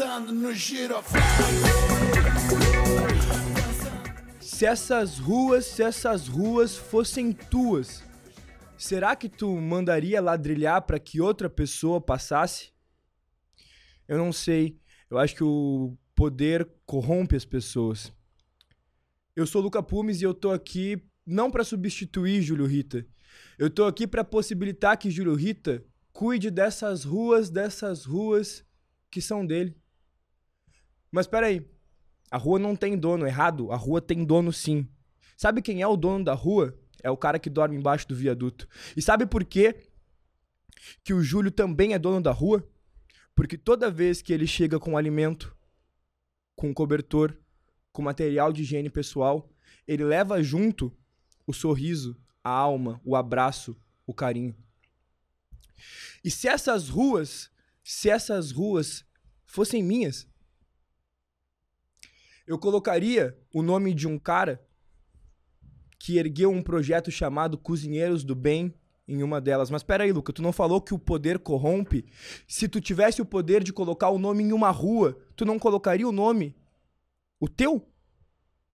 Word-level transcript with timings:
dançando 0.00 0.32
no. 0.32 0.50
Se 4.40 4.64
essas 4.64 5.18
ruas, 5.18 5.66
se 5.66 5.82
essas 5.82 6.26
ruas 6.26 6.74
fossem 6.74 7.32
tuas, 7.32 8.02
será 8.78 9.14
que 9.14 9.28
tu 9.28 9.54
mandaria 9.56 10.20
ladrilhar 10.20 10.82
para 10.82 10.98
que 10.98 11.20
outra 11.20 11.50
pessoa 11.50 12.00
passasse? 12.00 12.72
Eu 14.08 14.16
não 14.16 14.32
sei. 14.32 14.78
Eu 15.10 15.18
acho 15.18 15.34
que 15.34 15.44
o 15.44 15.96
poder 16.14 16.66
corrompe 16.86 17.36
as 17.36 17.44
pessoas. 17.44 18.10
Eu 19.36 19.46
sou 19.46 19.60
Luca 19.60 19.82
Pumes 19.82 20.20
e 20.20 20.24
eu 20.24 20.32
tô 20.32 20.50
aqui 20.50 21.02
não 21.26 21.50
para 21.50 21.62
substituir 21.62 22.42
Júlio 22.42 22.66
Rita. 22.66 23.06
Eu 23.58 23.68
tô 23.68 23.84
aqui 23.84 24.06
para 24.06 24.24
possibilitar 24.24 24.96
que 24.96 25.10
Júlio 25.10 25.34
Rita 25.34 25.84
cuide 26.12 26.50
dessas 26.50 27.04
ruas, 27.04 27.50
dessas 27.50 28.04
ruas 28.04 28.64
que 29.10 29.20
são 29.20 29.46
dele. 29.46 29.79
Mas 31.10 31.26
peraí, 31.26 31.66
a 32.30 32.36
rua 32.36 32.58
não 32.58 32.76
tem 32.76 32.96
dono, 32.96 33.26
errado? 33.26 33.72
A 33.72 33.76
rua 33.76 34.00
tem 34.00 34.24
dono 34.24 34.52
sim. 34.52 34.88
Sabe 35.36 35.62
quem 35.62 35.82
é 35.82 35.86
o 35.86 35.96
dono 35.96 36.24
da 36.24 36.34
rua? 36.34 36.78
É 37.02 37.10
o 37.10 37.16
cara 37.16 37.38
que 37.38 37.50
dorme 37.50 37.76
embaixo 37.76 38.06
do 38.06 38.14
viaduto. 38.14 38.68
E 38.96 39.02
sabe 39.02 39.26
por 39.26 39.44
quê 39.44 39.88
que 41.02 41.12
o 41.12 41.22
Júlio 41.22 41.50
também 41.50 41.94
é 41.94 41.98
dono 41.98 42.20
da 42.20 42.30
rua? 42.30 42.68
Porque 43.34 43.56
toda 43.56 43.90
vez 43.90 44.20
que 44.20 44.32
ele 44.32 44.46
chega 44.46 44.78
com 44.78 44.96
alimento, 44.96 45.56
com 46.54 46.74
cobertor, 46.74 47.36
com 47.92 48.02
material 48.02 48.52
de 48.52 48.62
higiene 48.62 48.90
pessoal, 48.90 49.50
ele 49.86 50.04
leva 50.04 50.42
junto 50.42 50.94
o 51.46 51.52
sorriso, 51.52 52.16
a 52.44 52.50
alma, 52.50 53.00
o 53.04 53.16
abraço, 53.16 53.76
o 54.06 54.14
carinho. 54.14 54.54
E 56.22 56.30
se 56.30 56.46
essas 56.46 56.88
ruas, 56.88 57.50
se 57.82 58.10
essas 58.10 58.52
ruas 58.52 59.04
fossem 59.46 59.82
minhas, 59.82 60.28
eu 62.46 62.58
colocaria 62.58 63.36
o 63.54 63.62
nome 63.62 63.94
de 63.94 64.08
um 64.08 64.18
cara 64.18 64.60
que 65.98 66.18
ergueu 66.18 66.50
um 66.50 66.62
projeto 66.62 67.10
chamado 67.10 67.58
Cozinheiros 67.58 68.24
do 68.24 68.34
Bem 68.34 68.74
em 69.06 69.22
uma 69.22 69.40
delas. 69.40 69.70
Mas 69.70 69.82
pera 69.82 70.04
aí, 70.04 70.12
Luca, 70.12 70.32
tu 70.32 70.42
não 70.42 70.52
falou 70.52 70.80
que 70.80 70.94
o 70.94 70.98
poder 70.98 71.38
corrompe? 71.38 72.06
Se 72.46 72.68
tu 72.68 72.80
tivesse 72.80 73.20
o 73.20 73.26
poder 73.26 73.62
de 73.62 73.72
colocar 73.72 74.08
o 74.08 74.18
nome 74.18 74.44
em 74.44 74.52
uma 74.52 74.70
rua, 74.70 75.18
tu 75.36 75.44
não 75.44 75.58
colocaria 75.58 76.08
o 76.08 76.12
nome 76.12 76.56
o 77.38 77.48
teu? 77.48 77.86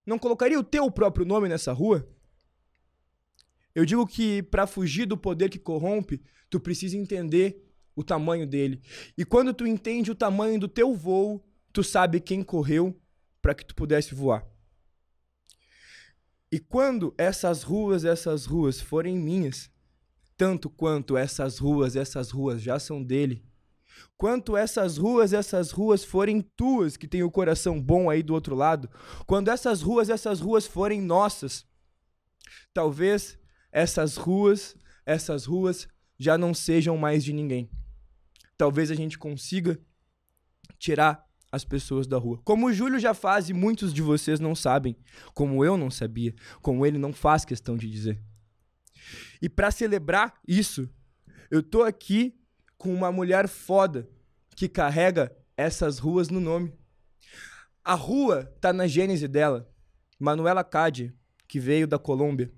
Não 0.05 0.19
colocaria 0.19 0.59
o 0.59 0.65
teu 0.65 0.91
próprio 0.91 1.27
nome 1.27 1.49
nessa 1.49 1.73
rua? 1.73 2.09
Eu 3.75 3.85
digo 3.85 4.07
que 4.07 4.43
para 4.43 4.67
fugir 4.67 5.07
do 5.07 5.17
poder 5.17 5.49
que 5.51 5.59
corrompe, 5.59 6.23
tu 6.49 6.61
precisa 6.61 6.97
entender 6.97 7.63
o 7.95 8.05
tamanho 8.05 8.47
dele. 8.47 8.81
E 9.19 9.25
quando 9.25 9.53
tu 9.53 9.67
entende 9.67 10.11
o 10.11 10.15
tamanho 10.15 10.61
do 10.61 10.69
teu 10.69 10.95
voo, 10.95 11.45
tu 11.73 11.83
sabe 11.83 12.21
quem 12.21 12.43
correu 12.43 12.99
para 13.47 13.55
que 13.55 13.65
tu 13.65 13.77
pudesse 13.77 14.13
voar. 14.13 14.45
E 16.51 16.59
quando 16.59 17.15
essas 17.17 17.63
ruas, 17.63 18.05
essas 18.05 18.45
ruas 18.45 18.81
forem 18.81 19.17
minhas, 19.17 19.71
tanto 20.37 20.69
quanto 20.69 21.17
essas 21.17 21.57
ruas, 21.57 21.95
essas 21.95 22.33
ruas 22.33 22.61
já 22.61 22.81
são 22.81 23.01
dele, 23.01 23.47
quanto 24.17 24.57
essas 24.57 24.97
ruas, 24.97 25.33
essas 25.33 25.71
ruas 25.71 26.03
forem 26.05 26.43
tuas, 26.43 26.97
que 26.97 27.07
tem 27.07 27.23
o 27.23 27.31
coração 27.31 27.81
bom 27.81 28.11
aí 28.11 28.21
do 28.21 28.35
outro 28.35 28.57
lado, 28.57 28.91
quando 29.29 29.49
essas 29.49 29.81
ruas, 29.81 30.11
essas 30.11 30.41
ruas 30.41 30.67
forem 30.67 31.01
nossas, 31.01 31.65
talvez 32.75 33.39
essas 33.71 34.17
ruas, 34.17 34.75
essas 35.05 35.45
ruas 35.45 35.87
já 36.19 36.37
não 36.37 36.53
sejam 36.53 36.97
mais 36.97 37.23
de 37.23 37.33
ninguém. 37.33 37.71
Talvez 38.59 38.91
a 38.91 38.95
gente 38.97 39.17
consiga 39.17 39.79
tirar 40.81 41.26
as 41.51 41.65
pessoas 41.65 42.07
da 42.07 42.19
rua. 42.19 42.41
Como 42.45 42.67
o 42.67 42.73
Júlio 42.73 42.99
já 42.99 43.15
faz 43.15 43.49
e 43.49 43.53
muitos 43.53 43.93
de 43.93 44.03
vocês 44.03 44.41
não 44.41 44.55
sabem, 44.55 44.97
como 45.35 45.65
eu 45.65 45.77
não 45.77 45.91
sabia, 45.91 46.35
como 46.61 46.85
ele 46.85 46.99
não 46.99 47.13
faz 47.13 47.45
questão 47.45 47.77
de 47.77 47.91
dizer. 47.91 48.21
E 49.41 49.49
para 49.49 49.71
celebrar 49.71 50.35
isso, 50.47 50.89
eu 51.51 51.63
tô 51.63 51.83
aqui 51.83 52.39
com 52.77 52.93
uma 52.93 53.13
mulher 53.13 53.49
foda 53.49 54.09
que 54.55 54.69
carrega 54.69 55.35
essas 55.57 55.99
ruas 55.99 56.29
no 56.29 56.41
nome. 56.41 56.73
A 57.85 57.95
rua 57.95 58.45
tá 58.61 58.73
na 58.73 58.87
gênese 58.87 59.29
dela. 59.29 59.71
Manuela 60.19 60.65
Cade, 60.65 61.15
que 61.47 61.61
veio 61.61 61.87
da 61.87 61.99
Colômbia, 61.99 62.51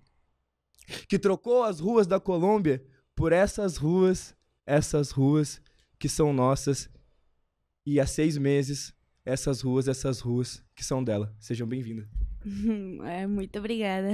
que 1.09 1.19
trocou 1.19 1.65
as 1.65 1.81
ruas 1.81 2.06
da 2.06 2.20
Colômbia 2.20 2.84
por 3.15 3.32
essas 3.32 3.76
ruas, 3.76 4.34
essas 4.65 5.10
ruas 5.10 5.60
que 5.99 6.09
são 6.09 6.32
nossas. 6.32 6.88
E 7.91 7.99
há 7.99 8.06
seis 8.06 8.37
meses, 8.37 8.93
essas 9.25 9.62
ruas, 9.62 9.88
essas 9.88 10.21
ruas 10.21 10.62
que 10.76 10.84
são 10.84 11.03
dela. 11.03 11.34
Sejam 11.41 11.66
bem-vindas. 11.66 12.06
É, 13.06 13.26
muito 13.26 13.59
obrigada. 13.59 14.10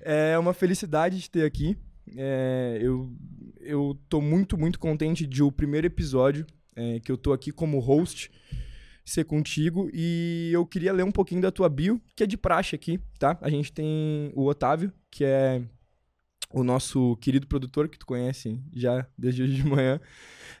É 0.00 0.38
uma 0.38 0.54
felicidade 0.54 1.18
de 1.18 1.28
ter 1.28 1.44
aqui. 1.44 1.76
É, 2.16 2.78
eu, 2.80 3.12
eu 3.60 3.98
tô 4.08 4.20
muito, 4.20 4.56
muito 4.56 4.78
contente 4.78 5.26
de 5.26 5.42
o 5.42 5.50
primeiro 5.50 5.88
episódio 5.88 6.46
é, 6.76 7.00
que 7.00 7.10
eu 7.10 7.18
tô 7.18 7.32
aqui 7.32 7.50
como 7.50 7.80
host 7.80 8.30
ser 9.04 9.24
contigo 9.24 9.90
e 9.92 10.50
eu 10.52 10.64
queria 10.64 10.92
ler 10.92 11.04
um 11.04 11.12
pouquinho 11.12 11.42
da 11.42 11.50
tua 11.50 11.68
bio, 11.68 12.00
que 12.14 12.22
é 12.22 12.26
de 12.26 12.36
praxe 12.36 12.76
aqui, 12.76 13.00
tá? 13.18 13.36
A 13.40 13.50
gente 13.50 13.72
tem 13.72 14.32
o 14.36 14.46
Otávio, 14.46 14.92
que 15.10 15.24
é 15.24 15.62
o 16.54 16.62
nosso 16.62 17.16
querido 17.16 17.48
produtor, 17.48 17.88
que 17.88 17.98
tu 17.98 18.06
conhece 18.06 18.62
já 18.72 19.04
desde 19.18 19.42
hoje 19.42 19.56
de 19.56 19.66
manhã. 19.66 20.00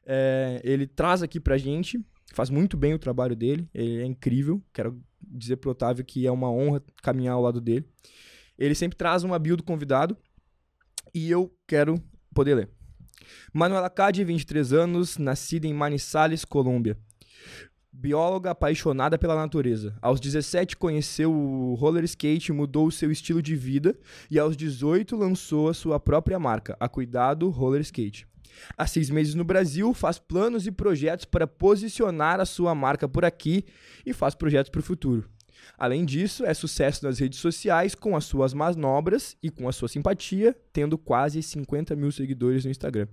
É, 0.04 0.60
ele 0.64 0.86
traz 0.86 1.22
aqui 1.22 1.38
pra 1.38 1.56
gente, 1.56 2.04
faz 2.32 2.50
muito 2.50 2.76
bem 2.76 2.94
o 2.94 2.98
trabalho 2.98 3.36
dele, 3.36 3.68
ele 3.74 4.02
é 4.02 4.04
incrível. 4.04 4.62
Quero 4.72 5.00
dizer 5.20 5.56
pro 5.56 5.70
Otávio 5.70 6.04
que 6.04 6.26
é 6.26 6.30
uma 6.30 6.50
honra 6.50 6.82
caminhar 7.02 7.34
ao 7.34 7.42
lado 7.42 7.60
dele. 7.60 7.86
Ele 8.58 8.74
sempre 8.74 8.96
traz 8.96 9.24
uma 9.24 9.38
bio 9.38 9.56
do 9.56 9.62
convidado 9.62 10.16
e 11.12 11.30
eu 11.30 11.52
quero 11.66 12.00
poder 12.32 12.54
ler. 12.54 12.70
Manuela 13.52 13.90
Cade, 13.90 14.24
23 14.24 14.72
anos, 14.72 15.18
nascida 15.18 15.66
em 15.66 15.74
Manizales, 15.74 16.44
Colômbia. 16.44 16.96
Bióloga 17.92 18.50
apaixonada 18.50 19.16
pela 19.16 19.36
natureza. 19.36 19.96
Aos 20.02 20.18
17 20.18 20.76
conheceu 20.76 21.32
o 21.32 21.74
roller 21.74 22.02
skate, 22.04 22.52
mudou 22.52 22.88
o 22.88 22.92
seu 22.92 23.10
estilo 23.10 23.40
de 23.40 23.54
vida 23.54 23.96
e 24.28 24.38
aos 24.38 24.56
18 24.56 25.16
lançou 25.16 25.68
a 25.68 25.74
sua 25.74 26.00
própria 26.00 26.38
marca, 26.38 26.76
a 26.80 26.88
Cuidado 26.88 27.48
Roller 27.50 27.80
Skate. 27.82 28.26
Há 28.76 28.86
seis 28.86 29.10
meses 29.10 29.34
no 29.34 29.44
Brasil, 29.44 29.92
faz 29.94 30.18
planos 30.18 30.66
e 30.66 30.72
projetos 30.72 31.24
para 31.24 31.46
posicionar 31.46 32.40
a 32.40 32.44
sua 32.44 32.74
marca 32.74 33.08
por 33.08 33.24
aqui 33.24 33.64
e 34.04 34.12
faz 34.12 34.34
projetos 34.34 34.70
para 34.70 34.80
o 34.80 34.84
futuro. 34.84 35.28
Além 35.78 36.04
disso, 36.04 36.44
é 36.44 36.52
sucesso 36.54 37.04
nas 37.04 37.18
redes 37.18 37.38
sociais 37.38 37.94
com 37.94 38.16
as 38.16 38.24
suas 38.24 38.52
manobras 38.52 39.36
e 39.42 39.50
com 39.50 39.68
a 39.68 39.72
sua 39.72 39.88
simpatia, 39.88 40.56
tendo 40.72 40.98
quase 40.98 41.42
50 41.42 41.96
mil 41.96 42.12
seguidores 42.12 42.64
no 42.64 42.70
Instagram. 42.70 43.08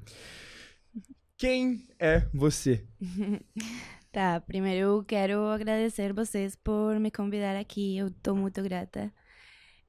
Quem 1.37 1.87
é 1.99 2.27
você? 2.33 2.85
tá, 4.11 4.39
primeiro 4.41 4.79
eu 4.79 5.03
quero 5.03 5.47
agradecer 5.47 6.13
vocês 6.13 6.55
por 6.55 6.99
me 6.99 7.09
convidar 7.09 7.55
aqui, 7.55 7.97
eu 7.97 8.07
estou 8.07 8.35
muito 8.35 8.61
grata. 8.61 9.11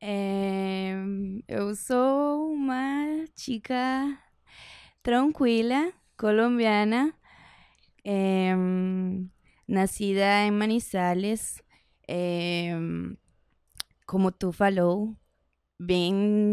É, 0.01 0.95
eu 1.47 1.77
sou 1.77 2.53
uma 2.53 3.25
chica 3.37 4.19
tranquila, 5.03 5.93
colombiana, 6.17 7.13
é, 8.05 8.55
nascida 9.67 10.45
em 10.45 10.51
Manizales, 10.51 11.63
é, 12.09 12.73
como 14.07 14.31
tu 14.31 14.53
falou, 14.53 15.17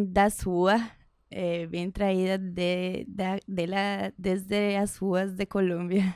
das 0.08 0.42
ruas, 0.42 0.82
é, 1.30 1.68
bem 1.68 1.92
traída 1.92 2.38
de, 2.38 3.06
de, 3.06 3.40
dela 3.48 4.12
desde 4.18 4.76
as 4.78 4.98
ruas 4.98 5.34
de 5.34 5.46
Colômbia. 5.46 6.16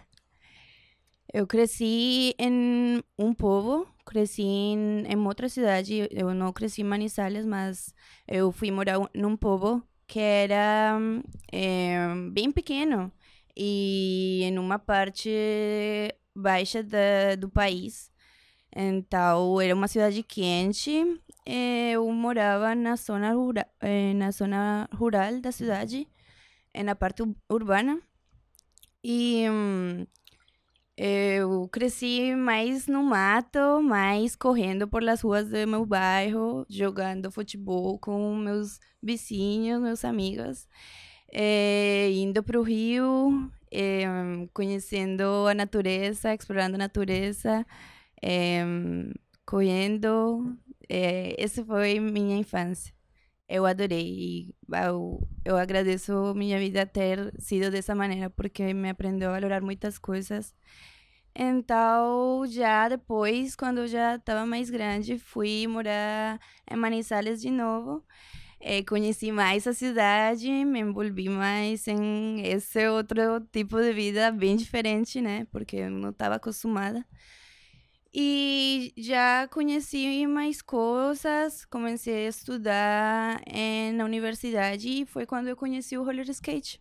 Eu 1.31 1.47
cresci 1.47 2.35
em 2.38 3.03
um 3.18 3.33
povo, 3.33 3.88
cresci 4.06 4.44
em, 4.44 5.03
em 5.07 5.18
outra 5.25 5.50
cidade. 5.50 6.07
Eu 6.12 6.33
não 6.33 6.53
cresci 6.53 6.81
em 6.81 6.85
Manizales, 6.85 7.45
mas 7.45 7.94
eu 8.27 8.51
fui 8.51 8.69
morar 8.69 9.00
num 9.15 9.35
povo 9.35 9.81
que 10.07 10.19
era 10.19 11.00
é, 11.51 11.97
bem 12.31 12.51
pequeno 12.51 13.11
e 13.55 14.41
em 14.44 14.57
uma 14.57 14.79
parte 14.79 15.29
baixa 16.35 16.83
da, 16.83 17.35
do 17.38 17.50
país. 17.50 18.11
Então, 18.75 19.61
era 19.61 19.73
uma 19.75 19.88
cidade 19.88 20.23
quente. 20.23 20.91
Eu 21.45 22.11
morava 22.11 22.73
na 22.73 22.95
zona, 22.95 23.33
rura, 23.33 23.67
na 24.15 24.31
zona 24.31 24.89
rural 24.94 25.39
da 25.41 25.51
cidade, 25.51 26.07
na 26.83 26.95
parte 26.95 27.23
urbana. 27.49 28.01
E 29.03 29.45
eu 30.97 31.43
cresci 31.73 32.35
mais 32.35 32.87
no 32.87 33.03
mato, 33.03 33.81
mais 33.81 34.35
correndo 34.35 34.87
por 34.87 35.01
las 35.01 35.21
ruas 35.21 35.49
do 35.49 35.67
meu 35.67 35.85
bairro, 35.87 36.65
jogando 36.69 37.31
futebol 37.31 37.97
com 37.97 38.35
meus 38.35 38.79
vizinhos, 39.01 39.81
meus 39.81 40.05
amigos, 40.05 40.67
é, 41.31 42.11
indo 42.11 42.43
para 42.43 42.59
o 42.59 42.63
rio, 42.63 43.51
eh, 43.71 44.05
conhecendo 44.53 45.47
a 45.47 45.55
natureza, 45.55 46.33
explorando 46.33 46.75
a 46.75 46.77
natureza, 46.77 47.65
eh, 48.21 48.63
correndo. 49.45 50.55
Eh, 50.89 51.35
essa 51.39 51.65
foi 51.65 51.99
minha 51.99 52.37
infância. 52.37 52.93
Eu 53.49 53.65
adorei 53.65 54.53
eu, 54.87 55.27
eu 55.45 55.57
agradeço 55.57 56.33
minha 56.35 56.59
vida 56.59 56.85
ter 56.85 57.33
sido 57.39 57.71
dessa 57.71 57.95
maneira 57.95 58.29
porque 58.29 58.73
me 58.73 58.89
aprendeu 58.89 59.29
a 59.29 59.33
valorar 59.33 59.61
muitas 59.61 59.97
coisas. 59.99 60.53
Então, 61.35 62.45
já 62.47 62.88
depois, 62.89 63.56
quando 63.56 63.80
eu 63.80 63.88
já 63.88 64.15
estava 64.15 64.45
mais 64.45 64.69
grande, 64.69 65.18
fui 65.18 65.65
morar 65.68 66.39
em 66.69 66.75
Manizales 66.75 67.41
de 67.41 67.50
novo. 67.50 68.03
Eh, 68.59 68.83
conheci 68.83 69.31
mais 69.31 69.68
a 69.68 69.74
cidade, 69.74 70.50
me 70.65 70.80
envolvi 70.80 71.27
mais 71.30 71.88
em 71.88 72.41
esse 72.45 72.88
outro 72.88 73.41
tipo 73.51 73.81
de 73.81 73.91
vida 73.94 74.31
bem 74.31 74.56
diferente, 74.56 75.19
né? 75.21 75.45
Porque 75.51 75.77
eu 75.77 75.91
não 75.91 76.12
estava 76.12 76.35
acostumada. 76.35 77.06
E 78.13 78.94
já 78.95 79.47
conheci 79.47 80.25
mais 80.27 80.62
coisas, 80.62 81.65
comecei 81.65 82.27
a 82.27 82.30
estudar 82.30 83.41
na 83.95 84.06
universidade 84.06 84.88
e 84.88 85.06
foi 85.06 85.25
quando 85.25 85.47
eu 85.47 85.57
conheci 85.57 85.97
o 85.97 86.03
roller 86.03 86.30
skate. 86.30 86.80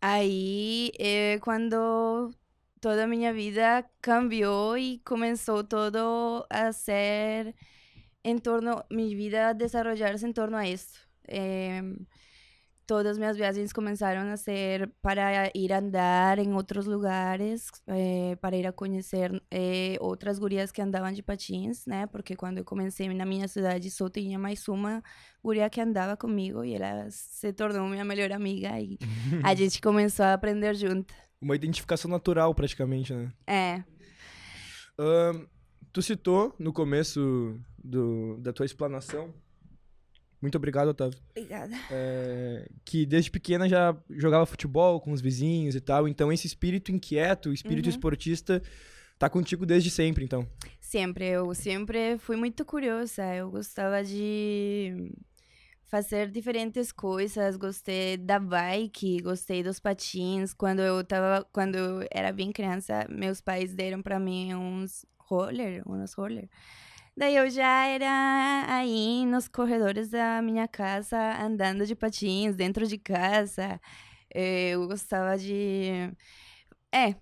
Aí, 0.00 0.90
é 0.98 1.38
quando 1.40 2.30
toda 2.80 3.04
a 3.04 3.06
minha 3.06 3.32
vida 3.32 3.84
cambiou 4.00 4.76
e 4.76 5.00
começou 5.04 5.64
todo 5.64 6.46
a 6.50 6.72
ser 6.72 7.54
em 8.24 8.38
torno, 8.38 8.82
minha 8.90 9.16
vida 9.16 9.48
a 9.48 9.52
desarrollar-se 9.52 10.26
em 10.26 10.32
torno 10.32 10.56
a 10.56 10.66
isso. 10.68 10.98
Eh, 11.28 11.82
todas 12.86 13.18
minhas 13.18 13.36
viagens 13.36 13.72
começaram 13.72 14.30
a 14.32 14.36
ser 14.36 14.88
para 15.02 15.50
ir 15.54 15.72
andar 15.72 16.38
em 16.38 16.52
outros 16.54 16.86
lugares, 16.86 17.70
eh, 17.88 18.36
para 18.40 18.56
ir 18.56 18.66
a 18.66 18.72
conhecer 18.72 19.30
eh, 19.50 19.96
outras 20.00 20.38
gurias 20.38 20.70
que 20.70 20.80
andavam 20.80 21.12
de 21.12 21.22
patins, 21.22 21.84
né? 21.86 22.06
Porque 22.06 22.36
quando 22.36 22.58
eu 22.58 22.64
comecei 22.64 23.08
na 23.12 23.26
minha 23.26 23.48
cidade 23.48 23.90
só 23.90 24.08
tinha 24.08 24.38
mais 24.38 24.66
uma 24.68 25.02
guria 25.42 25.68
que 25.68 25.80
andava 25.80 26.16
comigo 26.16 26.64
e 26.64 26.74
ela 26.74 27.08
se 27.10 27.52
tornou 27.52 27.88
minha 27.88 28.04
melhor 28.04 28.32
amiga 28.32 28.78
e 28.80 28.98
a 29.42 29.54
gente 29.54 29.80
começou 29.80 30.24
a 30.24 30.34
aprender 30.34 30.74
junto. 30.74 31.12
Uma 31.40 31.54
identificação 31.54 32.10
natural, 32.10 32.54
praticamente, 32.54 33.12
né? 33.12 33.32
É. 33.46 33.84
Ahn, 34.98 35.44
tu 35.92 36.00
citou 36.02 36.54
no 36.58 36.72
começo 36.72 37.58
do, 37.82 38.38
da 38.38 38.52
tua 38.52 38.64
explanação, 38.64 39.32
muito 40.40 40.56
obrigado, 40.56 40.88
Otávio, 40.88 41.18
Obrigada. 41.30 41.74
é, 41.90 42.68
que 42.84 43.04
desde 43.06 43.30
pequena 43.30 43.68
já 43.68 43.96
jogava 44.10 44.46
futebol 44.46 45.00
com 45.00 45.12
os 45.12 45.20
vizinhos 45.20 45.74
e 45.74 45.80
tal, 45.80 46.06
então 46.08 46.32
esse 46.32 46.46
espírito 46.46 46.90
inquieto, 46.92 47.52
espírito 47.52 47.86
Uhum. 47.86 47.90
esportista, 47.90 48.62
tá 49.18 49.28
contigo 49.28 49.66
desde 49.66 49.90
sempre, 49.90 50.24
então. 50.24 50.46
Sempre, 50.80 51.26
eu 51.26 51.52
sempre 51.54 52.16
fui 52.18 52.36
muito 52.36 52.64
curiosa. 52.64 53.34
Eu 53.34 53.50
gostava 53.50 54.04
de 54.04 55.10
fazer 55.86 56.30
diferentes 56.30 56.92
coisas. 56.92 57.56
Gostei 57.56 58.16
da 58.16 58.38
bike, 58.38 59.20
gostei 59.22 59.62
dos 59.62 59.80
patins. 59.80 60.52
Quando 60.54 60.80
eu 60.80 61.04
tava, 61.04 61.44
quando 61.52 61.76
eu 61.76 62.06
era 62.10 62.32
bem 62.32 62.52
criança, 62.52 63.06
meus 63.08 63.40
pais 63.40 63.74
deram 63.74 64.02
para 64.02 64.18
mim 64.18 64.54
uns 64.54 65.06
roller, 65.18 65.82
uns 65.88 66.12
roller. 66.14 66.48
Daí 67.16 67.36
eu 67.36 67.48
já 67.50 67.86
era 67.86 68.66
aí 68.68 69.24
nos 69.26 69.48
corredores 69.48 70.10
da 70.10 70.42
minha 70.42 70.68
casa, 70.68 71.16
andando 71.42 71.86
de 71.86 71.94
patins 71.96 72.54
dentro 72.56 72.86
de 72.86 72.98
casa. 72.98 73.80
Eh, 74.34 74.70
Eu 74.72 74.86
gostava 74.88 75.36
de. 75.38 76.12
É, 76.92 77.14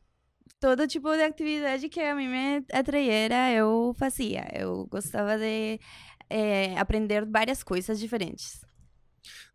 todo 0.60 0.87
tipo 0.88 1.14
de 1.17 1.22
atividade 1.22 1.88
que 1.88 2.00
a 2.00 2.14
mim 2.14 2.28
me 2.28 2.64
atraía, 2.72 3.52
eu 3.52 3.94
fazia. 3.99 4.46
Eu 4.55 4.87
gostava 4.87 5.38
de 5.38 5.81
eh, 6.30 6.76
aprender 6.78 7.24
várias 7.24 7.62
coisas 7.62 7.98
diferentes. 7.98 8.64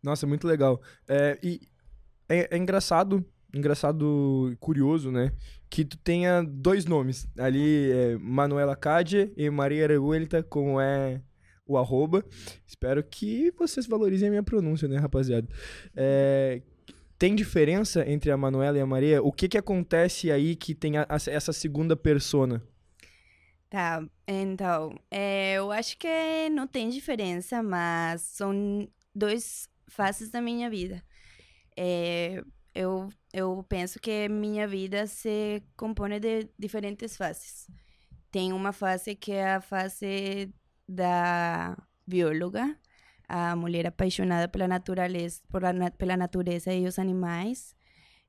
Nossa, 0.02 0.26
muito 0.26 0.46
legal. 0.46 0.80
É, 1.08 1.38
e 1.42 1.60
é, 2.28 2.54
é 2.54 2.58
engraçado, 2.58 3.24
engraçado 3.54 4.50
e 4.52 4.56
curioso, 4.56 5.10
né? 5.10 5.32
Que 5.68 5.84
tu 5.84 5.96
tenha 5.98 6.42
dois 6.42 6.84
nomes. 6.84 7.28
Ali 7.38 7.90
é 7.92 8.16
Manuela 8.18 8.74
Cade 8.74 9.32
e 9.36 9.48
Maria 9.50 9.86
Revuelta, 9.86 10.42
como 10.42 10.80
é 10.80 11.20
o 11.66 11.78
arroba. 11.78 12.24
Espero 12.66 13.02
que 13.04 13.52
vocês 13.56 13.86
valorizem 13.86 14.28
a 14.28 14.30
minha 14.30 14.42
pronúncia, 14.42 14.88
né, 14.88 14.96
rapaziada? 14.98 15.46
É, 15.94 16.62
tem 17.16 17.34
diferença 17.34 18.08
entre 18.10 18.30
a 18.32 18.36
Manuela 18.36 18.76
e 18.78 18.80
a 18.80 18.86
Maria? 18.86 19.22
O 19.22 19.30
que 19.30 19.48
que 19.48 19.58
acontece 19.58 20.30
aí 20.32 20.56
que 20.56 20.74
tem 20.74 20.96
a- 20.96 21.06
a- 21.08 21.30
essa 21.30 21.52
segunda 21.52 21.94
persona? 21.94 22.60
Tá, 23.70 24.04
então, 24.26 24.98
eh, 25.10 25.54
eu 25.54 25.70
acho 25.70 25.96
que 25.96 26.08
não 26.50 26.66
tem 26.66 26.88
diferença, 26.90 27.62
mas 27.62 28.22
são 28.22 28.88
dois 29.14 29.68
faces 29.88 30.28
da 30.30 30.42
minha 30.42 30.68
vida. 30.68 31.04
Eh, 31.76 32.42
eu, 32.74 33.08
eu 33.32 33.64
penso 33.68 34.00
que 34.00 34.28
minha 34.28 34.68
vida 34.68 35.06
se 35.06 35.62
compõe 35.76 36.20
de 36.20 36.48
diferentes 36.58 37.16
faces. 37.16 37.68
Tem 38.30 38.52
uma 38.52 38.72
fase 38.72 39.14
que 39.16 39.32
é 39.32 39.54
a 39.56 39.60
fase 39.62 40.52
da 40.88 41.76
bióloga, 42.06 42.76
a 43.28 43.56
mulher 43.56 43.86
apaixonada 43.88 44.48
pela 44.48 44.68
natureza, 44.68 45.42
por 45.50 45.64
a 45.64 45.72
na- 45.72 45.90
pela 45.92 46.16
natureza 46.16 46.72
e 46.74 46.86
os 46.86 46.98
animais. 46.98 47.74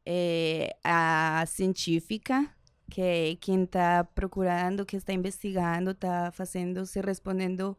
Eh, 0.05 0.75
a 0.83 1.45
científica, 1.47 2.49
que 2.91 3.37
quem 3.37 3.63
está 3.63 4.03
procurando, 4.03 4.85
que 4.85 4.97
está 4.97 5.13
investigando, 5.13 5.91
está 5.91 6.29
fazendo, 6.33 6.85
se 6.85 6.99
respondendo, 6.99 7.77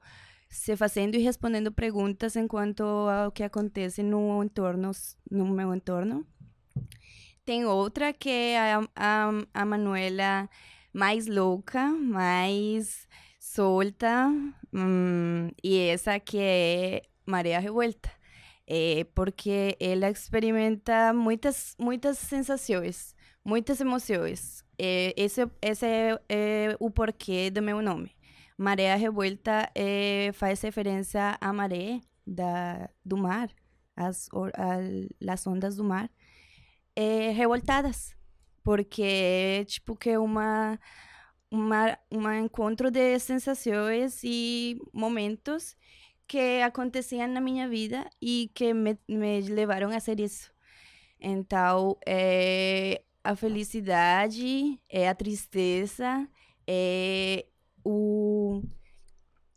se 0.48 0.74
fazendo 0.74 1.14
e 1.16 1.22
respondendo 1.22 1.70
perguntas 1.70 2.34
enquanto 2.34 2.82
ao 2.82 3.30
que 3.30 3.42
acontece 3.44 4.02
no 4.02 4.42
entorno, 4.42 4.90
no 5.30 5.46
meu 5.46 5.74
entorno. 5.74 6.26
Tem 7.44 7.66
outra 7.66 8.12
que 8.12 8.30
é 8.30 8.72
a, 8.72 8.80
a, 8.96 9.30
a 9.52 9.64
Manuela 9.66 10.48
mais 10.92 11.26
louca, 11.26 11.88
mais 11.88 13.06
solta, 13.38 14.28
hum, 14.72 15.50
e 15.62 15.78
essa 15.88 16.18
que 16.20 16.38
é 16.38 17.02
Maria 17.26 17.60
Revuelta. 17.60 18.10
É 18.66 19.04
porque 19.14 19.76
ela 19.80 20.08
experimenta 20.10 21.12
muitas, 21.12 21.74
muitas 21.78 22.16
sensações, 22.18 23.14
muitas 23.44 23.80
emoções. 23.80 24.64
É, 24.78 25.14
esse, 25.16 25.46
esse 25.60 25.86
é, 25.86 26.18
é 26.28 26.76
o 26.80 26.90
porquê 26.90 27.50
do 27.50 27.62
meu 27.62 27.82
nome. 27.82 28.14
Maré 28.56 28.94
Revuelta 28.94 29.70
é, 29.74 30.30
faz 30.34 30.60
referência 30.60 31.36
à 31.40 31.52
maré 31.52 32.00
da, 32.26 32.88
do 33.04 33.16
mar, 33.16 33.50
as, 33.96 34.28
as 35.28 35.46
ondas 35.46 35.76
do 35.76 35.84
mar, 35.84 36.10
é, 36.94 37.30
revoltadas. 37.30 38.14
Porque 38.62 39.02
é 39.02 39.64
tipo 39.64 39.96
que 39.96 40.16
uma, 40.16 40.78
uma, 41.50 41.98
um 42.10 42.32
encontro 42.32 42.90
de 42.90 43.18
sensações 43.18 44.20
e 44.22 44.78
momentos 44.92 45.76
que 46.28 46.62
aconteciam 46.62 47.26
na 47.28 47.40
minha 47.40 47.68
vida 47.68 48.08
e 48.20 48.50
que 48.54 48.72
me, 48.72 48.96
me 49.08 49.40
levaram 49.42 49.90
a 49.90 49.98
ser 49.98 50.20
isso. 50.20 50.52
Então, 51.20 51.98
é 52.06 53.02
a 53.24 53.36
felicidade, 53.36 54.78
é 54.88 55.08
a 55.08 55.14
tristeza, 55.14 56.28
é 56.66 57.46
o, 57.84 58.62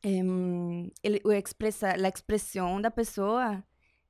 em, 0.04 0.92
ele, 1.04 1.22
o 1.24 1.32
expressa, 1.32 1.90
a 1.90 2.08
expressão 2.08 2.82
da 2.82 2.92
pessoa. 2.92 3.64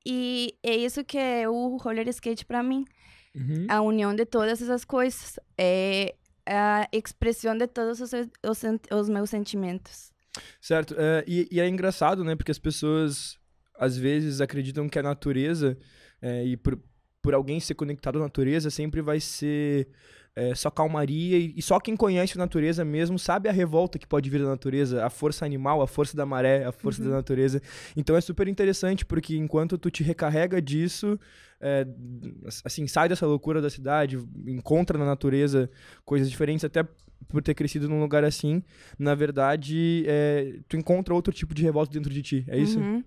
E 0.04 0.56
é 0.62 0.76
isso 0.76 1.04
que 1.04 1.18
é 1.18 1.48
o 1.48 1.76
roller 1.76 2.08
skate 2.08 2.44
para 2.44 2.62
mim. 2.62 2.84
Uhum. 3.34 3.66
A 3.68 3.80
união 3.82 4.14
de 4.14 4.24
todas 4.24 4.62
essas 4.62 4.84
coisas. 4.84 5.38
É 5.58 6.14
a 6.46 6.88
expressão 6.92 7.56
de 7.56 7.66
todos 7.66 8.00
os, 8.00 8.12
os, 8.12 8.62
os 8.92 9.08
meus 9.08 9.30
sentimentos. 9.30 10.12
Certo. 10.60 10.94
É, 10.96 11.24
e, 11.26 11.48
e 11.50 11.60
é 11.60 11.68
engraçado, 11.68 12.22
né? 12.22 12.36
Porque 12.36 12.52
as 12.52 12.58
pessoas 12.58 13.38
às 13.78 13.96
vezes 13.96 14.40
acreditam 14.40 14.88
que 14.88 14.98
a 14.98 15.02
natureza, 15.02 15.76
é, 16.22 16.44
e 16.44 16.56
por, 16.56 16.80
por 17.26 17.34
alguém 17.34 17.58
ser 17.58 17.74
conectado 17.74 18.18
à 18.18 18.20
natureza, 18.20 18.70
sempre 18.70 19.02
vai 19.02 19.18
ser 19.18 19.88
é, 20.36 20.54
só 20.54 20.70
calmaria. 20.70 21.36
E, 21.36 21.54
e 21.56 21.60
só 21.60 21.80
quem 21.80 21.96
conhece 21.96 22.34
a 22.34 22.38
natureza 22.38 22.84
mesmo 22.84 23.18
sabe 23.18 23.48
a 23.48 23.52
revolta 23.52 23.98
que 23.98 24.06
pode 24.06 24.30
vir 24.30 24.42
da 24.42 24.46
natureza, 24.46 25.04
a 25.04 25.10
força 25.10 25.44
animal, 25.44 25.82
a 25.82 25.88
força 25.88 26.16
da 26.16 26.24
maré, 26.24 26.64
a 26.64 26.70
força 26.70 27.02
da 27.02 27.10
natureza. 27.10 27.60
Então 27.96 28.14
é 28.14 28.20
super 28.20 28.46
interessante, 28.46 29.04
porque 29.04 29.36
enquanto 29.36 29.76
tu 29.76 29.90
te 29.90 30.04
recarrega 30.04 30.62
disso, 30.62 31.18
é, 31.60 31.84
assim, 32.64 32.86
sai 32.86 33.08
dessa 33.08 33.26
loucura 33.26 33.60
da 33.60 33.70
cidade, 33.70 34.16
encontra 34.46 34.96
na 34.96 35.04
natureza 35.04 35.68
coisas 36.04 36.30
diferentes, 36.30 36.64
até 36.64 36.86
por 37.26 37.42
ter 37.42 37.54
crescido 37.54 37.88
num 37.88 37.98
lugar 37.98 38.22
assim, 38.22 38.62
na 38.96 39.16
verdade, 39.16 40.04
é, 40.06 40.60
tu 40.68 40.76
encontra 40.76 41.12
outro 41.12 41.32
tipo 41.32 41.52
de 41.52 41.64
revolta 41.64 41.92
dentro 41.92 42.14
de 42.14 42.22
ti, 42.22 42.44
é 42.46 42.56
isso? 42.56 42.78
Uhum. 42.78 43.02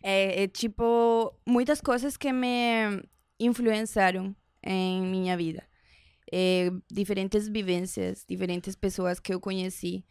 É, 0.00 0.44
é 0.44 0.46
tipo, 0.46 1.34
muitas 1.44 1.80
coisas 1.80 2.16
que 2.16 2.32
me 2.32 3.02
influenciaram 3.38 4.34
em 4.62 5.02
minha 5.02 5.36
vida. 5.36 5.62
É, 6.32 6.70
diferentes 6.90 7.48
vivências, 7.48 8.24
diferentes 8.28 8.74
pessoas 8.74 9.20
que 9.20 9.32
eu 9.32 9.40
conheci 9.40 10.04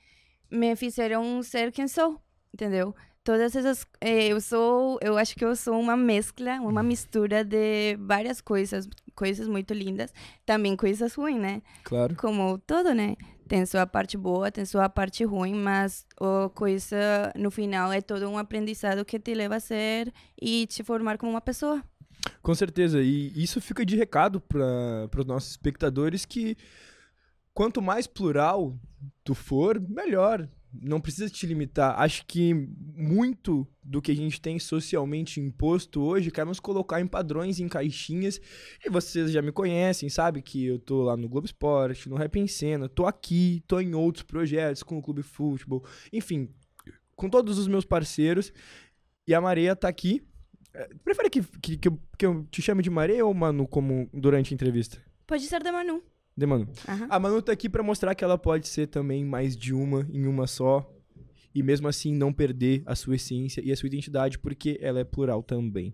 me 0.50 0.76
fizeram 0.76 1.44
ser 1.44 1.72
quem 1.72 1.88
sou, 1.88 2.22
entendeu? 2.54 2.96
Todas 3.24 3.56
essas, 3.56 3.88
é, 4.00 4.28
eu 4.28 4.40
sou, 4.40 5.00
eu 5.02 5.18
acho 5.18 5.36
que 5.36 5.44
eu 5.44 5.56
sou 5.56 5.80
uma 5.80 5.98
mescla, 5.98 6.62
uma 6.62 6.84
mistura 6.84 7.44
de 7.44 7.98
várias 7.98 8.40
coisas, 8.40 8.88
coisas 9.16 9.48
muito 9.48 9.74
lindas, 9.74 10.14
também 10.46 10.76
coisas 10.78 11.16
ruins, 11.16 11.42
né? 11.42 11.62
Claro. 11.84 12.16
Como 12.16 12.60
todo, 12.60 12.94
né? 12.94 13.16
Tem 13.48 13.66
sua 13.66 13.88
parte 13.88 14.16
boa, 14.16 14.52
tem 14.52 14.64
sua 14.64 14.88
parte 14.90 15.24
ruim, 15.24 15.56
mas 15.56 16.06
a 16.22 16.50
coisa 16.50 17.34
no 17.36 17.50
final 17.50 17.92
é 17.92 18.00
todo 18.00 18.30
um 18.30 18.38
aprendizado 18.38 19.04
que 19.04 19.20
te 19.20 19.34
leva 19.34 19.56
a 19.56 19.60
ser 19.60 20.14
e 20.40 20.68
te 20.68 20.84
formar 20.84 21.18
como 21.18 21.32
uma 21.32 21.42
pessoa. 21.42 21.84
Com 22.42 22.54
certeza, 22.56 23.02
e 23.02 23.32
isso 23.36 23.60
fica 23.60 23.86
de 23.86 23.96
recado 23.96 24.40
para 24.40 25.10
os 25.18 25.26
nossos 25.26 25.52
espectadores 25.52 26.26
que 26.26 26.58
quanto 27.54 27.82
mais 27.82 28.06
plural 28.06 28.78
tu 29.24 29.34
for, 29.34 29.80
melhor. 29.80 30.48
Não 30.82 31.00
precisa 31.00 31.30
te 31.30 31.46
limitar. 31.48 31.98
Acho 31.98 32.26
que 32.26 32.54
muito 32.54 33.66
do 33.82 34.02
que 34.02 34.12
a 34.12 34.16
gente 34.16 34.42
tem 34.42 34.60
socialmente 34.60 35.40
imposto 35.40 36.02
hoje 36.02 36.30
queremos 36.30 36.60
colocar 36.60 37.00
em 37.00 37.08
padrões, 37.08 37.62
em 37.62 37.70
caixinhas. 37.70 38.42
E 38.86 38.90
vocês 38.90 39.32
já 39.32 39.42
me 39.42 39.54
conhecem, 39.54 40.10
sabe 40.10 40.42
que 40.42 40.66
eu 40.66 40.78
tô 40.78 41.04
lá 41.04 41.16
no 41.16 41.30
Globo 41.30 41.46
Esporte, 41.46 42.10
no 42.10 42.18
Rap 42.18 42.38
em 42.38 42.48
Cena, 42.48 42.90
tô 42.90 43.06
aqui, 43.06 43.64
tô 43.66 43.80
em 43.80 43.96
outros 43.96 44.24
projetos 44.24 44.84
com 44.84 44.98
o 44.98 45.02
Clube 45.02 45.24
Futebol, 45.24 45.84
enfim, 46.12 46.50
com 47.16 47.30
todos 47.30 47.58
os 47.58 47.68
meus 47.68 47.86
parceiros. 47.86 48.52
E 49.26 49.34
a 49.34 49.40
Maria 49.40 49.76
tá 49.76 49.88
aqui. 49.88 50.22
É, 50.76 50.90
prefere 51.04 51.30
que, 51.30 51.42
que, 51.42 51.78
que, 51.78 51.88
eu, 51.88 52.00
que 52.18 52.26
eu 52.26 52.46
te 52.52 52.62
chame 52.62 52.84
de 52.84 52.90
Maria 52.90 53.26
ou 53.26 53.34
Manu 53.34 53.66
como 53.66 54.10
durante 54.14 54.54
a 54.54 54.56
entrevista? 54.56 54.98
Pode 55.26 55.44
ser 55.46 55.64
de 55.64 55.72
Manu. 55.72 56.04
De 56.36 56.46
Manu. 56.46 56.68
Aham. 56.88 57.08
A 57.10 57.18
Manu 57.18 57.42
tá 57.42 57.54
aqui 57.54 57.70
pra 57.70 57.82
mostrar 57.82 58.14
que 58.14 58.24
ela 58.24 58.38
pode 58.38 58.68
ser 58.68 58.88
também 58.88 59.24
mais 59.24 59.56
de 59.56 59.74
uma 59.74 60.06
em 60.12 60.28
uma 60.28 60.48
só. 60.48 60.92
E 61.54 61.64
mesmo 61.64 61.88
assim 61.88 62.14
não 62.14 62.34
perder 62.34 62.84
a 62.86 62.94
sua 62.96 63.16
essência 63.16 63.62
e 63.64 63.72
a 63.72 63.76
sua 63.78 63.88
identidade, 63.88 64.38
porque 64.38 64.78
ela 64.82 65.00
é 65.00 65.06
plural 65.06 65.42
também. 65.42 65.94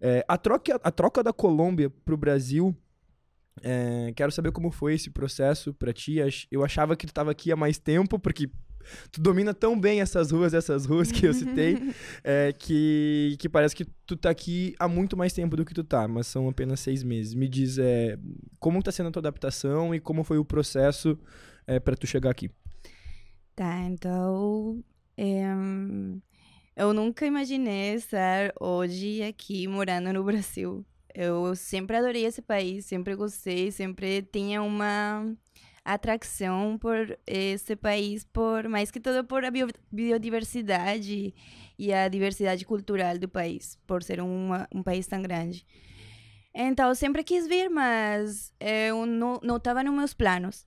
É, 0.00 0.24
a, 0.26 0.38
troca, 0.38 0.80
a 0.82 0.90
troca 0.90 1.22
da 1.22 1.30
Colômbia 1.30 1.90
pro 1.90 2.16
Brasil, 2.16 2.74
é, 3.62 4.10
quero 4.16 4.32
saber 4.32 4.50
como 4.50 4.70
foi 4.70 4.94
esse 4.94 5.10
processo 5.10 5.74
pra 5.74 5.92
ti. 5.92 6.16
Eu 6.50 6.64
achava 6.64 6.96
que 6.96 7.06
tu 7.06 7.12
tava 7.12 7.30
aqui 7.30 7.52
há 7.52 7.56
mais 7.56 7.78
tempo, 7.78 8.18
porque 8.18 8.48
tu 9.10 9.20
domina 9.20 9.52
tão 9.54 9.78
bem 9.78 10.00
essas 10.00 10.30
ruas, 10.30 10.54
essas 10.54 10.86
ruas 10.86 11.10
que 11.10 11.26
eu 11.26 11.34
citei, 11.34 11.76
é, 12.22 12.52
que, 12.52 13.36
que 13.38 13.48
parece 13.48 13.74
que 13.74 13.84
tu 14.06 14.16
tá 14.16 14.30
aqui 14.30 14.74
há 14.78 14.88
muito 14.88 15.16
mais 15.16 15.32
tempo 15.32 15.56
do 15.56 15.64
que 15.64 15.74
tu 15.74 15.84
tá, 15.84 16.06
mas 16.08 16.26
são 16.26 16.48
apenas 16.48 16.80
seis 16.80 17.02
meses. 17.02 17.34
Me 17.34 17.48
diz 17.48 17.78
é, 17.78 18.18
como 18.58 18.82
tá 18.82 18.92
sendo 18.92 19.08
a 19.08 19.12
tua 19.12 19.20
adaptação 19.20 19.94
e 19.94 20.00
como 20.00 20.24
foi 20.24 20.38
o 20.38 20.44
processo 20.44 21.18
é, 21.66 21.78
para 21.80 21.96
tu 21.96 22.06
chegar 22.06 22.30
aqui. 22.30 22.50
Tá, 23.54 23.80
então. 23.80 24.82
em, 25.16 26.20
eu 26.76 26.92
nunca 26.92 27.24
imaginei 27.24 27.94
estar 27.94 28.52
hoje 28.60 29.22
aqui 29.22 29.68
morando 29.68 30.12
no 30.12 30.24
Brasil. 30.24 30.84
Eu 31.14 31.54
sempre 31.54 31.96
adorei 31.96 32.24
esse 32.24 32.42
país, 32.42 32.86
sempre 32.86 33.14
gostei, 33.14 33.70
sempre 33.70 34.20
tinha 34.22 34.60
uma 34.60 35.32
atração 35.84 36.78
por 36.78 37.18
esse 37.26 37.76
país, 37.76 38.24
por 38.24 38.68
mais 38.68 38.90
que 38.90 39.00
tudo 39.00 39.24
por 39.24 39.44
a 39.44 39.50
bio- 39.50 39.68
biodiversidade 39.92 41.34
e 41.78 41.92
a 41.92 42.08
diversidade 42.08 42.64
cultural 42.64 43.18
do 43.18 43.28
país, 43.28 43.78
por 43.86 44.02
ser 44.02 44.20
uma, 44.20 44.68
um 44.74 44.82
país 44.82 45.06
tão 45.06 45.20
grande. 45.22 45.66
Então, 46.54 46.94
sempre 46.94 47.24
quis 47.24 47.46
vir, 47.48 47.68
mas 47.68 48.52
eu 48.60 49.06
não 49.06 49.40
não 49.42 49.56
estava 49.56 49.82
nos 49.82 49.94
meus 49.94 50.14
planos. 50.14 50.66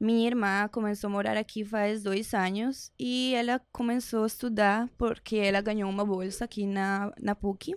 Minha 0.00 0.26
irmã 0.28 0.68
começou 0.68 1.08
a 1.08 1.10
morar 1.12 1.36
aqui 1.36 1.64
faz 1.64 2.02
dois 2.02 2.32
anos 2.34 2.90
e 2.98 3.34
ela 3.34 3.60
começou 3.72 4.24
a 4.24 4.26
estudar 4.26 4.88
porque 4.98 5.36
ela 5.36 5.60
ganhou 5.60 5.90
uma 5.90 6.04
bolsa 6.04 6.44
aqui 6.46 6.66
na, 6.66 7.12
na 7.20 7.34
PUC. 7.34 7.74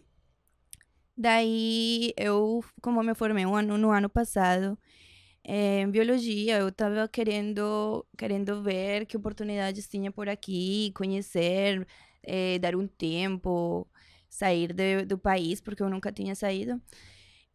Daí, 1.16 2.12
eu, 2.18 2.64
como 2.82 3.00
eu 3.00 3.04
me 3.06 3.14
formei 3.14 3.46
um 3.46 3.56
ano, 3.56 3.78
no 3.78 3.92
ano 3.92 4.10
passado 4.10 4.78
eh, 4.78 4.78
em 5.46 5.90
biologia, 5.90 6.60
eu 6.60 6.70
estava 6.70 7.08
querendo, 7.08 8.06
querendo 8.18 8.62
ver 8.64 9.06
que 9.06 9.18
oportunidades 9.18 9.88
tinha 9.88 10.12
por 10.12 10.30
aqui, 10.30 10.92
conhecer, 10.96 11.86
eh, 12.24 12.60
dar 12.60 12.76
um 12.76 12.88
tempo, 12.88 13.88
sair 14.30 14.74
de- 14.74 15.06
do 15.06 15.18
país, 15.18 15.62
porque 15.62 15.84
eu 15.84 15.90
nunca 15.90 16.12
tinha 16.12 16.36
saído. 16.36 16.82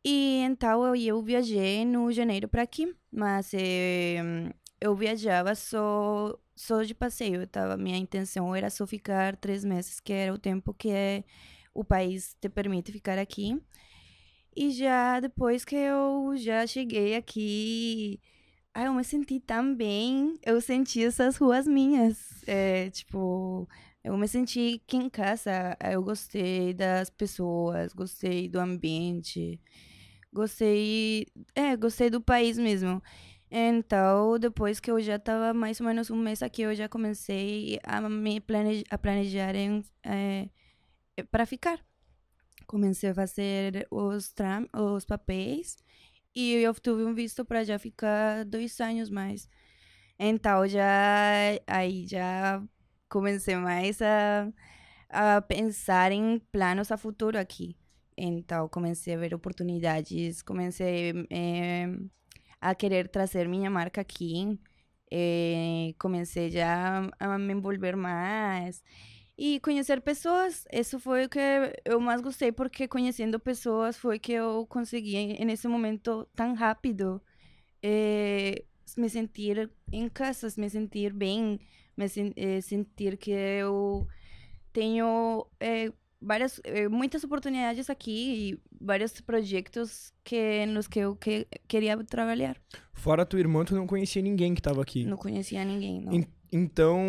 E 0.05 0.41
então 0.45 0.85
eu, 0.87 0.95
eu 0.97 1.23
viajei 1.23 1.85
no 1.85 2.11
janeiro 2.13 2.49
para 2.49 2.63
aqui, 2.63 2.95
mas 3.11 3.53
eh, 3.55 4.19
eu 4.81 4.95
viajava 4.95 5.55
só, 5.55 6.39
só 6.57 6.83
de 6.83 6.95
passeio. 6.95 7.47
Tava, 7.47 7.77
minha 7.77 7.99
intenção 7.99 8.55
era 8.55 8.71
só 8.71 8.87
ficar 8.87 9.37
três 9.37 9.65
meses, 9.65 10.01
que 10.01 10.13
era 10.13 10.33
o 10.33 10.39
tempo 10.39 10.73
que 10.75 11.25
o 11.75 11.85
país 11.85 12.35
te 12.41 12.49
permite 12.49 12.93
ficar 12.93 13.19
aqui. 13.19 13.61
E 14.61 14.73
já 14.73 15.21
depois 15.21 15.65
que 15.65 15.77
eu 15.77 16.35
já 16.37 16.67
cheguei 16.67 17.15
aqui, 17.15 18.21
eu 18.75 18.93
me 18.93 19.05
senti 19.05 19.39
tão 19.39 19.73
bem. 19.73 20.35
Eu 20.45 20.61
senti 20.61 21.05
essas 21.05 21.37
ruas 21.37 21.65
minhas. 21.69 22.43
É, 22.49 22.91
tipo, 22.91 23.69
eu 24.03 24.17
me 24.19 24.27
senti 24.27 24.81
aqui 24.85 24.97
em 24.97 25.09
casa. 25.09 25.77
Eu 25.81 26.03
gostei 26.03 26.75
das 26.75 27.09
pessoas, 27.09 27.93
gostei 27.95 28.49
do 28.49 28.59
ambiente, 28.59 29.61
gostei, 30.33 31.27
é, 31.55 31.77
gostei 31.77 32.11
do 32.11 32.21
país 32.21 32.59
mesmo. 32.59 33.01
Então, 33.51 34.39
depois 34.41 34.81
que 34.81 34.91
eu 34.91 35.01
já 35.01 35.17
estava 35.17 35.55
mais 35.55 35.81
ou 35.81 35.87
menos 35.87 36.11
um 36.11 36.17
mês 36.17 36.43
aqui, 36.43 36.63
eu 36.63 36.75
já 36.75 36.89
comecei 36.89 37.79
a 37.85 38.01
me 38.09 38.41
planejar, 38.41 38.99
planejar 38.99 39.55
é, 40.05 40.49
para 41.31 41.47
ficar. 41.47 41.88
Comecei 42.69 43.11
a 43.11 43.15
fazer 43.15 43.89
os, 43.91 44.35
os 44.75 45.07
papéis 45.07 45.79
e 46.35 46.55
eu 46.55 46.75
um 47.09 47.15
visto 47.15 47.45
para 47.45 47.65
já 47.65 47.79
ficar 47.79 48.45
dois 48.47 48.81
anos 48.81 49.11
mais. 49.11 49.49
Então, 50.19 50.67
já 50.69 50.85
aí 51.67 52.07
já 52.07 52.63
comecei 53.09 53.57
mais 53.57 54.01
a, 54.03 54.53
a 55.11 55.43
pensar 55.43 56.13
em 56.13 56.41
planos 56.53 56.93
a 56.93 56.97
futuro 56.99 57.39
aqui. 57.39 57.77
Então, 58.17 58.69
comecei 58.69 59.15
a 59.15 59.19
ver 59.19 59.35
oportunidades, 59.35 60.43
comecei 60.43 61.13
eh, 61.31 61.87
a 62.61 62.75
querer 62.75 63.09
trazer 63.09 63.49
minha 63.49 63.71
marca 63.71 64.01
aqui. 64.01 64.59
eh, 65.11 65.95
comecei 65.99 66.51
já 66.51 67.09
a 67.21 67.39
me 67.39 67.53
envolver 67.55 67.97
mais 67.97 68.83
e 69.39 69.61
conhecer 69.61 70.01
pessoas. 70.01 70.65
Isso 70.73 70.99
foi 70.99 71.25
o 71.27 71.29
que 71.29 71.39
eu 71.85 72.01
mais 72.01 72.21
gostei, 72.21 72.51
porque 72.51 72.89
conhecendo 72.89 73.39
pessoas 73.39 73.97
foi 73.97 74.19
que 74.19 74.33
eu 74.33 74.67
consegui, 74.69 75.39
nesse 75.45 75.69
momento 75.69 76.27
tão 76.35 76.55
rápido, 76.55 77.23
eh, 77.83 78.65
me 78.97 79.09
sentir 79.09 79.71
em 79.93 80.09
casa, 80.09 80.49
me 80.59 80.69
sentir 80.69 81.13
bem, 81.13 81.61
me 81.97 82.09
sen- 82.09 82.33
eh, 82.37 82.61
sentir 82.61 83.17
que 83.17 83.31
eu 83.31 84.07
tenho 84.73 85.47
eh, 85.61 85.93
várias, 86.21 86.61
muitas 86.91 87.23
oportunidades 87.23 87.89
aqui 87.89 88.51
e 88.51 88.61
vários 88.81 89.21
projetos 89.21 90.13
que 90.25 90.67
nos 90.67 90.89
que 90.89 90.99
eu 90.99 91.15
que, 91.15 91.47
queria 91.69 91.97
trabalhar. 92.05 92.57
Fora 92.93 93.25
tua 93.25 93.39
irmã, 93.39 93.65
tu 93.65 93.75
não 93.77 93.87
conhecia 93.87 94.21
ninguém 94.21 94.53
que 94.55 94.61
tava 94.63 94.83
aqui. 94.83 95.05
Não 95.05 95.17
conhecia 95.17 95.65
ninguém, 95.65 96.01
não. 96.01 96.13
Então, 96.51 97.01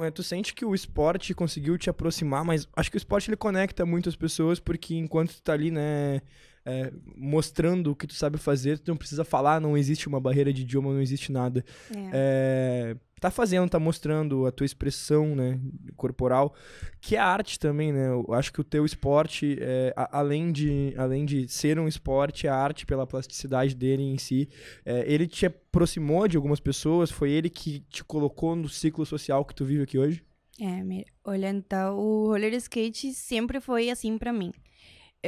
é, 0.00 0.10
tu 0.10 0.22
sente 0.22 0.52
que 0.54 0.64
o 0.64 0.74
esporte 0.74 1.32
conseguiu 1.32 1.78
te 1.78 1.88
aproximar, 1.88 2.44
mas 2.44 2.68
acho 2.74 2.90
que 2.90 2.96
o 2.96 2.98
esporte 2.98 3.30
ele 3.30 3.36
conecta 3.36 3.86
muitas 3.86 4.16
pessoas, 4.16 4.58
porque 4.58 4.94
enquanto 4.96 5.34
tu 5.34 5.42
tá 5.42 5.52
ali, 5.52 5.70
né, 5.70 6.20
é, 6.68 6.92
mostrando 7.16 7.90
o 7.92 7.96
que 7.96 8.06
tu 8.06 8.14
sabe 8.14 8.36
fazer, 8.38 8.78
tu 8.78 8.88
não 8.90 8.96
precisa 8.96 9.24
falar, 9.24 9.60
não 9.60 9.76
existe 9.76 10.06
uma 10.06 10.20
barreira 10.20 10.52
de 10.52 10.62
idioma, 10.62 10.92
não 10.92 11.00
existe 11.00 11.32
nada. 11.32 11.64
É. 11.94 12.10
É, 12.12 12.96
tá 13.20 13.30
fazendo, 13.30 13.68
tá 13.68 13.78
mostrando 13.78 14.46
a 14.46 14.52
tua 14.52 14.64
expressão, 14.66 15.34
né, 15.34 15.58
corporal, 15.96 16.54
que 17.00 17.16
é 17.16 17.18
arte 17.18 17.58
também, 17.58 17.92
né? 17.92 18.08
Eu 18.10 18.32
acho 18.34 18.52
que 18.52 18.60
o 18.60 18.64
teu 18.64 18.84
esporte, 18.84 19.56
é, 19.60 19.92
a- 19.96 20.18
além, 20.18 20.52
de, 20.52 20.94
além 20.96 21.24
de 21.24 21.48
ser 21.48 21.78
um 21.78 21.88
esporte, 21.88 22.46
é 22.46 22.50
arte 22.50 22.86
pela 22.86 23.06
plasticidade 23.06 23.74
dele 23.74 24.02
em 24.02 24.18
si. 24.18 24.48
Ele 24.84 25.26
te 25.26 25.46
aproximou 25.46 26.28
de 26.28 26.36
algumas 26.36 26.60
pessoas, 26.60 27.10
foi 27.10 27.30
ele 27.30 27.48
que 27.50 27.80
te 27.90 28.04
colocou 28.04 28.54
no 28.54 28.68
ciclo 28.68 29.04
social 29.06 29.44
que 29.44 29.54
tu 29.54 29.64
vive 29.64 29.82
aqui 29.82 29.98
hoje? 29.98 30.22
É, 30.60 31.04
olha, 31.24 31.50
então, 31.50 31.96
o 31.98 32.26
roller 32.28 32.52
skate 32.54 33.12
sempre 33.14 33.60
foi 33.60 33.90
assim 33.90 34.18
pra 34.18 34.32
mim. 34.32 34.52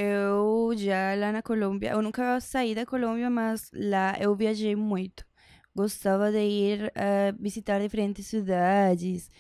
Eu 0.03 0.73
já 0.77 1.15
lá 1.15 1.31
na 1.33 1.43
Colômbia, 1.43 1.91
eu 1.91 2.01
nunca 2.03 2.41
saí 2.41 2.75
da 2.75 2.87
Colômbia, 2.87 3.29
mas 3.29 3.71
lá 3.75 4.17
eu 4.19 4.35
viajei 4.35 4.75
muito. 4.75 5.25
Gostava 5.75 6.31
de 6.33 6.39
ir 6.39 6.93
a 6.97 7.33
visitar 7.39 7.81
diferentes 7.81 8.27
cidades. 8.27 9.31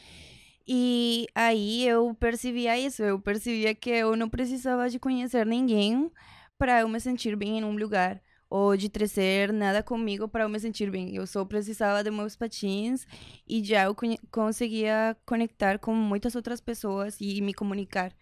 E 0.66 1.26
aí 1.34 1.86
eu 1.86 2.14
percebia 2.14 2.78
isso, 2.78 3.02
eu 3.02 3.18
percebia 3.20 3.74
que 3.74 3.90
eu 3.90 4.16
não 4.16 4.28
precisava 4.28 4.88
de 4.90 4.98
conhecer 4.98 5.46
ninguém 5.46 6.10
para 6.58 6.80
eu 6.80 6.88
me 6.88 7.00
sentir 7.00 7.36
bem 7.36 7.58
em 7.58 7.64
um 7.64 7.76
lugar. 7.76 8.20
ou 8.50 8.76
de 8.76 8.88
trazer 8.88 9.52
nada 9.52 9.82
comigo 9.82 10.28
para 10.28 10.44
eu 10.44 10.48
me 10.48 10.58
sentir 10.60 10.90
bem. 10.90 11.14
Eu 11.16 11.26
só 11.26 11.44
precisava 11.44 12.02
de 12.04 12.10
meus 12.10 12.36
patins 12.36 13.06
e 13.48 13.62
já 13.64 13.84
eu 13.84 13.96
conseguia 14.30 15.16
conectar 15.24 15.78
com 15.78 15.94
muitas 15.94 16.34
outras 16.34 16.60
pessoas 16.60 17.16
e 17.20 17.40
me 17.40 17.54
comunicar. 17.54 18.12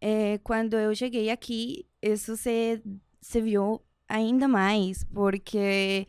É, 0.00 0.38
quando 0.38 0.74
eu 0.74 0.94
cheguei 0.94 1.30
aqui, 1.30 1.86
isso 2.00 2.36
se, 2.36 2.82
se 3.20 3.40
viu 3.40 3.80
ainda 4.08 4.46
mais, 4.46 5.04
porque 5.04 6.06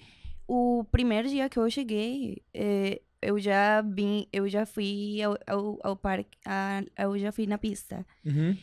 o 0.47 0.83
primeiro 0.91 1.27
dia 1.27 1.49
que 1.49 1.57
eu 1.57 1.69
cheguei, 1.69 2.41
é, 2.53 3.01
eu 3.21 3.39
já 3.39 3.81
vim, 3.81 4.27
eu 4.31 4.47
já 4.47 4.65
fui 4.65 5.21
ao, 5.21 5.37
ao, 5.45 5.79
ao 5.83 5.95
parque, 5.95 6.37
a, 6.45 6.83
eu 6.97 7.17
já 7.17 7.31
fui 7.31 7.45
na 7.45 7.57
pista. 7.57 8.05
Uhum. 8.25 8.55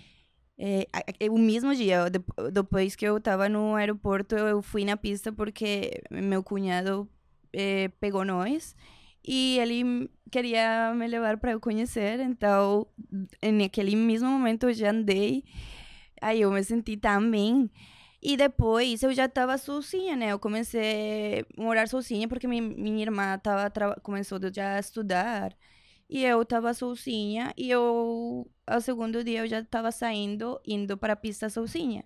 É, 0.58 0.86
o 1.30 1.38
mesmo 1.38 1.74
dia, 1.74 2.06
depois 2.50 2.96
que 2.96 3.06
eu 3.06 3.18
estava 3.18 3.48
no 3.48 3.74
aeroporto, 3.74 4.34
eu 4.34 4.62
fui 4.62 4.84
na 4.84 4.96
pista 4.96 5.30
porque 5.30 6.02
meu 6.10 6.42
cunhado 6.42 7.06
é, 7.52 7.88
pegou 8.00 8.24
nós 8.24 8.74
e 9.26 9.58
ele 9.58 10.10
queria 10.30 10.94
me 10.94 11.06
levar 11.06 11.38
para 11.38 11.52
eu 11.52 11.60
conhecer. 11.60 12.20
Então, 12.20 12.86
naquele 13.42 13.96
mesmo 13.96 14.28
momento 14.28 14.68
eu 14.68 14.72
já 14.74 14.90
andei. 14.90 15.44
Aí 16.20 16.42
eu 16.42 16.50
me 16.52 16.62
senti 16.64 16.96
tão 16.96 17.30
bem. 17.30 17.70
E 18.22 18.36
depois 18.36 19.02
eu 19.02 19.12
já 19.14 19.26
estava 19.26 19.58
sozinha, 19.58 20.16
né? 20.16 20.32
Eu 20.32 20.38
comecei 20.38 21.40
a 21.56 21.62
morar 21.62 21.88
sozinha 21.88 22.28
porque 22.28 22.48
minha, 22.48 22.62
minha 22.62 23.02
irmã 23.02 23.38
tava, 23.38 23.70
começou 24.02 24.38
já 24.52 24.76
a 24.76 24.80
estudar. 24.80 25.56
E 26.08 26.24
eu 26.24 26.42
estava 26.42 26.72
sozinha 26.72 27.52
e 27.56 27.70
eu, 27.70 28.48
ao 28.66 28.80
segundo 28.80 29.24
dia, 29.24 29.40
eu 29.40 29.46
já 29.48 29.60
estava 29.60 29.90
saindo, 29.90 30.60
indo 30.66 30.96
para 30.96 31.14
a 31.14 31.16
pista 31.16 31.50
sozinha. 31.50 32.04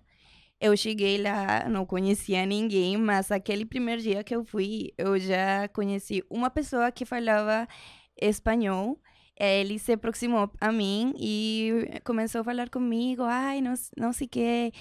Eu 0.61 0.77
cheguei 0.77 1.17
lá, 1.17 1.67
não 1.67 1.87
conhecia 1.87 2.45
ninguém, 2.45 2.95
mas 2.95 3.31
aquele 3.31 3.65
primeiro 3.65 3.99
dia 3.99 4.23
que 4.23 4.35
eu 4.35 4.45
fui, 4.45 4.93
eu 4.95 5.17
já 5.17 5.67
conheci 5.69 6.23
uma 6.29 6.51
pessoa 6.51 6.91
que 6.91 7.03
falava 7.03 7.67
espanhol. 8.15 8.99
Ele 9.35 9.79
se 9.79 9.93
aproximou 9.93 10.51
a 10.61 10.71
mim 10.71 11.15
e 11.17 11.89
começou 12.03 12.41
a 12.41 12.43
falar 12.43 12.69
comigo. 12.69 13.23
Ai, 13.23 13.59
não, 13.59 13.73
não 13.97 14.13
sei 14.13 14.27
o 14.27 14.29
que, 14.29 14.71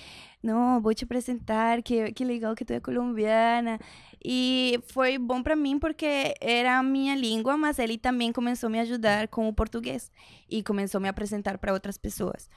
não, 0.43 0.83
vou 0.83 0.93
te 0.93 1.05
apresentar, 1.05 1.83
que, 1.83 2.13
que 2.13 2.27
legal 2.27 2.55
que 2.55 2.65
tu 2.65 2.75
é 2.75 2.81
colombiana. 2.81 3.79
E 4.23 4.79
foi 4.93 5.17
bom 5.17 5.43
para 5.43 5.57
mim 5.57 5.79
porque 5.79 6.35
era 6.43 6.79
a 6.79 6.83
minha 6.83 7.15
língua, 7.17 7.57
mas 7.57 7.79
ele 7.79 7.97
também 7.97 8.35
começou 8.35 8.67
a 8.67 8.71
me 8.71 8.81
ajudar 8.81 9.29
com 9.29 9.49
o 9.49 9.55
português 9.55 10.13
e 10.51 10.63
começou 10.63 10.99
a 10.99 11.03
me 11.03 11.09
apresentar 11.09 11.57
para 11.57 11.73
outras 11.73 11.97
pessoas. 11.97 12.51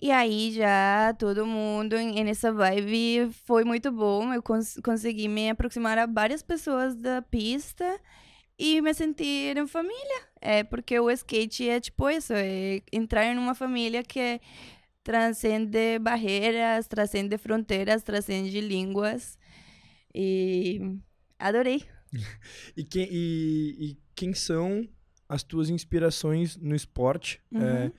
E 0.00 0.10
aí 0.10 0.52
já 0.52 1.14
todo 1.18 1.46
mundo 1.46 1.96
nessa 1.96 2.52
vibe 2.52 3.30
foi 3.44 3.64
muito 3.64 3.90
bom. 3.90 4.32
Eu 4.32 4.42
cons 4.42 4.78
consegui 4.82 5.28
me 5.28 5.50
aproximar 5.50 5.98
a 5.98 6.06
várias 6.06 6.42
pessoas 6.42 6.94
da 6.94 7.22
pista 7.22 8.00
e 8.58 8.80
me 8.80 8.92
sentir 8.94 9.56
em 9.56 9.66
família. 9.66 10.22
É 10.40 10.64
porque 10.64 10.98
o 10.98 11.10
skate 11.10 11.68
é 11.68 11.80
tipo 11.80 12.08
isso, 12.10 12.32
é 12.32 12.80
entrar 12.92 13.34
numa 13.34 13.54
família 13.54 14.02
que 14.02 14.40
transcende 15.02 15.98
barreiras, 15.98 16.86
transcende 16.86 17.36
fronteiras, 17.38 18.02
transcende 18.02 18.60
línguas. 18.60 19.38
E 20.14 20.80
adorei. 21.38 21.84
e, 22.76 22.84
quem, 22.84 23.08
e, 23.10 23.76
e, 23.78 23.98
quem 24.14 24.34
são 24.34 24.88
as 25.28 25.42
tuas 25.42 25.70
inspirações 25.70 26.56
no 26.56 26.74
esporte? 26.74 27.40
Uhum. 27.50 27.62
É, 27.62 27.92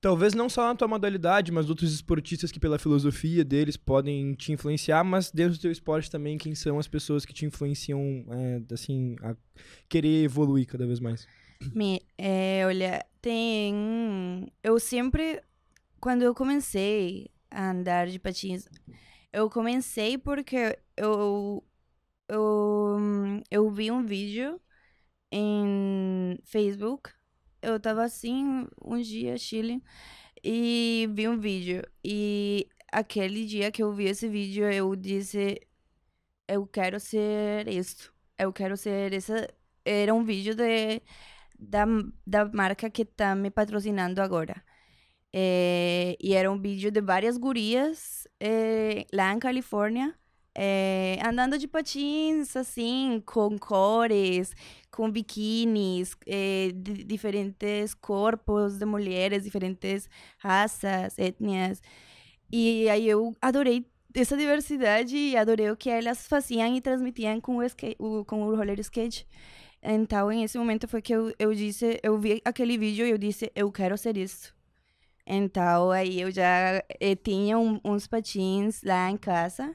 talvez 0.00 0.34
não 0.34 0.48
só 0.48 0.68
na 0.68 0.74
tua 0.74 0.88
modalidade, 0.88 1.52
mas 1.52 1.68
outros 1.68 1.92
esportistas 1.92 2.52
que 2.52 2.60
pela 2.60 2.78
filosofia 2.78 3.44
deles 3.44 3.76
podem 3.76 4.34
te 4.34 4.52
influenciar, 4.52 5.02
mas 5.04 5.30
dentro 5.30 5.54
do 5.54 5.60
teu 5.60 5.70
esporte 5.70 6.10
também, 6.10 6.38
quem 6.38 6.54
são 6.54 6.78
as 6.78 6.88
pessoas 6.88 7.24
que 7.24 7.32
te 7.32 7.44
influenciam, 7.44 8.24
é, 8.30 8.74
assim, 8.74 9.16
a 9.22 9.36
querer 9.88 10.24
evoluir 10.24 10.66
cada 10.66 10.86
vez 10.86 11.00
mais? 11.00 11.26
Me, 11.74 12.00
é, 12.16 12.62
olha, 12.64 13.04
tem... 13.20 14.52
Eu 14.62 14.78
sempre, 14.78 15.42
quando 16.00 16.22
eu 16.22 16.34
comecei 16.34 17.30
a 17.50 17.70
andar 17.70 18.06
de 18.06 18.18
patins, 18.18 18.68
eu 19.32 19.50
comecei 19.50 20.16
porque 20.16 20.78
eu, 20.96 21.64
eu, 22.28 22.96
eu 23.50 23.70
vi 23.70 23.90
um 23.90 24.04
vídeo 24.04 24.60
em 25.32 26.38
Facebook. 26.44 27.10
Eu 27.62 27.80
tava 27.80 28.04
assim, 28.04 28.66
um 28.84 29.00
dia, 29.00 29.36
Chile, 29.36 29.82
e 30.44 31.08
vi 31.12 31.28
um 31.28 31.38
vídeo. 31.38 31.82
E 32.04 32.68
aquele 32.92 33.44
dia 33.46 33.70
que 33.72 33.82
eu 33.82 33.92
vi 33.92 34.06
esse 34.06 34.28
vídeo, 34.28 34.70
eu 34.70 34.94
disse: 34.96 35.60
Eu 36.48 36.66
quero 36.66 37.00
ser 37.00 37.68
isso. 37.68 38.12
Eu 38.38 38.52
quero 38.52 38.76
ser 38.76 39.12
essa. 39.14 39.48
Era 39.84 40.14
um 40.14 40.24
vídeo 40.24 40.54
de, 40.54 41.02
da, 41.58 41.86
da 42.26 42.44
marca 42.46 42.90
que 42.90 43.04
tá 43.04 43.34
me 43.34 43.50
patrocinando 43.50 44.22
agora. 44.22 44.62
É, 45.32 46.16
e 46.20 46.34
era 46.34 46.50
um 46.50 46.58
vídeo 46.60 46.90
de 46.90 47.00
várias 47.02 47.36
gurias 47.36 48.26
é, 48.40 49.06
lá 49.12 49.32
em 49.32 49.38
Califórnia, 49.38 50.14
é, 50.60 51.20
andando 51.24 51.56
de 51.56 51.68
patins, 51.68 52.56
assim, 52.56 53.22
com 53.24 53.56
cores, 53.56 54.52
com 54.90 55.08
biquínis, 55.08 56.16
de 56.74 57.04
diferentes 57.04 57.94
corpos 57.94 58.76
de 58.76 58.84
mulheres, 58.84 59.44
diferentes 59.44 60.10
raças, 60.36 61.16
etnias. 61.16 61.80
E 62.50 62.88
aí 62.88 63.08
eu 63.08 63.36
adorei 63.40 63.86
essa 64.12 64.36
diversidade 64.36 65.16
e 65.16 65.36
adorei 65.36 65.70
o 65.70 65.76
que 65.76 65.90
elas 65.90 66.26
faziam 66.26 66.74
e 66.74 66.80
transmitiam 66.80 67.40
com 67.40 67.58
o, 67.58 67.62
skate, 67.62 67.96
o, 68.00 68.24
com 68.24 68.42
o 68.42 68.56
roller 68.56 68.80
skate. 68.80 69.28
Então, 69.80 70.32
em 70.32 70.42
esse 70.42 70.58
momento 70.58 70.88
foi 70.88 71.00
que 71.00 71.14
eu, 71.14 71.32
eu 71.38 71.54
disse, 71.54 72.00
eu 72.02 72.18
vi 72.18 72.42
aquele 72.44 72.76
vídeo 72.76 73.06
e 73.06 73.10
eu 73.10 73.18
disse, 73.18 73.52
eu 73.54 73.70
quero 73.70 73.96
ser 73.96 74.16
isso. 74.16 74.52
Então, 75.24 75.92
aí 75.92 76.20
eu 76.20 76.32
já 76.32 76.82
eu 76.98 77.14
tinha 77.14 77.56
um, 77.56 77.78
uns 77.84 78.08
patins 78.08 78.82
lá 78.82 79.08
em 79.08 79.16
casa, 79.16 79.72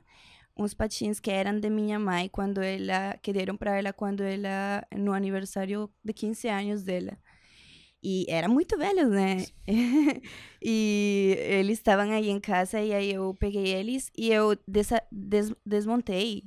uns 0.58 0.74
patins 0.74 1.20
que 1.20 1.32
eram 1.32 1.60
de 1.60 1.70
minha 1.70 2.00
mãe 2.00 2.30
quando 2.30 2.62
ela, 2.62 3.18
que 3.22 3.34
deram 3.34 3.58
para 3.58 3.78
ela 3.78 3.94
quando 3.94 4.22
ela, 4.22 4.86
no 4.96 5.14
aniversário 5.14 5.90
de 6.04 6.14
15 6.14 6.48
anos 6.48 6.84
dela. 6.84 7.18
E 8.04 8.26
eram 8.28 8.50
muito 8.50 8.78
velhos, 8.78 9.10
né? 9.10 9.46
e 10.62 11.38
eles 11.40 11.78
estavam 11.78 12.12
aí 12.12 12.30
em 12.30 12.40
casa 12.40 12.82
e 12.82 12.94
aí 12.94 13.14
eu 13.14 13.34
peguei 13.36 13.68
eles 13.74 14.12
e 14.18 14.30
eu 14.30 14.58
desa, 14.68 15.02
des, 15.10 15.54
desmontei, 15.66 16.44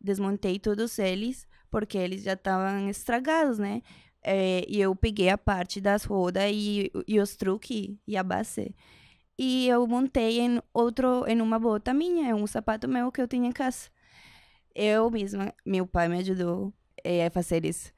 desmontei 0.00 0.58
todos 0.58 0.98
eles 0.98 1.46
porque 1.70 1.96
eles 1.96 2.22
já 2.24 2.32
estavam 2.32 2.88
estragados, 2.88 3.58
né? 3.58 3.82
É, 4.22 4.64
e 4.68 4.80
eu 4.80 4.96
peguei 4.96 5.28
a 5.28 5.38
parte 5.38 5.80
das 5.80 6.02
rodas 6.04 6.50
e, 6.52 6.90
e 7.06 7.20
os 7.20 7.36
truques 7.36 7.94
e 8.06 8.16
a 8.16 8.24
base. 8.24 8.74
E 9.38 9.68
eu 9.68 9.86
montei 9.86 10.40
em 10.40 10.62
outro, 10.72 11.26
em 11.26 11.40
uma 11.42 11.58
bota 11.58 11.92
minha, 11.92 12.34
um 12.34 12.46
sapato 12.46 12.88
meu 12.88 13.12
que 13.12 13.20
eu 13.20 13.28
tinha 13.28 13.48
em 13.48 13.52
casa. 13.52 13.90
Eu 14.74 15.10
mesma, 15.10 15.54
meu 15.64 15.86
pai 15.86 16.08
me 16.08 16.18
ajudou 16.18 16.72
é, 17.04 17.26
a 17.26 17.30
fazer 17.30 17.64
isso. 17.64 17.92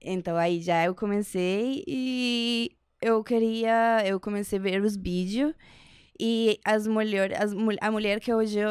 Então 0.00 0.36
aí 0.36 0.60
já 0.60 0.84
eu 0.84 0.94
comecei 0.94 1.84
e 1.86 2.76
eu 3.00 3.22
queria, 3.24 4.02
eu 4.06 4.20
comecei 4.20 4.58
a 4.58 4.62
ver 4.62 4.82
os 4.82 4.96
vídeos 4.96 5.54
e 6.18 6.60
as 6.64 6.86
mulher, 6.86 7.32
as, 7.40 7.52
a 7.80 7.90
mulher 7.90 8.20
que 8.20 8.32
hoje 8.32 8.58
eu 8.58 8.68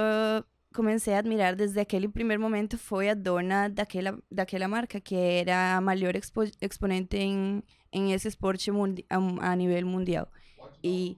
comecei 0.73 1.13
a 1.13 1.19
admirar 1.19 1.55
desde 1.55 1.79
aquele 1.79 2.07
primeiro 2.07 2.41
momento 2.41 2.77
foi 2.77 3.09
a 3.09 3.13
dona 3.13 3.67
daquela, 3.67 4.17
daquela 4.31 4.67
marca, 4.67 4.99
que 5.01 5.15
era 5.15 5.77
a 5.77 5.81
maior 5.81 6.15
expo, 6.15 6.43
exponente 6.61 7.17
em, 7.17 7.61
em 7.91 8.13
esse 8.13 8.27
esporte 8.27 8.71
mundi, 8.71 9.05
a, 9.09 9.17
a 9.51 9.55
nível 9.55 9.85
mundial. 9.85 10.27
E 10.83 11.17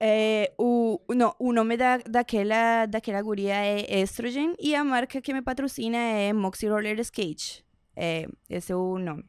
é, 0.00 0.52
o, 0.56 1.00
não, 1.10 1.34
o 1.38 1.52
nome 1.52 1.76
da, 1.76 1.98
daquela, 1.98 2.86
daquela 2.86 3.20
guria 3.20 3.54
é 3.54 4.00
Estrogen 4.00 4.54
e 4.58 4.74
a 4.74 4.84
marca 4.84 5.20
que 5.20 5.32
me 5.32 5.42
patrocina 5.42 5.96
é 5.96 6.32
Moxie 6.32 6.68
Roller 6.68 6.98
Skate. 7.00 7.64
É, 7.96 8.28
esse 8.48 8.72
é 8.72 8.76
o 8.76 8.98
nome. 8.98 9.24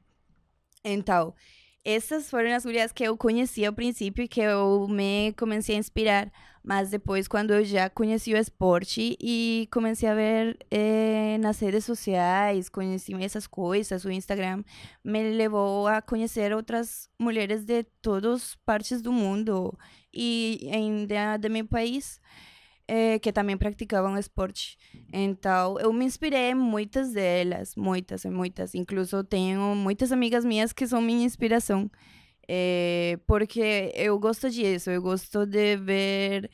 Então, 0.84 1.34
essas 1.84 2.30
foram 2.30 2.54
as 2.54 2.64
gurias 2.64 2.92
que 2.92 3.04
eu 3.04 3.18
conheci 3.18 3.66
ao 3.66 3.74
princípio 3.74 4.24
e 4.24 4.28
que 4.28 4.42
eu 4.42 4.88
me 4.90 5.34
comecei 5.34 5.76
a 5.76 5.80
inspirar. 5.80 6.32
Mas 6.64 6.90
depois, 6.90 7.28
quando 7.28 7.52
eu 7.54 7.64
já 7.64 7.90
conheci 7.90 8.34
o 8.34 8.38
esporte 8.38 9.18
e 9.20 9.68
comecei 9.72 10.08
a 10.10 10.14
ver 10.14 10.58
eh, 10.70 11.38
nas 11.40 11.60
redes 11.60 11.86
sociais, 11.86 12.70
conheci 12.70 13.14
essas 13.16 13.48
coisas, 13.48 14.04
o 14.04 14.12
Instagram 14.12 14.64
me 15.04 15.32
levou 15.32 15.88
a 15.88 16.02
conhecer 16.02 16.54
outras 16.54 17.10
mulheres 17.18 17.64
de 17.64 17.84
todas 18.02 18.34
as 18.34 18.56
partes 18.66 19.02
do 19.02 19.12
mundo 19.12 19.78
e 20.14 20.70
ainda 20.72 21.38
do 21.38 21.50
meu 21.50 21.66
país. 21.66 22.20
Eh, 22.92 23.20
que 23.20 23.32
também 23.32 23.56
praticavam 23.56 24.18
esporte. 24.18 24.76
Então, 25.14 25.78
eu 25.80 25.94
me 25.94 26.06
inspirei 26.06 26.50
em 26.50 26.56
muitas 26.56 27.14
delas, 27.14 27.76
muitas, 27.76 28.26
muitas. 28.26 28.74
Incluso 28.74 29.24
tenho 29.24 29.76
muitas 29.76 30.12
amigas 30.12 30.44
minhas 30.44 30.74
que 30.74 30.88
são 30.88 31.00
minha 31.00 31.24
inspiração. 31.24 31.92
É, 32.48 33.20
porque 33.28 33.92
eu 33.94 34.18
gosto 34.18 34.50
disso, 34.50 34.90
eu 34.90 35.04
gosto 35.04 35.46
de 35.46 35.78
ver 35.78 36.50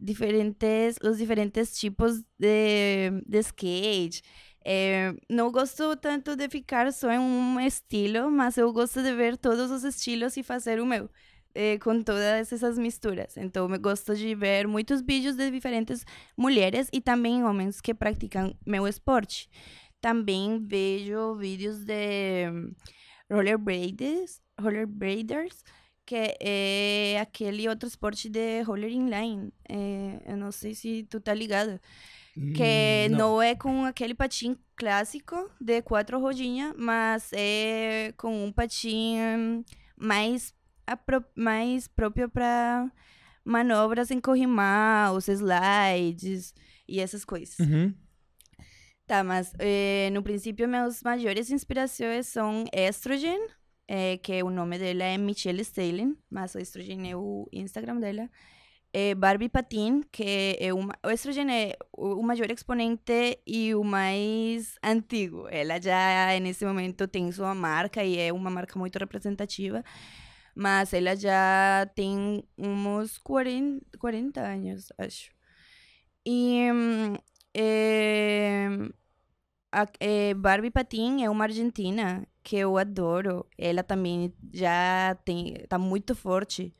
diferentes, 0.00 0.96
os 1.04 1.18
diferentes 1.18 1.78
tipos 1.78 2.22
de, 2.38 3.10
de 3.26 3.38
skate. 3.40 4.22
É, 4.64 5.12
não 5.28 5.52
gosto 5.52 5.94
tanto 5.96 6.34
de 6.34 6.48
ficar 6.48 6.90
só 6.94 7.10
em 7.12 7.18
um 7.18 7.60
estilo, 7.60 8.30
mas 8.30 8.56
eu 8.56 8.72
gosto 8.72 9.02
de 9.02 9.14
ver 9.14 9.36
todos 9.36 9.70
os 9.70 9.84
estilos 9.84 10.34
e 10.38 10.42
fazer 10.42 10.80
o 10.80 10.86
meu. 10.86 11.10
É, 11.54 11.78
com 11.78 12.02
todas 12.02 12.52
essas 12.52 12.76
misturas. 12.76 13.36
Então, 13.36 13.72
eu 13.72 13.80
gosto 13.80 14.14
de 14.16 14.34
ver 14.34 14.66
muitos 14.66 15.00
vídeos 15.00 15.36
de 15.36 15.50
diferentes 15.50 16.04
mulheres 16.36 16.88
e 16.92 17.00
também 17.00 17.44
homens 17.44 17.80
que 17.80 17.94
praticam 17.94 18.56
meu 18.66 18.88
esporte. 18.88 19.48
Também 20.00 20.58
vejo 20.66 21.36
vídeos 21.36 21.84
de 21.84 22.46
rollerbladers, 23.30 24.40
rollerbladers 24.60 25.62
que 26.06 26.36
é 26.38 27.18
aquele 27.20 27.68
outro 27.68 27.88
esporte 27.88 28.28
de 28.28 28.60
roller 28.62 28.90
inline. 28.90 29.52
É, 29.68 30.20
eu 30.26 30.36
não 30.36 30.52
sei 30.52 30.74
se 30.74 31.04
tu 31.08 31.20
tá 31.20 31.32
ligado. 31.32 31.80
Que 32.54 33.06
Hum, 33.10 33.16
não. 33.16 33.40
é 33.42 33.54
com 33.54 33.84
aquele 33.84 34.12
patim 34.12 34.56
clássico 34.76 35.48
de 35.60 35.80
quatro 35.82 36.18
rodinhas, 36.20 36.74
mas 36.76 37.30
é 37.32 38.12
com 38.16 38.44
um 38.44 38.52
patim 38.52 39.64
mais, 39.96 40.52
mais 41.34 41.88
próprio 41.88 42.28
para 42.28 42.90
manobras 43.44 44.10
em 44.10 44.20
corrimão, 44.20 45.16
os 45.16 45.28
slides 45.28 46.54
e 46.88 47.00
essas 47.00 47.24
coisas. 47.24 47.58
Uhum. 47.58 47.94
Tá, 49.06 49.22
mas 49.22 49.52
eh, 49.58 50.08
no 50.12 50.22
princípio 50.22 50.66
meus 50.66 51.02
maiores 51.02 51.50
inspirações 51.50 52.26
são 52.26 52.64
Estrogen, 52.72 53.38
eh, 53.86 54.16
que 54.16 54.42
o 54.42 54.48
nome 54.48 54.78
dela 54.78 55.04
é 55.04 55.18
Michelle 55.18 55.60
Stalin, 55.60 56.16
mas 56.30 56.54
o 56.54 56.58
Estrogen 56.58 57.10
é 57.10 57.14
o 57.14 57.46
Instagram 57.52 58.00
dela. 58.00 58.30
Eh, 58.94 59.14
Barbie 59.14 59.50
Patin, 59.50 60.02
que 60.10 60.56
é 60.58 60.72
uma... 60.72 60.94
O 61.04 61.10
Estrogen 61.10 61.50
é 61.50 61.76
o 61.92 62.14
o 62.20 62.22
maior 62.22 62.50
exponente 62.50 63.40
e 63.46 63.74
o 63.74 63.84
mais 63.84 64.78
antigo. 64.82 65.48
Ela 65.50 65.80
já, 65.80 66.38
nesse 66.40 66.64
momento, 66.64 67.06
tem 67.06 67.30
sua 67.32 67.54
marca 67.54 68.02
e 68.02 68.18
é 68.18 68.32
uma 68.32 68.50
marca 68.50 68.78
muito 68.78 68.98
representativa. 68.98 69.84
Mas 70.54 70.92
ela 70.92 71.16
já 71.16 71.88
tem 71.94 72.44
uns 72.58 73.18
40, 73.18 73.84
40 73.98 74.40
anos, 74.40 74.88
acho. 74.98 75.30
E 76.26 76.68
eh, 77.54 78.68
a, 79.72 79.86
eh, 80.00 80.34
Barbie 80.34 80.70
Patin 80.70 81.22
é 81.24 81.30
uma 81.30 81.44
argentina 81.44 82.26
que 82.42 82.56
eu 82.56 82.78
adoro. 82.78 83.46
Ela 83.58 83.82
também 83.82 84.32
já 84.52 85.16
tem, 85.24 85.54
tá 85.68 85.78
muito 85.78 86.14
forte. 86.14 86.74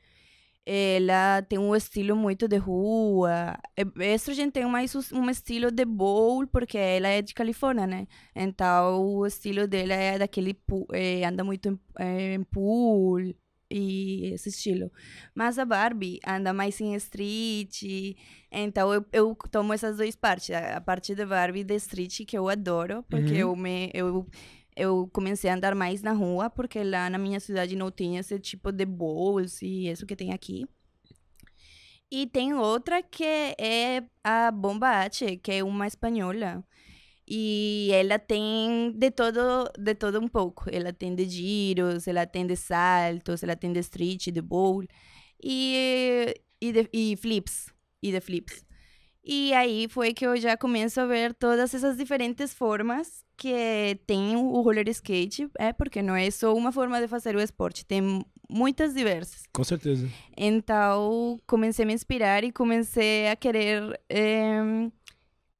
Ela 0.67 1.43
tem 1.43 1.59
um 1.59 1.77
estilo 1.77 2.17
muito 2.17 2.49
de 2.49 2.57
rua. 2.57 3.59
Eh, 3.77 4.15
Estrogen 4.15 4.51
tem 4.51 4.67
mais 4.67 4.95
um 5.13 5.29
estilo 5.31 5.71
de 5.71 5.85
bowl, 5.85 6.47
porque 6.47 6.79
ela 6.79 7.09
é 7.09 7.23
de 7.23 7.35
Califórnia, 7.35 7.87
né? 7.87 8.07
Então, 8.35 9.05
o 9.05 9.27
estilo 9.27 9.67
dela 9.69 9.93
é 9.95 10.19
daquele... 10.19 10.59
eh, 10.93 11.25
anda 11.27 11.45
muito 11.45 11.69
em, 11.69 11.81
eh, 11.99 12.35
em 12.35 12.43
pool 12.45 13.35
e 13.71 14.27
esse 14.35 14.49
estilo. 14.49 14.91
Mas 15.35 15.59
a 15.59 15.65
Barbie 15.65 16.21
anda 16.27 16.53
mais 16.53 16.81
em 16.81 16.95
street. 16.95 17.83
Então, 18.51 18.93
eu, 18.93 19.05
eu 19.13 19.37
tomo 19.51 19.73
essas 19.73 19.97
duas 19.97 20.15
partes. 20.17 20.51
A, 20.51 20.77
a 20.77 20.81
parte 20.81 21.15
da 21.15 21.27
Barbie 21.27 21.65
de 21.65 21.75
street, 21.77 22.25
que 22.27 22.37
eu 22.39 22.49
adoro, 22.49 23.03
porque 23.09 23.33
Uhum. 23.35 23.51
eu 23.53 23.57
me... 23.57 23.91
Eu, 23.95 24.27
eu 24.77 25.09
comecei 25.13 25.49
a 25.49 25.55
andar 25.55 25.75
mais 25.75 26.03
na 26.03 26.11
rua, 26.13 26.51
porque 26.51 26.83
lá 26.83 27.09
na 27.09 27.17
minha 27.17 27.39
cidade 27.39 27.77
não 27.77 27.93
tinha 27.93 28.19
esse 28.21 28.39
tipo 28.41 28.73
de 28.73 28.85
bowls 28.85 29.63
e 29.63 29.89
isso 29.89 30.05
que 30.05 30.17
tem 30.17 30.33
aqui. 30.33 30.67
E 32.11 32.27
tem 32.27 32.55
outra 32.55 33.03
que 33.03 33.25
é 33.25 34.03
a 34.23 34.51
Bomba 34.51 34.89
H, 34.89 35.37
que 35.43 35.53
é 35.53 35.65
uma 35.65 35.87
espanhola. 35.87 36.65
E 37.27 37.91
ela 37.93 38.19
tem 38.19 38.93
de 38.95 39.11
todo, 39.11 39.71
de 39.79 39.95
todo 39.95 40.21
um 40.21 40.29
pouco. 40.29 40.65
Ela 40.71 40.93
tem 40.93 41.15
de 41.15 41.29
giros, 41.29 42.07
ela 42.07 42.27
tem 42.27 42.47
de 42.47 42.57
saltos, 42.57 43.43
ela 43.43 43.57
tem 43.57 43.73
de 43.73 43.81
street, 43.81 44.29
de 44.29 44.43
bowl 44.43 44.85
e, 45.43 46.35
e, 46.61 46.73
de, 46.73 46.89
e 46.93 47.17
flips. 47.17 47.67
E 48.03 48.13
de 48.13 48.21
flips. 48.21 48.65
E 49.25 49.55
aí 49.55 49.89
foi 49.89 50.13
que 50.13 50.27
eu 50.27 50.37
já 50.37 50.55
começo 50.55 51.01
a 51.01 51.07
ver 51.07 51.33
todas 51.33 51.73
essas 51.73 51.97
diferentes 51.97 52.53
formas 52.53 53.25
que 53.39 53.99
tem 54.07 54.37
o 54.37 54.61
roller 54.61 54.87
skate, 54.89 55.49
é 55.59 55.73
porque 55.73 56.03
não 56.03 56.15
é 56.15 56.31
só 56.31 56.55
uma 56.55 56.71
forma 56.71 57.01
de 57.01 57.09
fazer 57.09 57.35
o 57.35 57.41
esporte, 57.41 57.87
tem 57.87 58.23
muitas 58.49 58.95
diversas. 58.95 59.45
Com 59.53 59.65
certeza. 59.65 60.09
Então, 60.37 61.39
comecei 61.47 61.85
a 61.85 61.87
me 61.87 61.95
inspirar 61.95 62.45
e 62.45 62.53
comecei 62.53 63.29
a 63.29 63.35
querer 63.35 63.99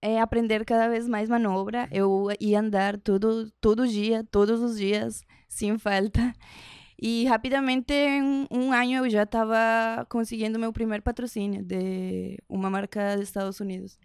eh, 0.05 0.21
aprender 0.21 0.65
cada 0.65 0.89
vez 0.89 1.09
mais 1.09 1.29
manobra. 1.29 1.89
Eu 1.91 2.29
ia 2.39 2.61
andar 2.61 2.99
todo, 2.99 3.51
todo 3.61 3.89
dia, 3.89 4.23
todos 4.31 4.61
os 4.61 4.77
dias, 4.79 5.23
sem 5.49 5.79
falta. 5.79 6.33
E 7.01 7.25
rapidamente, 7.27 7.93
em 7.93 8.47
um 8.51 8.73
ano, 8.73 8.93
eu 9.07 9.11
já 9.11 9.25
estava 9.25 10.07
conseguindo 10.09 10.59
meu 10.59 10.73
primeiro 10.73 11.03
patrocínio 11.03 11.63
de 11.63 12.39
uma 12.49 12.69
marca 12.71 13.17
dos 13.17 13.25
Estados 13.25 13.59
Unidos. 13.61 13.99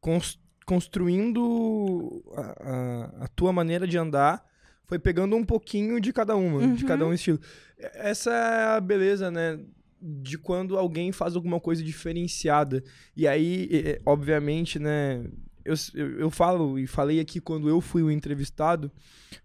Cons- 0.00 0.38
construindo 0.64 2.22
a, 2.36 2.40
a- 2.42 3.24
a 3.24 3.28
tua 3.28 3.52
maneira 3.52 3.86
de 3.86 3.98
andar, 3.98 4.44
foi 4.84 4.98
pegando 4.98 5.34
um 5.36 5.44
pouquinho 5.44 6.00
de 6.00 6.12
cada 6.12 6.36
uma, 6.36 6.60
de 6.74 6.82
Uhum. 6.82 6.88
cada 6.88 7.06
um 7.06 7.12
estilo. 7.12 7.40
Essa 7.78 8.30
é 8.32 8.76
a 8.76 8.80
beleza, 8.80 9.30
né? 9.30 9.58
De 10.00 10.38
quando 10.38 10.76
alguém 10.76 11.12
faz 11.12 11.34
alguma 11.34 11.58
coisa 11.58 11.82
diferenciada. 11.82 12.82
E 13.16 13.26
aí, 13.26 13.98
obviamente, 14.04 14.78
né? 14.78 15.24
Eu, 15.64 15.74
eu, 16.18 16.30
falo 16.30 16.78
e 16.78 16.86
falei 16.86 17.18
aqui 17.18 17.40
quando 17.40 17.68
eu 17.68 17.80
fui 17.80 18.00
o 18.00 18.10
entrevistado, 18.10 18.92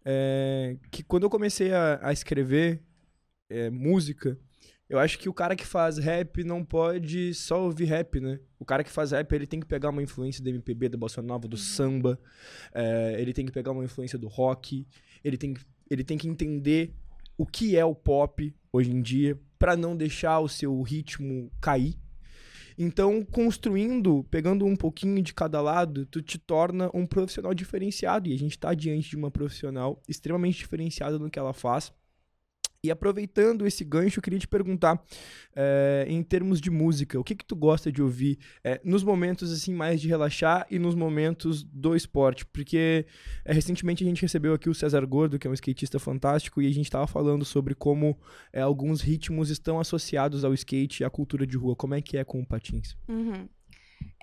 é, 0.05 0.77
que 0.91 1.01
quando 1.01 1.23
eu 1.23 1.31
comecei 1.31 1.73
a, 1.73 1.99
a 1.99 2.13
escrever 2.13 2.83
é, 3.49 3.71
música, 3.71 4.37
eu 4.91 4.99
acho 4.99 5.17
que 5.17 5.29
o 5.29 5.33
cara 5.33 5.55
que 5.55 5.65
faz 5.65 5.97
rap 5.97 6.43
não 6.43 6.65
pode 6.65 7.33
só 7.33 7.63
ouvir 7.63 7.85
rap, 7.85 8.19
né? 8.19 8.41
O 8.59 8.65
cara 8.65 8.83
que 8.83 8.91
faz 8.91 9.11
rap, 9.11 9.31
ele 9.31 9.47
tem 9.47 9.61
que 9.61 9.65
pegar 9.65 9.89
uma 9.89 10.03
influência 10.03 10.43
do 10.43 10.49
MPB, 10.49 10.89
da 10.89 10.97
bossa 10.97 11.21
nova, 11.21 11.47
do 11.47 11.55
samba, 11.55 12.19
é, 12.73 13.15
ele 13.17 13.31
tem 13.31 13.45
que 13.45 13.53
pegar 13.53 13.71
uma 13.71 13.85
influência 13.85 14.19
do 14.19 14.27
rock, 14.27 14.85
ele 15.23 15.37
tem, 15.37 15.55
ele 15.89 16.03
tem 16.03 16.17
que 16.17 16.27
entender 16.27 16.93
o 17.37 17.45
que 17.45 17.77
é 17.77 17.85
o 17.85 17.95
pop 17.95 18.53
hoje 18.69 18.91
em 18.91 19.01
dia, 19.01 19.39
pra 19.61 19.77
não 19.77 19.95
deixar 19.95 20.39
o 20.39 20.49
seu 20.49 20.81
ritmo 20.81 21.51
cair. 21.61 21.95
Então, 22.75 23.23
construindo, 23.23 24.23
pegando 24.31 24.65
um 24.65 24.75
pouquinho 24.75 25.21
de 25.21 25.35
cada 25.35 25.61
lado, 25.61 26.03
tu 26.07 26.19
te 26.19 26.39
torna 26.39 26.89
um 26.95 27.05
profissional 27.05 27.53
diferenciado. 27.53 28.27
E 28.27 28.33
a 28.33 28.39
gente 28.39 28.57
tá 28.57 28.73
diante 28.73 29.11
de 29.11 29.15
uma 29.15 29.29
profissional 29.29 30.01
extremamente 30.09 30.57
diferenciada 30.57 31.19
no 31.19 31.29
que 31.29 31.37
ela 31.37 31.53
faz. 31.53 31.93
E 32.83 32.89
aproveitando 32.89 33.67
esse 33.67 33.83
gancho, 33.83 34.17
eu 34.17 34.23
queria 34.23 34.39
te 34.39 34.47
perguntar, 34.47 34.99
eh, 35.55 36.03
em 36.07 36.23
termos 36.23 36.59
de 36.59 36.71
música, 36.71 37.19
o 37.19 37.23
que 37.23 37.35
que 37.35 37.45
tu 37.45 37.55
gosta 37.55 37.91
de 37.91 38.01
ouvir 38.01 38.39
eh, 38.63 38.81
nos 38.83 39.03
momentos 39.03 39.51
assim 39.51 39.71
mais 39.71 40.01
de 40.01 40.07
relaxar 40.07 40.65
e 40.67 40.79
nos 40.79 40.95
momentos 40.95 41.63
do 41.63 41.95
esporte? 41.95 42.43
Porque 42.43 43.05
eh, 43.45 43.53
recentemente 43.53 44.03
a 44.03 44.07
gente 44.07 44.23
recebeu 44.23 44.55
aqui 44.55 44.67
o 44.67 44.73
César 44.73 45.05
Gordo, 45.05 45.37
que 45.37 45.45
é 45.45 45.49
um 45.51 45.53
skatista 45.53 45.99
fantástico, 45.99 46.59
e 46.59 46.65
a 46.65 46.73
gente 46.73 46.85
estava 46.85 47.05
falando 47.05 47.45
sobre 47.45 47.75
como 47.75 48.19
alguns 48.51 48.99
ritmos 49.01 49.51
estão 49.51 49.79
associados 49.79 50.43
ao 50.43 50.51
skate 50.55 51.03
e 51.03 51.05
à 51.05 51.09
cultura 51.11 51.45
de 51.45 51.55
rua. 51.55 51.75
Como 51.75 51.93
é 51.93 52.01
que 52.01 52.17
é 52.17 52.23
com 52.23 52.41
o 52.41 52.45
patins? 52.47 52.97
Uhum. 53.07 53.47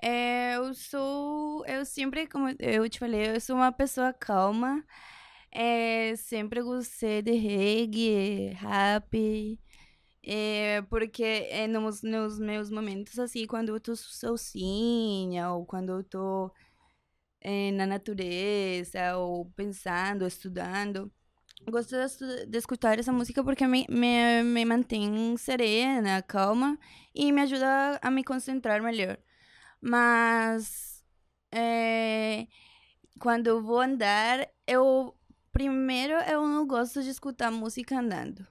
É, 0.03 0.57
eu 0.57 0.73
sou. 0.73 1.65
Eu 1.65 1.85
sempre, 1.85 2.27
como 2.27 2.53
eu 2.59 2.89
te 2.89 2.99
falei, 2.99 3.35
eu 3.35 3.39
sou 3.39 3.55
uma 3.55 3.71
pessoa 3.71 4.11
calma. 4.11 4.83
É, 5.51 6.15
sempre 6.15 6.61
gostei 6.61 7.21
de 7.21 7.31
reggae, 7.31 8.53
rap. 8.53 9.59
É, 10.23 10.81
porque 10.83 11.23
é 11.23 11.67
nos, 11.67 12.03
nos 12.03 12.39
meus 12.39 12.69
momentos, 12.69 13.17
assim, 13.19 13.47
quando 13.47 13.69
eu 13.69 13.79
tô 13.79 13.95
sozinha, 13.95 15.51
ou 15.51 15.65
quando 15.65 15.91
eu 15.91 16.03
tô 16.03 16.51
é, 17.41 17.71
na 17.71 17.85
natureza, 17.87 19.17
ou 19.17 19.45
pensando, 19.55 20.25
estudando, 20.27 21.11
gosto 21.69 21.95
de, 21.97 22.45
de 22.47 22.57
escutar 22.57 22.99
essa 22.99 23.11
música 23.13 23.43
porque 23.43 23.65
me, 23.67 23.85
me, 23.89 24.43
me 24.43 24.65
mantém 24.65 25.35
serena, 25.37 26.21
calma 26.23 26.77
e 27.15 27.31
me 27.31 27.41
ajuda 27.41 27.99
a 28.01 28.11
me 28.11 28.23
concentrar 28.23 28.81
melhor. 28.83 29.17
Mas 29.81 31.03
é, 31.51 32.47
quando 33.19 33.47
eu 33.47 33.61
vou 33.63 33.79
andar, 33.81 34.47
eu 34.67 35.15
primeiro 35.59 36.13
eu 36.13 36.47
não 36.47 36.65
gosto 36.65 37.03
de 37.03 37.09
escutar 37.09 37.51
música 37.51 37.99
andando. 37.99 38.47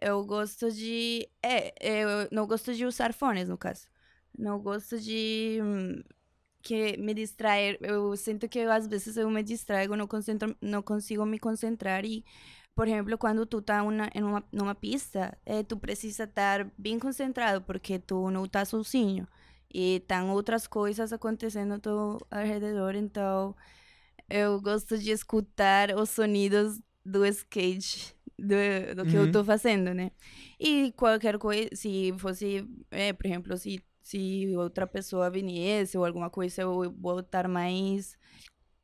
Eu 0.00 0.24
gosto 0.26 0.70
de 0.72 1.28
é, 1.40 1.72
eu 1.80 2.28
não 2.32 2.44
gosto 2.46 2.74
de 2.74 2.84
usar 2.84 3.12
fones 3.12 3.48
no 3.48 3.56
caso. 3.56 3.86
Não 4.36 4.58
gosto 4.60 4.98
de 4.98 5.60
hum, 5.62 6.02
que 6.60 6.96
me 6.96 7.14
distrair. 7.14 7.78
Eu 7.80 8.16
sinto 8.16 8.48
que 8.48 8.60
às 8.62 8.88
vezes 8.88 9.16
eu 9.16 9.30
me 9.30 9.44
distraio, 9.44 9.96
não 9.96 10.08
concentro, 10.08 10.56
não 10.60 10.82
consigo 10.82 11.24
me 11.24 11.38
concentrar 11.38 12.04
e 12.04 12.24
por 12.74 12.88
exemplo, 12.88 13.16
quando 13.16 13.46
tu 13.46 13.62
tá 13.62 13.84
em 14.14 14.22
uma, 14.24 14.42
numa 14.52 14.74
pista, 14.74 15.38
é, 15.46 15.62
tu 15.62 15.76
precisa 15.76 16.24
estar 16.24 16.66
bem 16.76 16.98
concentrado, 16.98 17.62
porque 17.62 18.00
tu 18.00 18.30
não 18.32 18.46
tá 18.48 18.64
sozinho. 18.64 19.28
E 19.72 20.00
tem 20.08 20.22
outras 20.30 20.66
coisas 20.66 21.12
acontecendo 21.12 21.74
ao 21.74 21.80
teu 21.80 22.18
redor, 22.32 22.96
então 22.96 23.54
eu 24.28 24.60
gosto 24.60 24.98
de 24.98 25.10
escutar 25.10 25.90
os 25.96 26.10
sonidos 26.10 26.80
do 27.04 27.24
skate, 27.26 28.16
do, 28.38 28.54
do 28.96 29.04
que 29.06 29.16
uhum. 29.16 29.26
eu 29.26 29.32
tô 29.32 29.44
fazendo, 29.44 29.92
né? 29.94 30.10
E 30.58 30.92
qualquer 30.92 31.38
coisa, 31.38 31.68
se 31.74 32.14
fosse, 32.18 32.66
é, 32.90 33.12
por 33.12 33.26
exemplo, 33.26 33.56
se, 33.56 33.82
se 34.02 34.56
outra 34.56 34.86
pessoa 34.86 35.30
viesse 35.30 35.96
ou 35.98 36.04
alguma 36.04 36.30
coisa, 36.30 36.62
eu 36.62 36.94
vou 36.98 37.20
estar 37.20 37.48
mais 37.48 38.16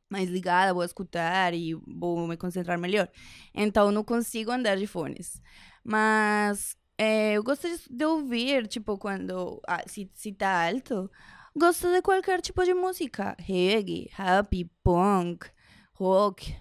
mais 0.09 0.29
ligada, 0.29 0.73
vou 0.73 0.83
escutar 0.83 1.53
e 1.53 1.73
vou 1.73 2.27
me 2.27 2.35
concentrar 2.35 2.77
melhor. 2.77 3.09
Então, 3.55 3.91
não 3.93 4.03
consigo 4.03 4.51
andar 4.51 4.75
de 4.75 4.85
fones. 4.85 5.41
Mas 5.83 6.75
é, 6.97 7.33
eu 7.33 7.43
gosto 7.43 7.67
de, 7.67 7.77
de, 7.89 8.05
ouvir, 8.05 8.67
tipo, 8.67 8.97
quando. 8.97 9.61
Ah, 9.65 9.83
se, 9.87 10.11
se 10.13 10.33
tá 10.33 10.67
alto, 10.67 11.09
gosto 11.55 11.91
de 11.91 12.01
qualquer 12.01 12.41
tipo 12.41 12.63
de 12.63 12.73
música. 12.73 13.35
Reggae, 13.39 14.09
happy, 14.17 14.69
punk, 14.83 15.47
rock. 15.93 16.55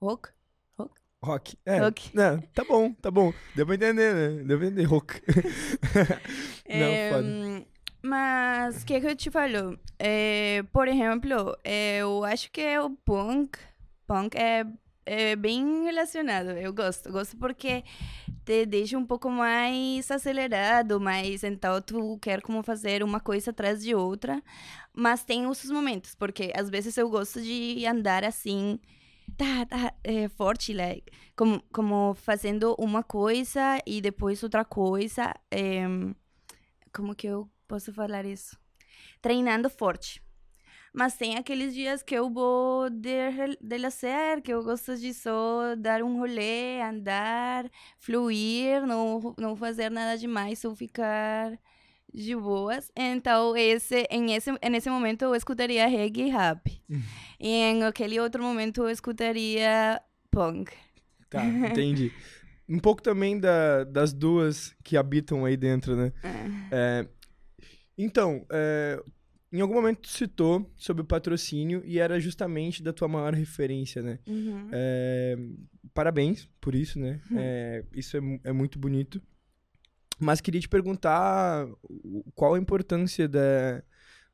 Rock? 0.00 0.30
Rock? 0.78 1.00
Rock. 1.22 1.58
É, 1.66 1.78
rock. 1.78 2.18
É, 2.18 2.36
tá 2.54 2.64
bom, 2.64 2.92
tá 2.94 3.10
bom. 3.10 3.32
Deu 3.54 3.66
pra 3.66 3.74
entender, 3.74 4.14
né? 4.14 4.44
Deu 4.44 4.58
pra 4.58 4.66
entender. 4.66 4.84
Rock. 4.84 5.20
Não, 6.68 7.12
foda. 7.12 7.66
Mas 8.02 8.82
o 8.82 8.86
que, 8.86 9.00
que 9.00 9.06
eu 9.06 9.16
te 9.16 9.30
falo? 9.30 9.78
É, 9.98 10.62
por 10.72 10.88
exemplo, 10.88 11.54
eu 11.62 12.24
acho 12.24 12.50
que 12.50 12.78
o 12.78 12.90
punk, 12.90 13.58
punk 14.06 14.34
é, 14.36 14.64
é 15.10 15.34
bem 15.34 15.82
relacionado. 15.82 16.50
Eu 16.50 16.72
gosto, 16.72 17.10
gosto 17.10 17.36
porque 17.36 17.82
te 18.44 18.64
deixa 18.64 18.96
um 18.96 19.04
pouco 19.04 19.28
mais 19.28 20.08
acelerado, 20.08 21.00
mas 21.00 21.42
então 21.42 21.82
tu 21.82 22.16
quer 22.22 22.40
como 22.40 22.62
fazer 22.62 23.02
uma 23.02 23.18
coisa 23.18 23.50
atrás 23.50 23.82
de 23.82 23.92
outra. 23.92 24.40
Mas 24.94 25.24
tem 25.24 25.48
os 25.48 25.64
momentos, 25.64 26.14
porque 26.14 26.52
às 26.54 26.70
vezes 26.70 26.96
eu 26.96 27.10
gosto 27.10 27.42
de 27.42 27.84
andar 27.86 28.24
assim, 28.24 28.78
tá, 29.36 29.66
tá, 29.66 29.94
é, 30.04 30.28
forte, 30.28 30.72
like, 30.72 31.10
como, 31.36 31.60
como 31.72 32.14
fazendo 32.14 32.76
uma 32.78 33.02
coisa 33.02 33.80
e 33.84 34.00
depois 34.00 34.44
outra 34.44 34.64
coisa. 34.64 35.34
É, 35.50 35.82
como 36.94 37.16
que 37.16 37.26
eu 37.26 37.50
posso 37.66 37.92
falar 37.92 38.24
isso? 38.24 38.56
Treinando 39.20 39.68
forte. 39.68 40.22
Mas 40.92 41.16
tem 41.16 41.36
aqueles 41.36 41.72
dias 41.72 42.02
que 42.02 42.14
eu 42.14 42.28
vou 42.28 42.90
de, 42.90 43.56
de 43.60 43.78
lazer, 43.78 44.42
que 44.42 44.52
eu 44.52 44.62
gosto 44.62 44.96
de 44.96 45.14
só 45.14 45.76
dar 45.76 46.02
um 46.02 46.18
rolê, 46.18 46.80
andar, 46.82 47.70
fluir, 47.98 48.84
não, 48.86 49.34
não 49.38 49.54
fazer 49.54 49.88
nada 49.90 50.18
demais, 50.18 50.58
só 50.58 50.74
ficar 50.74 51.56
de 52.12 52.34
boas. 52.34 52.90
Então, 52.96 53.56
esse, 53.56 54.06
em 54.10 54.34
esse, 54.34 54.50
nesse 54.68 54.90
momento 54.90 55.22
eu 55.22 55.34
escutaria 55.34 55.86
reggae 55.86 56.22
e 56.22 56.28
rap. 56.28 56.82
Hum. 56.90 57.00
e 57.38 57.48
em 57.48 57.84
aquele 57.84 58.18
outro 58.18 58.42
momento 58.42 58.82
eu 58.82 58.90
escutaria 58.90 60.00
punk. 60.30 60.72
Tá, 61.28 61.44
entendi. 61.70 62.12
um 62.68 62.80
pouco 62.80 63.00
também 63.00 63.38
da, 63.38 63.84
das 63.84 64.12
duas 64.12 64.74
que 64.82 64.96
habitam 64.96 65.44
aí 65.44 65.56
dentro, 65.56 65.94
né? 65.94 66.12
É. 66.24 66.30
É, 66.72 67.08
então, 67.96 68.44
é, 68.50 69.00
em 69.52 69.60
algum 69.60 69.74
momento 69.74 70.02
tu 70.02 70.08
citou 70.08 70.70
sobre 70.76 71.02
o 71.02 71.04
patrocínio 71.04 71.82
e 71.84 71.98
era 71.98 72.20
justamente 72.20 72.82
da 72.82 72.92
tua 72.92 73.08
maior 73.08 73.34
referência, 73.34 74.00
né? 74.02 74.18
Uhum. 74.26 74.68
É, 74.70 75.36
parabéns 75.92 76.48
por 76.60 76.74
isso, 76.74 76.98
né? 76.98 77.20
Uhum. 77.30 77.36
É, 77.38 77.84
isso 77.92 78.16
é, 78.16 78.20
é, 78.44 78.52
muito 78.52 78.78
bonito. 78.78 79.20
Mas 80.18 80.40
queria 80.40 80.60
te 80.60 80.68
perguntar 80.68 81.66
qual 82.34 82.54
a 82.54 82.58
importância 82.58 83.26
da, 83.26 83.82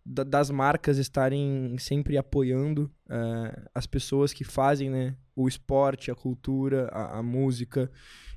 da, 0.06 0.22
das 0.22 0.50
marcas 0.50 0.98
estarem 0.98 1.76
sempre 1.78 2.16
apoiando 2.16 2.90
uh, 3.06 3.68
as 3.74 3.86
pessoas 3.86 4.32
que 4.32 4.44
fazem 4.44 4.88
né, 4.88 5.16
o 5.34 5.48
esporte, 5.48 6.10
a 6.10 6.14
cultura, 6.14 6.88
a, 6.92 7.18
a 7.18 7.22
música. 7.22 7.90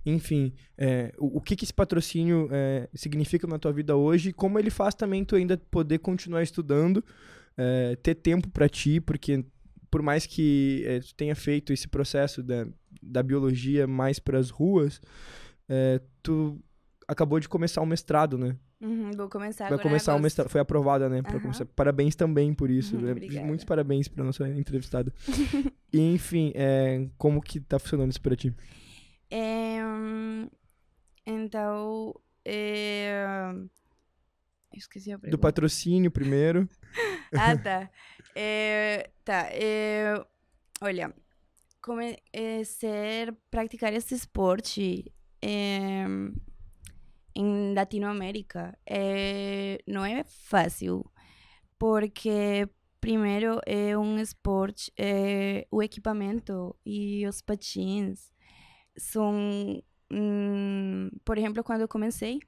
Enfim, 0.04 0.52
é, 0.76 1.14
o, 1.20 1.38
o, 1.38 1.42
que, 1.42 1.56
que 1.56 1.64
esse 1.64 1.74
patrocínio 1.74 2.50
é, 2.52 2.90
significa 2.96 3.46
na 3.46 3.60
tua 3.60 3.72
vida 3.72 3.96
hoje 3.96 4.30
e 4.30 4.34
como 4.34 4.58
ele 4.58 4.72
faz 4.72 4.96
também 4.96 5.24
tu 5.24 5.36
ainda 5.36 5.58
poder 5.70 6.00
continuar 6.00 6.42
estudando, 6.42 7.04
é, 7.56 7.96
ter 7.98 8.16
tempo 8.16 8.50
para 8.50 8.68
ti, 8.68 9.00
porque 9.00 9.46
por 9.92 10.02
mais 10.02 10.26
que 10.26 10.84
é, 10.88 11.00
tu 11.00 11.14
tenha 11.14 11.36
feito 11.36 11.72
esse 11.72 11.88
processo 11.88 12.42
da, 12.42 12.66
da 13.02 13.22
biologia 13.22 13.86
mais 13.86 14.18
para 14.18 14.40
as 14.40 14.50
ruas, 14.50 15.00
é, 15.68 16.02
tu 16.24 16.60
acabou 17.08 17.40
de 17.40 17.48
começar 17.48 17.82
um 17.82 17.86
mestrado, 17.86 18.38
né? 18.38 18.56
Uhum, 18.82 19.12
vou 19.12 19.28
começar 19.28 19.68
Vai 19.68 19.78
começar 19.78 20.16
o 20.16 20.20
mestrado. 20.20 20.48
Foi 20.48 20.62
aprovada, 20.62 21.10
né? 21.10 21.18
Uhum. 21.18 21.66
Parabéns 21.76 22.16
também 22.16 22.54
por 22.54 22.70
isso. 22.70 22.96
Uhum, 22.96 23.14
né? 23.14 23.44
Muitos 23.44 23.66
parabéns 23.66 24.08
para 24.08 24.24
nossa 24.24 24.48
entrevistada. 24.48 25.14
e, 25.92 26.00
enfim, 26.14 26.54
é, 26.56 27.10
como 27.18 27.42
que 27.42 27.60
tá 27.60 27.78
funcionando 27.78 28.12
isso 28.12 28.22
para 28.22 28.38
ti? 28.38 28.56
É, 29.30 29.80
então, 31.26 32.16
é... 32.46 33.52
esqueci 34.74 35.12
a 35.12 35.20
pergunta. 35.20 35.38
Do 35.38 35.40
patrocínio 35.40 36.10
primeiro. 36.10 36.68
ah, 37.36 37.58
tá. 37.58 37.90
É, 38.42 39.10
tá. 39.26 39.50
É, 39.52 40.24
olha, 40.80 41.14
como 41.82 42.00
é, 42.00 42.64
ser, 42.64 43.36
praticar 43.52 43.92
esse 43.92 44.16
esporte 44.16 45.12
é, 45.42 46.06
em 47.40 47.74
Latinoamérica 47.74 48.78
é, 48.86 49.82
não 49.88 50.04
é 50.06 50.26
fácil, 50.26 51.10
porque 51.78 52.68
primeiro 53.00 53.62
é 53.66 53.98
um 53.98 54.20
esporte, 54.20 54.92
é, 54.98 55.66
o 55.72 55.82
equipamento 55.82 56.76
e 56.86 57.26
os 57.26 57.42
patins 57.42 58.30
são, 58.98 59.82
hum, 60.12 61.10
por 61.24 61.38
exemplo, 61.38 61.64
quando 61.64 61.82
eu 61.82 61.88
comecei, 61.88 62.40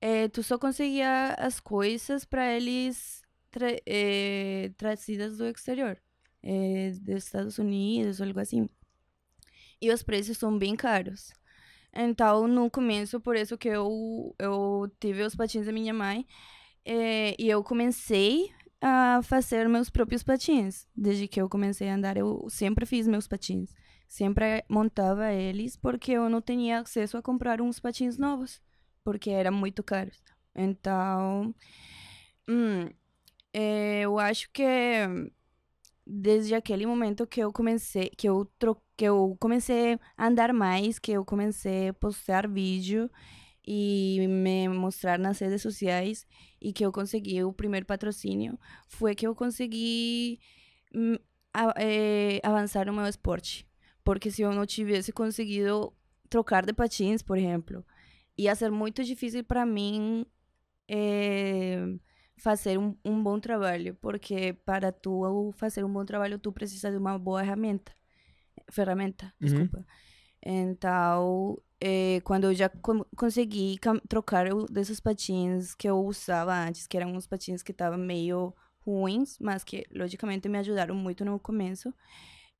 é, 0.00 0.28
tu 0.28 0.42
só 0.44 0.58
conseguia 0.58 1.34
as 1.34 1.58
coisas 1.58 2.24
para 2.24 2.54
eles 2.54 3.22
tra 3.50 3.68
é, 3.84 4.70
trazidas 4.76 5.38
do 5.38 5.46
exterior, 5.46 6.00
é, 6.42 6.92
dos 6.92 7.24
Estados 7.24 7.58
Unidos 7.58 8.20
ou 8.20 8.26
algo 8.26 8.40
assim. 8.40 8.68
E 9.82 9.90
os 9.92 10.02
preços 10.04 10.38
são 10.38 10.56
bem 10.56 10.76
caros. 10.76 11.32
Então, 11.94 12.46
no 12.46 12.70
começo, 12.70 13.20
por 13.20 13.36
isso 13.36 13.58
que 13.58 13.68
eu, 13.68 14.34
eu 14.38 14.90
tive 15.00 15.22
os 15.22 15.34
patins 15.34 15.66
da 15.66 15.72
minha 15.72 15.92
mãe. 15.92 16.26
É, 16.84 17.34
e 17.38 17.48
eu 17.48 17.62
comecei 17.62 18.50
a 18.80 19.20
fazer 19.22 19.68
meus 19.68 19.90
próprios 19.90 20.22
patins. 20.22 20.86
Desde 20.96 21.28
que 21.28 21.40
eu 21.40 21.48
comecei 21.48 21.88
a 21.88 21.94
andar, 21.94 22.16
eu 22.16 22.46
sempre 22.48 22.86
fiz 22.86 23.06
meus 23.06 23.26
patins. 23.26 23.74
Sempre 24.08 24.64
montava 24.68 25.32
eles, 25.32 25.76
porque 25.76 26.12
eu 26.12 26.28
não 26.28 26.40
tinha 26.40 26.80
acesso 26.80 27.16
a 27.16 27.22
comprar 27.22 27.60
uns 27.60 27.78
patins 27.78 28.18
novos. 28.18 28.60
Porque 29.04 29.30
eram 29.30 29.52
muito 29.52 29.82
caros. 29.82 30.22
Então, 30.54 31.54
hum, 32.48 32.88
é, 33.52 34.00
eu 34.00 34.18
acho 34.18 34.50
que 34.52 34.64
desde 36.06 36.54
aquele 36.54 36.86
momento 36.86 37.26
que 37.26 37.40
eu 37.40 37.52
comecei, 37.52 38.10
que 38.10 38.28
eu 38.28 38.44
troquei 38.58 38.89
que 39.00 39.06
eu 39.06 39.34
comecei 39.40 39.98
a 40.14 40.26
andar 40.26 40.52
mais, 40.52 40.98
que 40.98 41.12
eu 41.12 41.24
comecei 41.24 41.88
a 41.88 41.94
postar 41.94 42.46
vídeo 42.46 43.10
e 43.66 44.26
me 44.28 44.68
mostrar 44.68 45.18
nas 45.18 45.38
redes 45.38 45.62
sociais 45.62 46.26
e 46.60 46.70
que 46.70 46.84
eu 46.84 46.92
consegui 46.92 47.42
o 47.42 47.50
primeiro 47.50 47.86
patrocínio, 47.86 48.58
foi 48.88 49.14
que 49.14 49.26
eu 49.26 49.34
consegui 49.34 50.38
hum, 50.94 51.16
é, 51.76 52.40
avançar 52.42 52.84
no 52.84 52.92
meu 52.92 53.06
esporte. 53.06 53.66
Porque 54.04 54.30
se 54.30 54.42
eu 54.42 54.52
não 54.52 54.66
tivesse 54.66 55.12
conseguido 55.12 55.94
trocar 56.28 56.66
de 56.66 56.74
patins, 56.74 57.22
por 57.22 57.38
exemplo, 57.38 57.82
ia 58.36 58.54
ser 58.54 58.70
muito 58.70 59.02
difícil 59.02 59.42
para 59.42 59.64
mim 59.64 60.26
é, 60.86 61.86
fazer 62.36 62.78
um, 62.78 62.94
um 63.02 63.22
bom 63.22 63.40
trabalho, 63.40 63.94
porque 63.94 64.52
para 64.52 64.92
tu 64.92 65.52
fazer 65.56 65.84
um 65.84 65.90
bom 65.90 66.04
trabalho, 66.04 66.38
tu 66.38 66.52
precisa 66.52 66.90
de 66.90 66.98
uma 66.98 67.18
boa 67.18 67.40
ferramenta 67.40 67.98
ferramenta, 68.70 69.26
uhum. 69.40 69.46
desculpa. 69.46 69.86
Então, 70.42 71.58
é, 71.80 72.20
quando 72.24 72.44
eu 72.44 72.54
já 72.54 72.68
com 72.68 73.04
consegui 73.16 73.78
trocar 74.08 74.46
desses 74.70 75.00
patins 75.00 75.74
que 75.74 75.88
eu 75.88 75.98
usava 75.98 76.54
antes, 76.54 76.86
que 76.86 76.96
eram 76.96 77.12
uns 77.12 77.26
patins 77.26 77.62
que 77.62 77.72
estavam 77.72 77.98
meio 77.98 78.54
ruins, 78.80 79.38
mas 79.38 79.62
que 79.62 79.86
logicamente 79.94 80.48
me 80.48 80.58
ajudaram 80.58 80.94
muito 80.94 81.24
no 81.24 81.38
começo, 81.38 81.92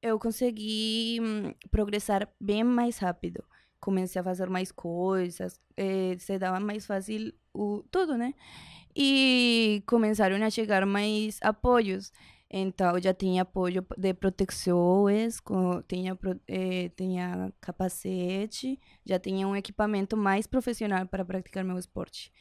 eu 0.03 0.19
consegui 0.19 1.19
hum, 1.21 1.55
progressar 1.71 2.29
bem 2.41 2.65
mais 2.65 2.99
rápido. 2.99 3.45
Comecei 3.79 4.21
a 4.21 4.25
fazer 4.25 4.49
mais 4.49 4.71
coisas, 4.71 5.59
é, 5.77 6.17
se 6.19 6.39
dava 6.39 6.61
mais 6.61 6.87
fácil 6.87 7.33
o, 7.53 7.83
tudo, 7.91 8.17
né? 8.17 8.35
E 8.95 9.83
começaram 9.87 10.43
a 10.45 10.51
chegar 10.51 10.85
mais 10.85 11.39
apoios. 11.43 12.13
Então, 12.53 13.01
já 13.01 13.15
tinha 13.15 13.43
apoio 13.43 13.87
de 13.97 14.13
proteções, 14.13 15.39
tinha, 15.87 16.19
eh, 16.49 16.89
tinha 16.97 17.53
capacete, 17.61 18.77
já 19.07 19.21
tinha 19.21 19.47
um 19.47 19.55
equipamento 19.55 20.17
mais 20.17 20.49
profissional 20.49 21.07
para 21.07 21.25
praticar 21.25 21.63
meu 21.63 21.79
esporte. 21.79 22.33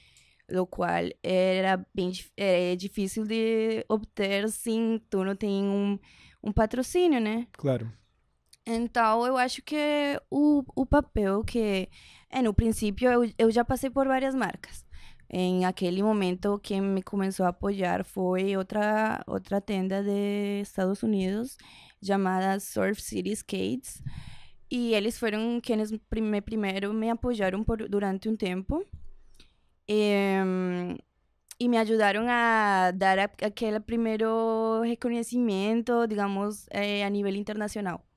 O 0.52 0.66
qual 0.66 0.90
era 1.22 1.86
bem 1.94 2.12
é 2.36 2.76
difícil 2.76 3.24
de 3.24 3.86
obter 3.88 4.50
se 4.50 5.00
tu 5.12 5.24
não 5.24 5.36
tem 5.36 5.64
um, 5.64 6.00
um 6.44 6.52
patrocínio, 6.52 7.22
né? 7.22 7.46
Claro. 7.52 7.92
Então, 8.66 9.28
eu 9.28 9.38
acho 9.38 9.62
que 9.62 10.20
o, 10.32 10.64
o 10.76 10.86
papel 10.88 11.44
que... 11.44 11.88
É, 12.32 12.42
no 12.42 12.54
princípio, 12.54 13.12
eu, 13.12 13.32
eu 13.38 13.52
já 13.52 13.64
passei 13.64 13.92
por 13.92 14.08
várias 14.08 14.34
marcas. 14.34 14.84
Em 15.32 15.66
aquele 15.66 16.02
momento, 16.02 16.60
quem 16.64 16.82
me 16.82 17.04
começou 17.04 17.46
a 17.46 17.50
apoiar 17.50 18.04
foi 18.04 18.58
outra, 18.58 19.24
outra 19.28 19.62
tenda 19.62 20.02
de 20.02 20.62
Estados 20.62 21.04
Unidos 21.04 21.56
chamada 22.04 22.60
Surf 22.60 23.00
City 23.02 23.32
Skates. 23.32 24.02
E 24.72 24.94
eles 24.96 25.20
foram 25.20 25.60
quienes 25.62 25.92
me, 25.92 26.42
primeiro 26.42 26.94
me 26.94 27.10
apoiaram 27.10 27.64
por, 27.64 27.88
durante 27.88 28.28
um 28.28 28.36
tempo. 28.36 28.84
E, 29.88 30.36
e 31.60 31.70
me 31.70 31.78
ajudaram 31.78 32.26
a 32.28 32.92
dar 32.92 33.20
aquele 33.20 33.80
primeiro 33.80 34.82
reconhecimento, 34.82 36.08
digamos, 36.08 36.68
eh, 36.72 37.04
a 37.04 37.10
nível 37.10 37.36
internacional 37.36 38.09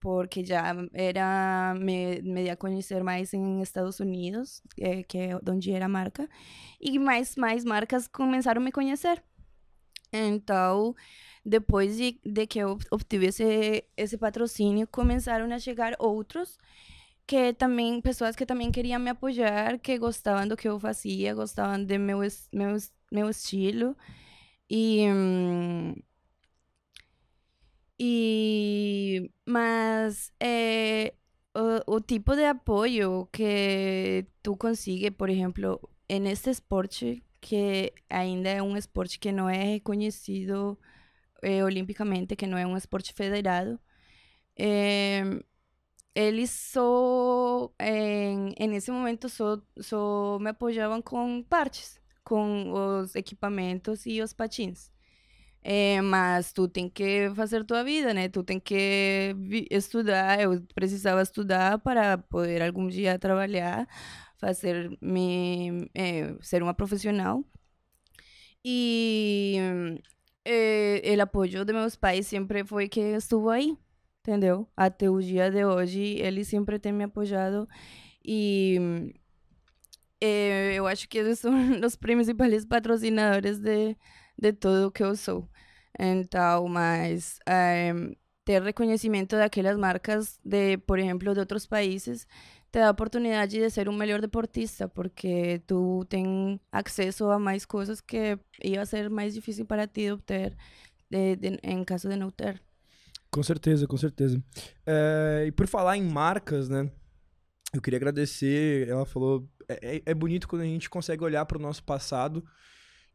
porque 0.00 0.44
já 0.44 0.74
era 0.92 1.74
me, 1.74 2.20
me 2.22 2.44
ia 2.44 2.56
conhecer 2.56 3.02
mais 3.02 3.32
em 3.34 3.62
Estados 3.62 4.00
Unidos, 4.00 4.62
é, 4.78 5.02
que 5.02 5.18
é 5.18 5.38
onde 5.48 5.72
era 5.72 5.86
a 5.86 5.88
marca, 5.88 6.28
e 6.80 6.98
mais 6.98 7.36
mais 7.36 7.64
marcas 7.64 8.08
começaram 8.08 8.60
a 8.60 8.64
me 8.64 8.72
conhecer. 8.72 9.22
Então, 10.12 10.94
depois 11.44 11.96
de, 11.96 12.20
de 12.24 12.46
que 12.46 12.58
eu 12.58 12.78
obtive 12.90 13.26
esse, 13.26 14.18
patrocínio, 14.18 14.86
começaram 14.86 15.52
a 15.52 15.58
chegar 15.58 15.94
outros 15.98 16.58
que 17.26 17.52
também 17.54 18.00
pessoas 18.00 18.36
que 18.36 18.46
também 18.46 18.70
queriam 18.70 19.00
me 19.00 19.10
apoiar, 19.10 19.78
que 19.80 19.98
gostavam 19.98 20.46
do 20.46 20.56
que 20.56 20.68
eu 20.68 20.78
fazia, 20.78 21.34
gostavam 21.34 21.84
do 21.84 21.98
meu 21.98 22.20
meu 22.52 22.76
meu 23.12 23.30
estilo 23.30 23.96
e 24.70 25.06
e, 27.98 29.30
mas 29.46 30.32
é, 30.40 31.14
o, 31.86 32.00
tipo 32.00 32.34
de 32.36 32.44
apoio 32.44 33.28
que 33.32 34.26
tu 34.42 34.56
consegue, 34.56 35.10
por 35.10 35.30
exemplo, 35.30 35.80
neste 36.08 36.50
esporte, 36.50 37.22
que 37.40 37.92
ainda 38.10 38.50
é 38.50 38.62
um 38.62 38.76
esporte 38.76 39.18
que 39.18 39.32
não 39.32 39.48
é 39.48 39.62
reconhecido 39.64 40.78
é, 41.42 41.64
olimpicamente, 41.64 42.36
que 42.36 42.46
não 42.46 42.58
é 42.58 42.66
um 42.66 42.76
esporte 42.76 43.12
federado, 43.14 43.80
é, 44.58 45.22
eles 46.14 46.50
só, 46.50 47.70
em, 47.80 48.54
nesse 48.68 48.90
momento, 48.90 49.28
só, 49.28 49.60
só 49.80 50.38
me 50.40 50.50
apoiavam 50.50 51.02
com 51.02 51.42
partes, 51.42 52.00
com 52.24 52.72
os 52.72 53.14
equipamentos 53.14 54.06
e 54.06 54.22
os 54.22 54.32
patins. 54.32 54.90
É, 55.68 56.00
mas 56.00 56.52
tu 56.52 56.68
tem 56.68 56.88
que 56.88 57.28
fazer 57.34 57.64
tua 57.64 57.82
vida, 57.82 58.14
né? 58.14 58.28
Tu 58.28 58.44
tem 58.44 58.60
que 58.60 59.34
estudar. 59.68 60.40
Eu 60.40 60.62
precisava 60.74 61.20
estudar 61.22 61.80
para 61.80 62.18
poder 62.18 62.62
algum 62.62 62.86
dia 62.86 63.18
trabalhar, 63.18 63.88
fazer 64.38 64.96
me 65.00 65.90
é, 65.92 66.36
ser 66.40 66.62
uma 66.62 66.72
profissional. 66.72 67.44
E 68.64 69.56
é, 70.44 71.16
o 71.16 71.22
apoio 71.22 71.64
de 71.64 71.72
meus 71.72 71.96
pais 71.96 72.26
sempre 72.28 72.64
foi 72.64 72.88
que 72.88 73.00
estuvo 73.00 73.50
aí, 73.50 73.76
entendeu? 74.20 74.68
Até 74.76 75.10
o 75.10 75.20
dia 75.20 75.50
de 75.50 75.64
hoje, 75.64 76.00
eles 76.20 76.48
sempre 76.48 76.78
têm 76.78 76.92
me 76.92 77.04
apoiado 77.04 77.68
e 78.24 78.78
eu 80.20 80.86
acho 80.86 81.08
que 81.08 81.18
eles 81.18 81.38
são 81.40 81.52
os 81.84 81.96
principais 81.96 82.64
patrocinadores 82.64 83.58
de, 83.58 83.96
de 84.38 84.52
tudo 84.52 84.90
que 84.90 85.02
eu 85.02 85.16
sou. 85.16 85.48
Então, 85.98 86.68
mas 86.68 87.38
é, 87.46 87.92
ter 88.44 88.62
reconhecimento 88.62 89.36
daquelas 89.36 89.76
marcas, 89.76 90.38
de, 90.44 90.78
por 90.78 90.98
exemplo, 90.98 91.32
de 91.32 91.40
outros 91.40 91.66
países, 91.66 92.26
te 92.70 92.78
dá 92.78 92.88
a 92.88 92.90
oportunidade 92.90 93.58
de 93.58 93.70
ser 93.70 93.88
um 93.88 93.96
melhor 93.96 94.20
deportista, 94.20 94.88
porque 94.88 95.60
tu 95.66 96.04
tem 96.08 96.60
acesso 96.70 97.30
a 97.30 97.38
mais 97.38 97.64
coisas 97.64 98.00
que 98.00 98.38
ia 98.62 98.84
ser 98.84 99.08
mais 99.10 99.34
difícil 99.34 99.64
para 99.64 99.86
ti 99.86 100.10
obter 100.10 100.56
de, 101.10 101.36
de, 101.36 101.58
em 101.62 101.84
caso 101.84 102.08
de 102.08 102.16
não 102.16 102.30
ter. 102.30 102.60
Com 103.30 103.42
certeza, 103.42 103.86
com 103.86 103.96
certeza. 103.96 104.42
É, 104.84 105.44
e 105.46 105.52
por 105.52 105.66
falar 105.66 105.96
em 105.96 106.02
marcas, 106.02 106.68
né? 106.68 106.90
Eu 107.74 107.82
queria 107.82 107.98
agradecer. 107.98 108.88
Ela 108.88 109.04
falou. 109.04 109.48
É, 109.68 109.96
é, 109.96 110.02
é 110.06 110.14
bonito 110.14 110.48
quando 110.48 110.62
a 110.62 110.66
gente 110.66 110.88
consegue 110.88 111.24
olhar 111.24 111.44
para 111.44 111.58
o 111.58 111.60
nosso 111.60 111.82
passado 111.82 112.44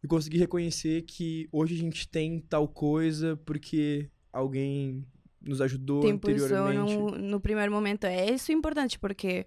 e 0.03 0.07
conseguir 0.07 0.39
reconhecer 0.39 1.03
que 1.03 1.47
hoje 1.51 1.75
a 1.75 1.77
gente 1.77 2.07
tem 2.07 2.39
tal 2.39 2.67
coisa 2.67 3.37
porque 3.45 4.09
alguém 4.33 5.05
nos 5.41 5.61
ajudou 5.61 6.01
Tem 6.01 6.11
anteriormente. 6.11 6.93
No, 6.95 7.09
no 7.11 7.39
primeiro 7.39 7.71
momento. 7.71 8.05
É 8.05 8.31
isso 8.31 8.51
importante, 8.51 8.99
porque 8.99 9.45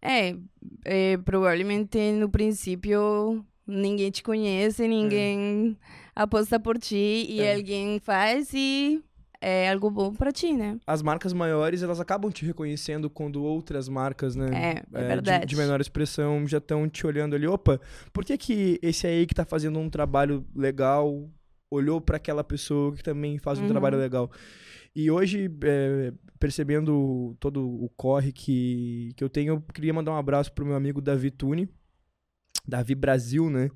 é, 0.00 0.36
é, 0.84 1.16
provavelmente 1.18 2.12
no 2.12 2.28
princípio 2.28 3.44
ninguém 3.66 4.10
te 4.10 4.22
conhece, 4.22 4.86
ninguém 4.86 5.76
é. 5.80 6.22
aposta 6.22 6.60
por 6.60 6.78
ti 6.78 7.26
e 7.28 7.40
é. 7.40 7.54
alguém 7.54 7.98
faz 7.98 8.52
e 8.52 9.02
é 9.44 9.70
algo 9.70 9.90
bom 9.90 10.14
para 10.14 10.32
ti, 10.32 10.54
né? 10.54 10.78
As 10.86 11.02
marcas 11.02 11.32
maiores, 11.32 11.82
elas 11.82 12.00
acabam 12.00 12.30
te 12.30 12.46
reconhecendo 12.46 13.10
quando 13.10 13.42
outras 13.42 13.88
marcas, 13.88 14.34
né? 14.34 14.48
É, 14.52 14.98
é, 14.98 15.04
é 15.04 15.06
verdade. 15.08 15.46
De, 15.46 15.50
de, 15.50 15.56
menor 15.56 15.80
expressão 15.80 16.46
já 16.48 16.58
estão 16.58 16.88
te 16.88 17.06
olhando 17.06 17.36
ali. 17.36 17.46
Opa, 17.46 17.78
por 18.12 18.24
que 18.24 18.38
que 18.38 18.78
esse 18.82 19.06
aí 19.06 19.26
que 19.26 19.34
tá 19.34 19.44
fazendo 19.44 19.78
um 19.78 19.90
trabalho 19.90 20.46
legal 20.54 21.28
olhou 21.70 22.00
para 22.00 22.16
aquela 22.16 22.42
pessoa 22.42 22.94
que 22.94 23.02
também 23.02 23.38
faz 23.38 23.58
um 23.58 23.62
uhum. 23.62 23.68
trabalho 23.68 23.98
legal? 23.98 24.30
E 24.96 25.10
hoje, 25.10 25.50
é, 25.64 26.12
percebendo 26.38 27.36
todo 27.40 27.68
o 27.68 27.88
corre 27.96 28.32
que, 28.32 29.12
que 29.16 29.24
eu 29.24 29.28
tenho, 29.28 29.54
eu 29.54 29.60
queria 29.74 29.92
mandar 29.92 30.12
um 30.12 30.16
abraço 30.16 30.52
pro 30.52 30.64
meu 30.64 30.76
amigo 30.76 31.02
Davi 31.02 31.30
Tune, 31.30 31.68
Davi 32.66 32.94
Brasil, 32.94 33.50
né? 33.50 33.70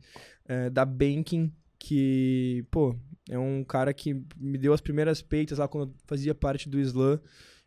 É, 0.46 0.70
da 0.70 0.84
Banking, 0.84 1.52
que, 1.78 2.64
pô, 2.70 2.96
é 3.28 3.38
um 3.38 3.62
cara 3.62 3.92
que 3.92 4.14
me 4.36 4.56
deu 4.56 4.72
as 4.72 4.80
primeiras 4.80 5.20
peitas 5.20 5.58
lá 5.58 5.68
quando 5.68 5.90
eu 5.90 5.94
fazia 6.06 6.34
parte 6.34 6.68
do 6.68 6.80
slam. 6.80 7.20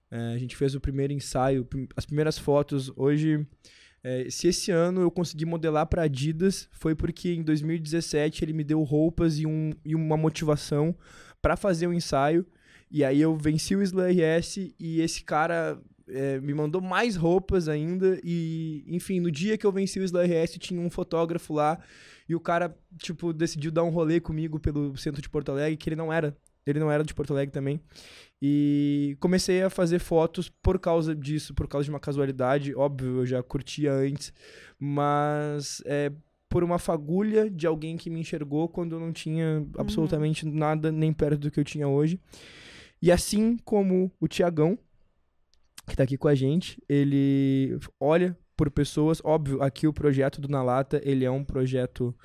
É, 0.09 0.33
a 0.33 0.37
gente 0.37 0.57
fez 0.57 0.75
o 0.75 0.81
primeiro 0.81 1.13
ensaio, 1.13 1.67
as 1.95 2.05
primeiras 2.05 2.37
fotos. 2.37 2.91
Hoje, 2.95 3.45
é, 4.03 4.27
se 4.29 4.47
esse 4.47 4.71
ano 4.71 5.01
eu 5.01 5.11
consegui 5.11 5.45
modelar 5.45 5.85
para 5.85 6.03
Adidas, 6.03 6.67
foi 6.71 6.95
porque 6.95 7.33
em 7.33 7.43
2017 7.43 8.43
ele 8.43 8.53
me 8.53 8.63
deu 8.63 8.81
roupas 8.81 9.37
e, 9.37 9.45
um, 9.45 9.71
e 9.85 9.95
uma 9.95 10.17
motivação 10.17 10.95
para 11.41 11.55
fazer 11.55 11.87
o 11.87 11.91
um 11.91 11.93
ensaio. 11.93 12.45
E 12.89 13.05
aí 13.05 13.21
eu 13.21 13.37
venci 13.37 13.75
o 13.75 13.81
Slam 13.81 14.09
RS 14.09 14.57
e 14.77 14.99
esse 14.99 15.23
cara 15.23 15.79
é, 16.09 16.39
me 16.41 16.53
mandou 16.53 16.81
mais 16.81 17.15
roupas 17.15 17.67
ainda. 17.69 18.19
E, 18.23 18.83
enfim, 18.87 19.19
no 19.19 19.31
dia 19.31 19.57
que 19.57 19.65
eu 19.65 19.71
venci 19.71 19.99
o 19.99 20.03
Slam 20.03 20.25
RS, 20.25 20.57
tinha 20.59 20.81
um 20.81 20.89
fotógrafo 20.89 21.53
lá 21.53 21.79
e 22.31 22.35
o 22.35 22.39
cara, 22.39 22.73
tipo, 22.97 23.33
decidiu 23.33 23.69
dar 23.71 23.83
um 23.83 23.89
rolê 23.89 24.21
comigo 24.21 24.57
pelo 24.57 24.95
centro 24.95 25.21
de 25.21 25.29
Porto 25.29 25.51
Alegre, 25.51 25.75
que 25.75 25.89
ele 25.89 25.97
não 25.97 26.13
era. 26.13 26.33
Ele 26.65 26.79
não 26.79 26.89
era 26.89 27.03
de 27.03 27.13
Porto 27.13 27.33
Alegre 27.33 27.51
também. 27.51 27.81
E 28.41 29.17
comecei 29.19 29.61
a 29.61 29.69
fazer 29.69 29.99
fotos 29.99 30.47
por 30.47 30.79
causa 30.79 31.13
disso, 31.13 31.53
por 31.53 31.67
causa 31.67 31.83
de 31.83 31.89
uma 31.89 31.99
casualidade. 31.99 32.73
Óbvio, 32.73 33.17
eu 33.17 33.25
já 33.25 33.43
curtia 33.43 33.91
antes, 33.91 34.31
mas 34.79 35.83
é 35.85 36.09
por 36.47 36.63
uma 36.63 36.79
fagulha 36.79 37.49
de 37.49 37.67
alguém 37.67 37.97
que 37.97 38.09
me 38.09 38.21
enxergou 38.21 38.69
quando 38.69 38.95
eu 38.95 38.99
não 39.01 39.11
tinha 39.11 39.59
uhum. 39.59 39.71
absolutamente 39.77 40.45
uhum. 40.45 40.53
nada 40.53 40.89
nem 40.89 41.11
perto 41.11 41.37
do 41.37 41.51
que 41.51 41.59
eu 41.59 41.65
tinha 41.65 41.89
hoje. 41.89 42.17
E 43.01 43.11
assim 43.11 43.57
como 43.65 44.09
o 44.21 44.27
Tiagão, 44.27 44.79
que 45.85 45.97
tá 45.97 46.03
aqui 46.03 46.17
com 46.17 46.29
a 46.29 46.35
gente, 46.35 46.81
ele 46.87 47.77
olha 47.99 48.37
por 48.61 48.69
pessoas. 48.69 49.19
Óbvio, 49.23 49.59
aqui 49.63 49.87
o 49.87 49.93
projeto 49.93 50.39
do 50.39 50.47
Na 50.47 50.61
Lata, 50.61 51.01
ele 51.03 51.25
é 51.25 51.31
um 51.31 51.43
projeto 51.43 52.15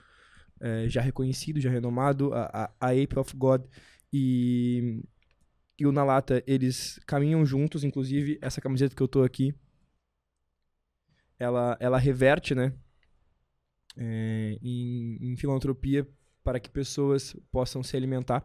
é, 0.60 0.86
já 0.86 1.00
reconhecido, 1.00 1.58
já 1.58 1.70
renomado. 1.70 2.34
A, 2.34 2.44
a, 2.52 2.88
a 2.88 2.90
Ape 2.90 3.18
of 3.18 3.34
God 3.34 3.64
e, 4.12 5.02
e 5.78 5.86
o 5.86 5.92
Na 5.92 6.04
Lata, 6.04 6.44
eles 6.46 7.00
caminham 7.06 7.46
juntos. 7.46 7.84
Inclusive, 7.84 8.38
essa 8.42 8.60
camiseta 8.60 8.94
que 8.94 9.02
eu 9.02 9.08
tô 9.08 9.22
aqui, 9.22 9.54
ela, 11.38 11.74
ela 11.80 11.96
reverte, 11.96 12.54
né? 12.54 12.74
É, 13.96 14.58
em, 14.60 15.16
em 15.32 15.36
filantropia 15.38 16.06
para 16.44 16.60
que 16.60 16.68
pessoas 16.68 17.34
possam 17.50 17.82
se 17.82 17.96
alimentar. 17.96 18.44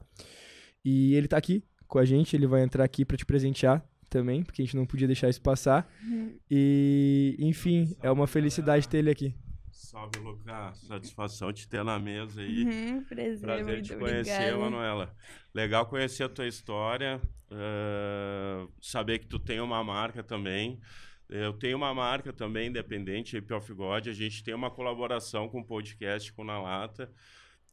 E 0.84 1.14
ele 1.14 1.28
tá 1.28 1.36
aqui 1.36 1.62
com 1.90 2.00
a 2.00 2.06
gente, 2.06 2.38
ele 2.38 2.48
vai 2.48 2.64
entrar 2.64 2.86
aqui 2.86 3.04
para 3.04 3.18
te 3.18 3.26
presentear 3.26 3.86
também, 4.12 4.44
porque 4.44 4.62
a 4.62 4.66
gente 4.66 4.76
não 4.76 4.86
podia 4.86 5.08
deixar 5.08 5.30
isso 5.30 5.42
passar. 5.42 5.90
Uhum. 6.04 6.38
E, 6.52 7.38
enfim, 7.40 7.96
é 8.04 8.12
uma 8.12 8.28
felicidade 8.28 8.88
ter 8.88 8.98
ele 8.98 9.10
aqui. 9.10 9.34
Salve, 9.72 10.20
Lucas. 10.20 10.78
Satisfação 10.80 11.52
te 11.52 11.68
ter 11.68 11.84
na 11.84 11.98
mesa 11.98 12.42
aí. 12.42 12.64
Uhum, 12.64 13.04
prazer, 13.06 13.40
Prazer 13.40 13.74
muito 13.74 13.88
te 13.88 13.96
conhecer, 13.96 14.32
obrigada. 14.32 14.58
Manuela. 14.58 15.16
Legal 15.54 15.86
conhecer 15.86 16.24
a 16.24 16.30
tua 16.30 16.48
história, 16.48 17.22
eh, 17.50 18.68
saber 18.82 19.20
que 19.20 19.28
tu 19.28 19.40
tem 19.40 19.60
uma 19.60 19.84
marca 19.84 20.22
também. 20.22 20.80
Eu 21.30 21.54
tenho 21.54 21.78
uma 21.78 21.94
marca 21.94 22.34
também 22.34 22.68
independente, 22.68 23.38
Hip 23.38 23.54
of 23.54 23.74
God. 23.74 24.08
A 24.08 24.14
gente 24.14 24.44
tem 24.44 24.54
uma 24.54 24.70
colaboração 24.70 25.48
com 25.48 25.62
o 25.62 25.66
podcast 25.66 26.32
com 26.34 26.44
Na 26.44 26.62
Lata, 26.62 27.12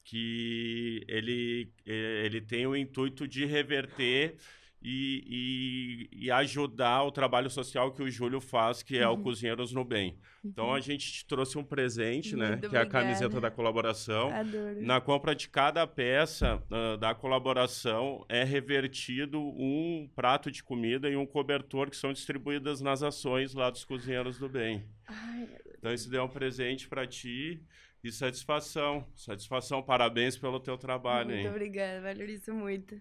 que 0.05 1.05
ele, 1.09 1.73
eh, 1.85 2.23
ele 2.25 2.41
tem 2.41 2.67
o 2.67 2.77
intuito 2.77 3.27
de 3.27 3.45
reverter 3.45 4.37
e, 4.81 6.09
e, 6.13 6.27
e 6.27 6.31
ajudar 6.31 7.03
o 7.03 7.11
trabalho 7.11 7.51
social 7.51 7.93
que 7.93 8.03
o 8.03 8.11
Júlio 8.11 8.41
faz, 8.41 8.83
que 8.83 8.97
é 8.97 9.07
o 9.09 9.13
Uhum. 9.15 9.23
Cozinheiros 9.23 9.73
no 9.73 9.85
Bem. 9.85 10.17
Então 10.45 10.73
a 10.73 10.81
gente 10.81 11.13
te 11.13 11.27
trouxe 11.27 11.59
um 11.59 11.65
presente, 11.65 12.37
né? 12.37 12.57
Que 12.59 12.77
é 12.77 12.81
a 12.81 12.87
camiseta 12.87 13.41
da 13.41 13.51
colaboração. 13.51 14.31
Adoro. 14.33 14.81
Na 14.81 15.01
compra 15.01 15.35
de 15.35 15.49
cada 15.49 15.87
peça 15.87 16.63
ah, 16.71 16.97
da 16.97 17.15
colaboração 17.15 18.25
é 18.29 18.45
revertido 18.45 19.41
um 19.41 20.09
prato 20.15 20.51
de 20.51 20.63
comida 20.63 21.09
e 21.11 21.17
um 21.17 21.27
cobertor 21.27 21.91
que 21.91 21.97
são 21.97 22.13
distribuídas 22.13 22.81
nas 22.81 23.03
ações 23.03 23.53
lá 23.55 23.69
dos 23.71 23.85
Cozinheiros 23.85 24.39
do 24.39 24.49
Bem. 24.49 24.85
Ai, 25.07 25.49
Então 25.77 25.93
isso 25.93 26.09
deu 26.09 26.23
um 26.25 26.29
presente 26.29 26.89
para 26.89 27.07
ti 27.07 27.61
e 28.03 28.13
satisfação. 28.13 29.05
Satisfação, 29.17 29.83
parabéns 29.83 30.37
pelo 30.39 30.61
teu 30.61 30.79
trabalho, 30.79 31.31
muito 31.31 31.41
hein? 31.41 31.49
obrigada, 31.51 32.01
valorizo 32.01 32.55
muito. 32.55 32.99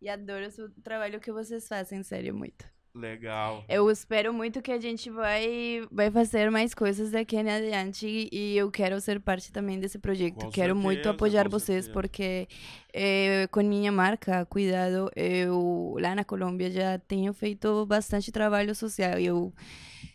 E 0.00 0.08
adoro 0.08 0.46
o 0.46 0.82
trabalho 0.82 1.20
que 1.20 1.32
vocês 1.32 1.66
fazem, 1.66 2.02
sério, 2.02 2.34
muito. 2.34 2.64
Legal. 2.94 3.64
Eu 3.68 3.88
espero 3.90 4.32
muito 4.32 4.60
que 4.62 4.72
a 4.72 4.80
gente 4.80 5.08
vai, 5.10 5.86
vai 5.90 6.10
fazer 6.10 6.50
mais 6.50 6.74
coisas 6.74 7.10
daqui 7.12 7.36
em 7.36 7.48
adiante 7.48 8.28
e 8.32 8.56
eu 8.56 8.70
quero 8.70 9.00
ser 9.00 9.20
parte 9.20 9.52
também 9.52 9.78
desse 9.78 9.98
projeto. 9.98 10.46
Com 10.46 10.50
quero 10.50 10.74
muito 10.74 10.96
certeza, 11.04 11.10
apoiar 11.10 11.44
com 11.44 11.50
vocês 11.50 11.84
certeza. 11.84 11.92
porque 11.92 12.48
eh, 12.92 13.46
com 13.52 13.62
minha 13.62 13.92
marca, 13.92 14.44
Cuidado, 14.46 15.10
eu 15.14 15.96
lá 16.00 16.14
na 16.14 16.24
Colômbia 16.24 16.70
já 16.70 16.98
tenho 16.98 17.32
feito 17.32 17.86
bastante 17.86 18.32
trabalho 18.32 18.74
social. 18.74 19.18
e 19.18 19.26
Eu 19.26 19.52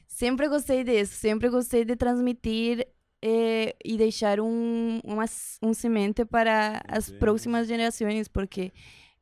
sempre 0.07 0.49
gostei 0.49 0.83
disso, 0.83 1.13
sempre 1.13 1.49
gostei 1.49 1.85
de 1.85 1.95
transmitir 1.95 2.85
eh, 3.21 3.75
e 3.85 3.95
deixar 3.97 4.41
um, 4.41 4.99
uma, 5.05 5.25
um 5.61 5.73
semente 5.73 6.25
para 6.25 6.81
as 6.87 7.09
Deus. 7.09 7.19
próximas 7.19 7.67
gerações, 7.67 8.27
porque 8.27 8.73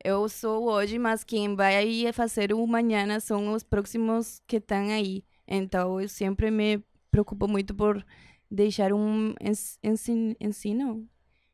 eu 0.04 0.28
sou 0.28 0.64
hoje, 0.70 0.98
mas 0.98 1.24
quem 1.24 1.54
vai 1.54 2.12
fazer 2.12 2.52
o 2.52 2.62
amanhã 2.64 3.18
são 3.20 3.52
os 3.52 3.62
próximos 3.62 4.40
que 4.46 4.56
estão 4.56 4.88
aí. 4.90 5.24
Então, 5.46 6.00
eu 6.00 6.08
sempre 6.08 6.50
me 6.50 6.82
preocupo 7.10 7.46
muito 7.48 7.74
por 7.74 8.04
deixar 8.50 8.92
um 8.92 9.34
ens- 9.40 9.78
ensin- 9.82 10.34
ensino, 10.40 11.06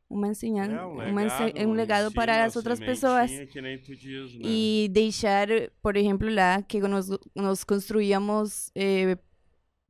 uma 0.09 0.29
ensinança, 0.29 0.73
É, 0.73 0.87
um 0.87 0.97
legado, 0.97 1.69
um 1.69 1.73
legado 1.73 2.13
para 2.13 2.45
as 2.45 2.57
outras 2.57 2.79
pessoas. 2.81 3.31
diz, 3.31 4.35
né? 4.35 4.45
E 4.45 4.89
deixar, 4.91 5.49
por 5.83 5.97
exemplo, 5.97 6.29
lá 6.33 6.63
que 6.63 6.81
nós, 6.81 7.09
nós 7.35 7.65
construíamos 7.65 8.71
eh, 8.75 9.19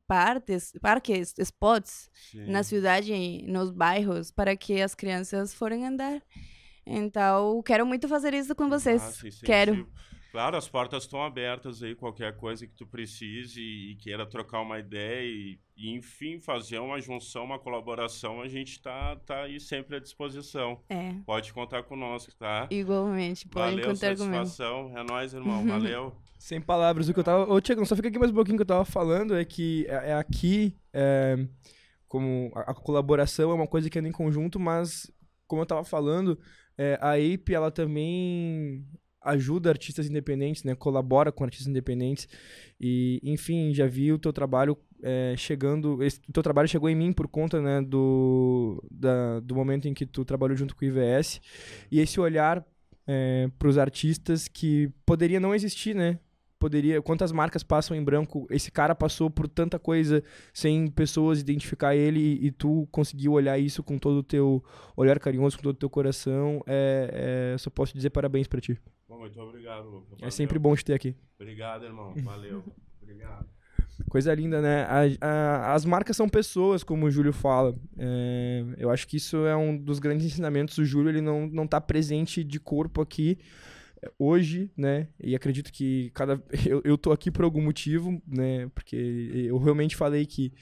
partes, 0.07 0.73
parques, 0.81 1.33
spots 1.37 2.09
Sim. 2.31 2.45
na 2.51 2.63
cidade, 2.63 3.43
nos 3.47 3.69
bairros, 3.69 4.31
para 4.31 4.55
que 4.55 4.81
as 4.81 4.95
crianças 4.95 5.53
forem 5.53 5.85
andar. 5.85 6.21
Então, 6.85 7.61
quero 7.63 7.85
muito 7.85 8.07
fazer 8.07 8.33
isso 8.33 8.55
com 8.55 8.69
vocês. 8.69 9.01
Massa, 9.01 9.27
incentivo. 9.27 9.45
Quero. 9.45 9.87
Claro, 10.31 10.55
as 10.57 10.69
portas 10.69 11.03
estão 11.03 11.23
abertas 11.23 11.81
aí, 11.81 11.95
qualquer 11.95 12.35
coisa 12.37 12.67
que 12.67 12.73
tu 12.75 12.85
precise 12.85 13.59
e, 13.61 13.95
queira 13.95 14.27
trocar 14.27 14.61
uma 14.61 14.77
ideia 14.77 15.25
e, 15.27 15.59
e, 15.75 15.89
enfim, 15.95 16.39
fazer 16.39 16.77
uma 16.77 17.01
junção, 17.01 17.45
uma 17.45 17.57
colaboração, 17.57 18.39
a 18.39 18.47
gente 18.47 18.79
tá, 18.79 19.15
tá 19.25 19.43
aí 19.43 19.59
sempre 19.59 19.95
à 19.95 19.99
disposição. 19.99 20.79
É, 20.87 21.15
Pode 21.25 21.51
contar 21.51 21.81
conosco, 21.81 22.31
tá? 22.37 22.67
igualmente. 22.69 23.47
Podem 23.47 23.77
Valeu, 23.77 23.87
contar 23.87 24.15
comigo. 24.15 24.35
satisfação. 24.35 24.95
É 24.95 25.03
nóis, 25.03 25.33
irmão. 25.33 25.65
Valeu. 25.65 26.15
Sem 26.37 26.61
palavras, 26.61 27.09
o 27.09 27.13
que 27.13 27.19
eu 27.19 27.23
tava. 27.23 27.51
Ô, 27.51 27.59
Tiagão, 27.59 27.83
só 27.83 27.95
fica 27.95 28.07
aqui 28.07 28.19
mais 28.19 28.31
um 28.31 28.35
pouquinho 28.35 28.57
que 28.57 28.61
eu 28.61 28.67
tava 28.67 28.85
falando, 28.85 29.35
é 29.35 29.43
que 29.43 29.85
é, 29.89 30.11
é 30.11 30.13
aqui, 30.13 30.77
é, 30.93 31.35
como 32.07 32.51
a, 32.55 32.71
a 32.71 32.73
colaboração 32.73 33.49
é 33.49 33.53
uma 33.53 33.67
coisa 33.67 33.89
que 33.89 33.97
anda 33.97 34.07
em 34.07 34.13
conjunto, 34.13 34.59
mas, 34.59 35.11
como 35.47 35.63
eu 35.63 35.65
tava 35.65 35.83
falando, 35.83 36.39
é, 36.81 36.97
a 37.01 37.15
APE, 37.15 37.53
ela 37.53 37.69
também 37.69 38.85
ajuda 39.21 39.69
artistas 39.69 40.09
independentes, 40.09 40.63
né? 40.63 40.73
Colabora 40.73 41.29
com 41.29 41.43
artistas 41.43 41.67
independentes. 41.67 42.25
E, 42.79 43.19
enfim, 43.21 43.73
já 43.73 43.85
vi 43.85 44.13
o 44.13 44.17
teu 44.17 44.31
trabalho 44.31 44.77
é, 45.03 45.33
chegando. 45.35 45.99
O 45.99 46.31
teu 46.31 46.41
trabalho 46.41 46.69
chegou 46.69 46.89
em 46.89 46.95
mim 46.95 47.11
por 47.11 47.27
conta, 47.27 47.61
né, 47.61 47.81
do, 47.81 48.81
da, 48.89 49.41
do 49.41 49.53
momento 49.53 49.89
em 49.89 49.93
que 49.93 50.05
tu 50.05 50.23
trabalhou 50.23 50.55
junto 50.55 50.73
com 50.73 50.85
o 50.85 50.87
IVS. 50.87 51.41
E 51.91 51.99
esse 51.99 52.17
olhar 52.17 52.65
para 53.57 53.67
os 53.67 53.77
artistas 53.77 54.47
que 54.47 54.89
poderia 55.03 55.39
não 55.39 55.53
existir, 55.53 55.95
né? 55.95 56.19
Poderia, 56.59 57.01
quantas 57.01 57.31
marcas 57.31 57.63
passam 57.63 57.95
em 57.95 58.03
branco? 58.03 58.45
Esse 58.49 58.69
cara 58.69 58.93
passou 58.93 59.29
por 59.29 59.47
tanta 59.47 59.79
coisa 59.79 60.21
sem 60.53 60.87
pessoas 60.87 61.39
identificar 61.39 61.95
ele 61.95 62.19
e, 62.19 62.47
e 62.47 62.51
tu 62.51 62.85
conseguiu 62.91 63.31
olhar 63.31 63.57
isso 63.57 63.81
com 63.81 63.97
todo 63.97 64.17
o 64.17 64.23
teu 64.23 64.61
olhar 64.97 65.17
carinhoso, 65.19 65.55
com 65.55 65.63
todo 65.63 65.75
o 65.75 65.79
teu 65.79 65.89
coração. 65.89 66.61
É, 66.67 67.53
é, 67.53 67.57
só 67.57 67.69
posso 67.69 67.93
dizer 67.93 68.09
parabéns 68.09 68.45
para 68.45 68.59
ti. 68.59 68.77
Bom, 69.07 69.19
muito 69.19 69.39
obrigado, 69.39 69.87
Luca. 69.89 70.17
É 70.21 70.29
sempre 70.29 70.59
bom 70.59 70.75
te 70.75 70.83
ter 70.83 70.93
aqui. 70.95 71.15
Obrigado, 71.39 71.85
irmão. 71.85 72.13
Valeu. 72.23 72.61
Obrigado. 73.01 73.47
Coisa 74.09 74.33
linda, 74.33 74.61
né? 74.61 74.83
A- 74.83 75.25
a- 75.25 75.73
as 75.73 75.85
marcas 75.85 76.15
são 76.17 76.27
pessoas, 76.27 76.83
como 76.83 77.05
o 77.05 77.11
Júlio 77.11 77.31
fala. 77.33 77.73
É, 77.97 78.65
eu 78.77 78.89
acho 78.89 79.07
que 79.07 79.15
isso 79.17 79.37
é 79.45 79.55
um 79.55 79.77
dos 79.77 79.99
grandes 79.99 80.25
ensinamentos. 80.25 80.77
O 80.77 80.83
Júlio 80.85 81.09
ele 81.09 81.21
não, 81.21 81.47
não 81.47 81.65
tá 81.65 81.79
presente 81.79 82.43
de 82.43 82.59
corpo 82.59 83.01
aqui 83.01 83.37
hoje, 84.17 84.71
né? 84.75 85.07
E 85.19 85.35
acredito 85.35 85.71
que 85.71 86.11
cada 86.11 86.41
eu, 86.65 86.81
eu 86.83 86.97
tô 86.97 87.11
aqui 87.11 87.31
por 87.31 87.43
algum 87.43 87.61
motivo, 87.61 88.21
né? 88.27 88.69
Porque 88.69 88.95
eu 88.95 89.57
realmente 89.57 89.95
falei 89.95 90.25
que 90.25 90.53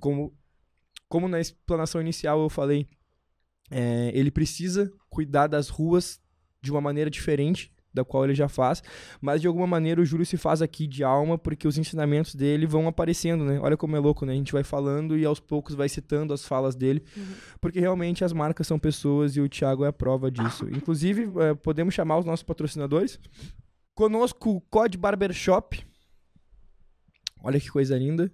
como 0.00 0.36
como 1.08 1.28
na 1.28 1.40
explanação 1.40 2.00
inicial 2.00 2.40
eu 2.40 2.50
falei, 2.50 2.86
é, 3.70 4.10
ele 4.14 4.30
precisa 4.30 4.92
cuidar 5.08 5.46
das 5.46 5.68
ruas 5.68 6.20
de 6.60 6.70
uma 6.70 6.80
maneira 6.80 7.10
diferente 7.10 7.72
da 7.98 8.04
qual 8.04 8.24
ele 8.24 8.34
já 8.34 8.48
faz, 8.48 8.82
mas 9.20 9.40
de 9.40 9.46
alguma 9.46 9.66
maneira 9.66 10.00
o 10.00 10.04
Júlio 10.04 10.24
se 10.24 10.36
faz 10.36 10.62
aqui 10.62 10.86
de 10.86 11.04
alma 11.04 11.36
porque 11.36 11.66
os 11.66 11.76
ensinamentos 11.76 12.34
dele 12.34 12.66
vão 12.66 12.86
aparecendo, 12.86 13.44
né? 13.44 13.58
Olha 13.60 13.76
como 13.76 13.96
é 13.96 13.98
louco, 13.98 14.24
né? 14.24 14.32
A 14.32 14.36
gente 14.36 14.52
vai 14.52 14.64
falando 14.64 15.18
e 15.18 15.24
aos 15.24 15.40
poucos 15.40 15.74
vai 15.74 15.88
citando 15.88 16.32
as 16.32 16.44
falas 16.44 16.74
dele, 16.74 17.02
porque 17.60 17.80
realmente 17.80 18.24
as 18.24 18.32
marcas 18.32 18.66
são 18.66 18.78
pessoas 18.78 19.36
e 19.36 19.40
o 19.40 19.48
Thiago 19.48 19.84
é 19.84 19.88
a 19.88 19.92
prova 19.92 20.30
disso. 20.30 20.68
Inclusive, 20.70 21.30
eh, 21.40 21.54
podemos 21.54 21.94
chamar 21.94 22.18
os 22.18 22.24
nossos 22.24 22.42
patrocinadores. 22.42 23.18
Conosco 23.94 24.50
o 24.50 24.60
Code 24.60 24.96
Barbershop. 24.96 25.84
Olha 27.42 27.58
que 27.58 27.68
coisa 27.68 27.98
linda. 27.98 28.30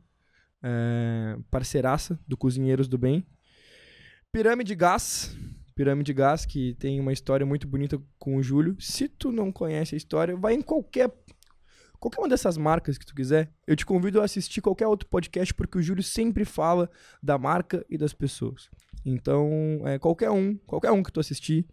É, 0.63 1.37
parceiraça 1.51 2.19
do 2.27 2.37
Cozinheiros 2.37 2.89
do 2.89 2.97
Bem. 2.97 3.27
Pirâmide 4.33 4.75
Gás. 4.75 5.37
Pirâmide 5.75 6.13
Gás, 6.13 6.47
que 6.47 6.75
tem 6.75 7.01
uma 7.01 7.13
história 7.13 7.45
muito 7.45 7.67
bonita 7.67 8.01
com 8.19 8.37
o 8.37 8.43
Júlio. 8.43 8.77
Se 8.79 9.09
tu 9.09 9.33
não 9.33 9.51
conhece 9.51 9.95
a 9.95 9.99
história, 9.99 10.37
vai 10.37 10.55
em 10.55 10.63
qualquer 10.63 11.11
qualquer 11.99 12.21
uma 12.21 12.29
dessas 12.29 12.59
marcas 12.59 12.99
que 12.99 13.07
tu 13.07 13.15
quiser. 13.15 13.51
Eu 13.67 13.75
te 13.75 13.87
convido 13.87 14.21
a 14.21 14.25
assistir 14.25 14.61
qualquer 14.61 14.87
outro 14.87 15.09
podcast 15.09 15.55
porque 15.55 15.79
o 15.79 15.83
Júlio 15.83 16.03
sempre 16.03 16.45
fala 16.45 16.91
da 17.23 17.39
marca 17.39 17.85
e 17.89 17.97
das 17.97 18.13
pessoas. 18.13 18.69
Então, 19.05 19.49
é, 19.85 19.99
qualquer 19.99 20.31
um, 20.31 20.57
qualquer 20.67 20.91
um 20.91 21.03
que 21.03 21.11
tu 21.11 21.19
assistir, 21.19 21.67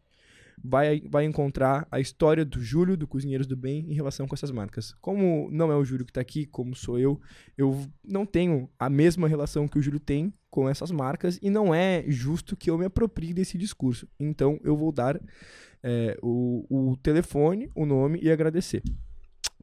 vai, 0.64 1.02
vai 1.10 1.26
encontrar 1.26 1.88
a 1.92 2.00
história 2.00 2.46
do 2.46 2.62
Júlio, 2.62 2.96
do 2.96 3.08
Cozinheiros 3.08 3.48
do 3.48 3.58
Bem, 3.58 3.86
em 3.90 3.94
relação 3.94 4.28
com 4.28 4.36
essas 4.36 4.52
marcas. 4.52 4.94
Como 5.02 5.50
não 5.52 5.72
é 5.72 5.76
o 5.76 5.84
Júlio 5.84 6.06
que 6.06 6.14
tá 6.14 6.22
aqui, 6.22 6.46
como 6.46 6.76
sou 6.76 7.00
eu, 7.00 7.20
eu 7.58 7.86
não 8.04 8.26
tenho 8.26 8.70
a 8.78 8.90
mesma 8.90 9.28
relação 9.28 9.68
que 9.68 9.80
o 9.80 9.82
Júlio 9.82 10.00
tem 10.00 10.32
com 10.50 10.70
essas 10.70 10.92
marcas 10.92 11.40
e 11.42 11.50
não 11.50 11.74
é 11.74 12.04
justo 12.08 12.56
que 12.56 12.70
eu 12.70 12.78
me 12.78 12.86
aproprie 12.86 13.34
desse 13.34 13.58
discurso. 13.58 14.08
Então, 14.20 14.60
eu 14.64 14.78
vou 14.78 14.92
dar 14.92 15.20
é, 15.82 16.16
o, 16.22 16.92
o 16.92 16.98
telefone, 16.98 17.72
o 17.76 17.86
nome 17.86 18.20
e 18.22 18.30
agradecer. 18.30 18.84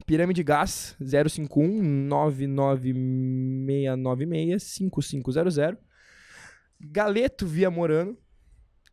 Pirâmide 0.06 0.42
Gás 0.42 0.96
051 1.00 1.82
99696 2.08 4.62
5500. 4.62 5.78
Galeto 6.80 7.44
Via 7.46 7.70
Morano, 7.70 8.16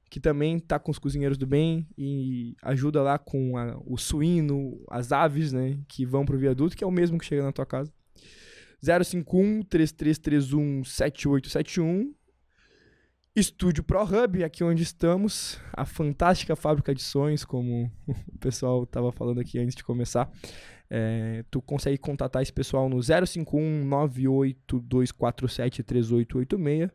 que 0.09 0.19
também 0.19 0.59
tá 0.59 0.77
com 0.79 0.91
os 0.91 0.99
cozinheiros 0.99 1.37
do 1.37 1.45
bem 1.47 1.87
e 1.97 2.55
ajuda 2.61 3.01
lá 3.01 3.17
com 3.17 3.57
a- 3.57 3.77
o 3.85 3.97
suíno, 3.97 4.81
as 4.89 5.11
aves, 5.11 5.51
né, 5.51 5.79
que 5.87 6.05
vão 6.05 6.25
pro 6.25 6.37
viaduto, 6.37 6.75
que 6.75 6.83
é 6.83 6.87
o 6.87 6.91
mesmo 6.91 7.17
que 7.17 7.25
chega 7.25 7.43
na 7.43 7.51
tua 7.51 7.65
casa. 7.65 7.91
051 8.81 9.63
3331 9.63 10.83
7871. 10.83 12.13
Estúdio 13.35 13.83
Pro 13.83 14.03
Hub, 14.03 14.43
aqui 14.45 14.63
onde 14.63 14.83
estamos, 14.83 15.59
a 15.73 15.85
fantástica 15.85 16.55
fábrica 16.55 16.95
de 16.95 17.01
sonhos, 17.01 17.43
como 17.43 17.91
o 18.07 18.37
pessoal 18.39 18.85
tava 18.85 19.11
falando 19.11 19.41
aqui 19.41 19.59
antes 19.59 19.75
de 19.75 19.83
começar. 19.83 20.31
É, 20.89 21.43
tu 21.51 21.61
consegue 21.61 21.97
contatar 21.97 22.41
esse 22.43 22.53
pessoal 22.53 22.87
no 22.87 23.01
051 23.01 23.83
98247 23.85 25.83
3886. 25.83 26.91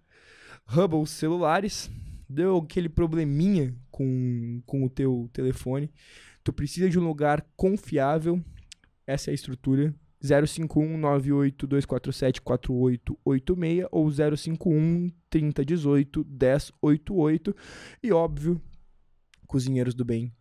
Hubble 0.67 1.07
celulares, 1.07 1.91
deu 2.31 2.57
aquele 2.59 2.89
probleminha 2.89 3.75
com, 3.91 4.63
com 4.65 4.85
o 4.85 4.91
teu 4.91 5.29
telefone, 5.33 5.91
tu 6.45 6.53
precisa 6.53 6.89
de 6.89 6.99
um 6.99 7.07
lugar 7.07 7.45
confiável, 7.57 8.43
essa 9.07 9.31
é 9.31 9.33
a 9.33 9.35
estrutura, 9.35 9.95
051 10.23 10.99
98247 10.99 12.43
4886 12.43 13.87
ou 13.91 14.11
051 14.11 15.11
3018 15.31 16.27
1088 16.29 17.57
e 18.03 18.13
óbvio, 18.13 18.61
Cozinheiros 19.47 19.95
do 19.95 20.05
Bem. 20.05 20.33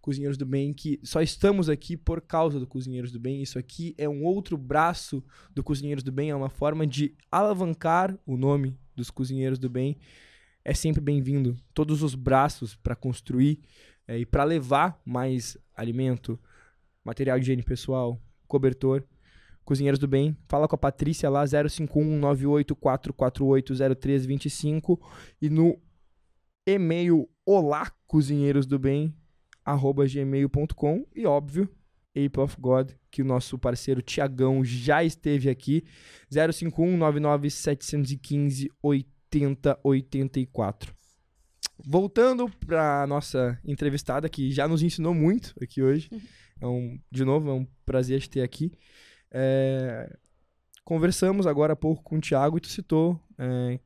Cozinheiros 0.00 0.36
do 0.36 0.44
Bem 0.44 0.74
que 0.74 1.00
só 1.02 1.22
estamos 1.22 1.70
aqui 1.70 1.96
por 1.96 2.20
causa 2.20 2.60
do 2.60 2.66
Cozinheiros 2.66 3.10
do 3.10 3.18
Bem. 3.18 3.42
Isso 3.42 3.58
aqui 3.58 3.94
é 3.96 4.06
um 4.06 4.22
outro 4.22 4.58
braço 4.58 5.24
do 5.54 5.64
Cozinheiros 5.64 6.04
do 6.04 6.12
Bem, 6.12 6.30
é 6.30 6.36
uma 6.36 6.50
forma 6.50 6.86
de 6.86 7.16
alavancar 7.32 8.16
o 8.26 8.36
nome 8.36 8.78
dos 8.94 9.10
Cozinheiros 9.10 9.58
do 9.58 9.70
Bem. 9.70 9.96
É 10.64 10.72
sempre 10.72 11.02
bem-vindo. 11.02 11.56
Todos 11.74 12.02
os 12.02 12.14
braços 12.14 12.74
para 12.74 12.96
construir 12.96 13.60
é, 14.08 14.18
e 14.18 14.24
para 14.24 14.44
levar 14.44 14.98
mais 15.04 15.58
alimento, 15.76 16.40
material 17.04 17.38
de 17.38 17.44
higiene 17.44 17.62
pessoal, 17.62 18.18
cobertor 18.48 19.04
Cozinheiros 19.62 19.98
do 19.98 20.08
Bem. 20.08 20.34
Fala 20.48 20.66
com 20.66 20.74
a 20.74 20.78
Patrícia 20.78 21.28
lá, 21.28 21.44
051 21.46 22.18
0325 24.00 25.00
e 25.40 25.50
no 25.50 25.78
e-mail 26.66 27.28
olá 27.44 27.90
cozinheiros 28.06 28.66
do 28.66 28.78
bem 28.78 29.14
arroba 29.62 30.06
gmail.com 30.06 31.06
e 31.14 31.26
óbvio 31.26 31.68
Ape 32.16 32.40
of 32.40 32.56
God, 32.58 32.92
que 33.10 33.20
o 33.20 33.24
nosso 33.24 33.58
parceiro 33.58 34.00
Tiagão 34.00 34.64
já 34.64 35.02
esteve 35.02 35.50
aqui, 35.50 35.84
051 36.30 36.96
99 36.96 37.50
715 37.50 38.70
8084. 39.82 40.94
Voltando 41.84 42.48
para 42.66 43.06
nossa 43.06 43.58
entrevistada, 43.64 44.28
que 44.28 44.52
já 44.52 44.68
nos 44.68 44.82
ensinou 44.82 45.14
muito 45.14 45.54
aqui 45.60 45.82
hoje. 45.82 46.08
É 46.60 46.66
um, 46.66 46.98
de 47.10 47.24
novo, 47.24 47.50
é 47.50 47.52
um 47.52 47.66
prazer 47.84 48.20
te 48.20 48.30
ter 48.30 48.42
aqui. 48.42 48.72
É, 49.30 50.16
conversamos 50.84 51.46
agora 51.46 51.72
há 51.72 51.76
pouco 51.76 52.02
com 52.02 52.16
o 52.16 52.20
Thiago 52.20 52.56
e 52.56 52.60
tu 52.60 52.68
citou 52.68 53.20
é, 53.36 53.80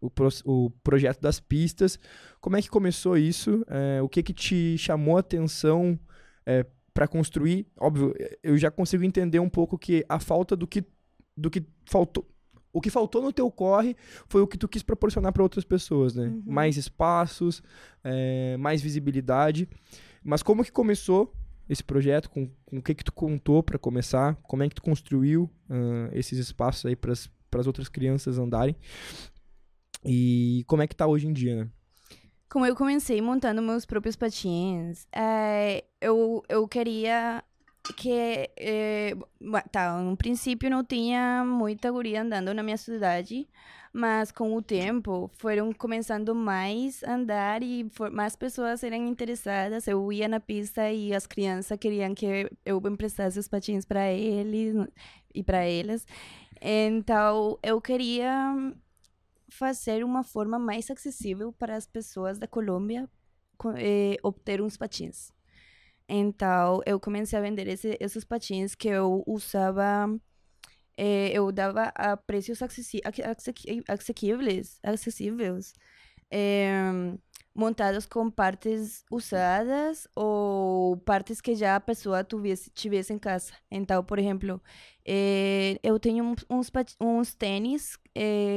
o, 0.00 0.10
pro, 0.10 0.28
o, 0.44 0.70
projeto 0.82 1.20
das 1.20 1.40
pistas. 1.40 1.98
Como 2.40 2.56
é 2.56 2.62
que 2.62 2.68
começou 2.68 3.16
isso? 3.16 3.64
É, 3.68 4.02
o 4.02 4.08
que 4.08 4.22
que 4.22 4.34
te 4.34 4.76
chamou 4.76 5.16
a 5.16 5.20
atenção 5.20 5.98
é, 6.44 6.66
para 6.92 7.08
construir? 7.08 7.66
Óbvio, 7.78 8.14
eu 8.42 8.58
já 8.58 8.70
consigo 8.70 9.04
entender 9.04 9.38
um 9.38 9.48
pouco 9.48 9.78
que 9.78 10.04
a 10.08 10.20
falta 10.20 10.54
do 10.54 10.66
que, 10.66 10.84
do 11.36 11.50
que 11.50 11.64
faltou. 11.86 12.28
O 12.72 12.80
que 12.80 12.90
faltou 12.90 13.22
no 13.22 13.32
teu 13.32 13.50
corre 13.50 13.96
foi 14.28 14.40
o 14.42 14.46
que 14.46 14.56
tu 14.56 14.68
quis 14.68 14.82
proporcionar 14.82 15.32
para 15.32 15.42
outras 15.42 15.64
pessoas, 15.64 16.14
né? 16.14 16.26
Uhum. 16.26 16.42
Mais 16.46 16.76
espaços, 16.76 17.62
é, 18.04 18.56
mais 18.56 18.80
visibilidade. 18.80 19.68
Mas 20.22 20.42
como 20.42 20.64
que 20.64 20.70
começou 20.70 21.32
esse 21.68 21.84
projeto, 21.84 22.28
com, 22.28 22.48
com 22.66 22.78
o 22.78 22.82
que 22.82 22.94
que 22.94 23.04
tu 23.04 23.12
contou 23.12 23.62
para 23.62 23.78
começar, 23.78 24.34
como 24.42 24.62
é 24.62 24.68
que 24.68 24.74
tu 24.74 24.82
construiu 24.82 25.44
uh, 25.68 26.10
esses 26.12 26.36
espaços 26.38 26.84
aí 26.84 26.96
para 26.96 27.12
as 27.12 27.66
outras 27.66 27.88
crianças 27.88 28.38
andarem 28.38 28.74
e 30.04 30.64
como 30.66 30.82
é 30.82 30.86
que 30.86 30.96
tá 30.96 31.06
hoje 31.06 31.28
em 31.28 31.32
dia, 31.32 31.56
né? 31.56 31.70
Como 32.48 32.66
eu 32.66 32.74
comecei 32.74 33.22
montando 33.22 33.62
meus 33.62 33.86
próprios 33.86 34.16
patins, 34.16 35.06
é, 35.14 35.84
eu, 36.00 36.42
eu 36.48 36.66
queria 36.66 37.44
que 37.96 38.50
é, 38.56 39.16
tá, 39.72 39.98
no 39.98 40.16
princípio 40.16 40.70
não 40.70 40.84
tinha 40.84 41.44
muita 41.44 41.90
guria 41.90 42.22
andando 42.22 42.52
na 42.54 42.62
minha 42.62 42.76
cidade, 42.76 43.48
mas 43.92 44.30
com 44.30 44.54
o 44.54 44.62
tempo 44.62 45.30
foram 45.34 45.72
começando 45.72 46.34
mais 46.34 47.02
a 47.04 47.14
andar 47.14 47.62
e 47.62 47.88
for, 47.90 48.10
mais 48.10 48.36
pessoas 48.36 48.84
eram 48.84 48.98
interessadas. 48.98 49.88
Eu 49.88 50.12
ia 50.12 50.28
na 50.28 50.40
pista 50.40 50.90
e 50.92 51.14
as 51.14 51.26
crianças 51.26 51.78
queriam 51.78 52.14
que 52.14 52.50
eu 52.64 52.80
emprestasse 52.86 53.38
os 53.38 53.48
patins 53.48 53.84
para 53.84 54.10
eles 54.12 54.74
e 55.34 55.42
para 55.42 55.64
elas. 55.64 56.06
Então, 56.60 57.58
eu 57.62 57.80
queria 57.80 58.54
fazer 59.48 60.04
uma 60.04 60.22
forma 60.22 60.58
mais 60.58 60.90
acessível 60.90 61.52
para 61.52 61.76
as 61.76 61.86
pessoas 61.86 62.38
da 62.38 62.46
Colômbia 62.46 63.08
eh, 63.76 64.16
obter 64.22 64.60
uns 64.60 64.76
patins. 64.76 65.32
Então, 66.12 66.80
eu 66.84 66.98
comecei 66.98 67.38
a 67.38 67.42
vender 67.42 67.68
esse, 67.68 67.96
esses 68.00 68.24
patins 68.24 68.74
que 68.74 68.88
eu 68.88 69.22
usava 69.26 70.08
é, 70.96 71.30
eu 71.32 71.50
dava 71.52 71.84
a 71.94 72.16
preços 72.16 72.60
acessi 72.60 73.00
acessíveis, 73.88 74.78
acessíveis 74.82 75.72
é, 76.30 76.82
montados 77.54 78.06
com 78.06 78.28
partes 78.30 79.04
usadas 79.10 80.08
ou 80.16 80.96
partes 80.98 81.40
que 81.40 81.54
já 81.54 81.76
a 81.76 81.80
pessoa 81.80 82.24
tivesse, 82.24 82.70
tivesse 82.70 83.12
em 83.12 83.18
casa. 83.18 83.52
Então, 83.70 84.02
por 84.04 84.18
exemplo, 84.18 84.60
é, 85.06 85.78
eu 85.82 85.98
tenho 86.00 86.24
uns, 86.50 86.70
uns 87.00 87.34
tênis 87.34 87.96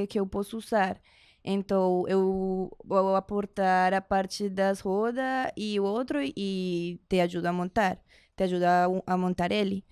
que 0.09 0.19
eu 0.19 0.25
posso 0.27 0.57
usar. 0.57 0.99
Então, 1.43 2.05
eu 2.07 2.71
vou 2.85 3.15
aportar 3.15 3.93
a 3.93 4.01
parte 4.01 4.47
das 4.49 4.79
rodas 4.79 5.51
e 5.57 5.77
o 5.79 5.83
outro 5.83 6.19
e 6.21 7.01
te 7.09 7.19
ajuda 7.19 7.49
a 7.49 7.53
montar. 7.53 7.99
Te 8.35 8.43
ajuda 8.43 8.85
a, 9.05 9.17
montar 9.17 9.51
ele. 9.51 9.83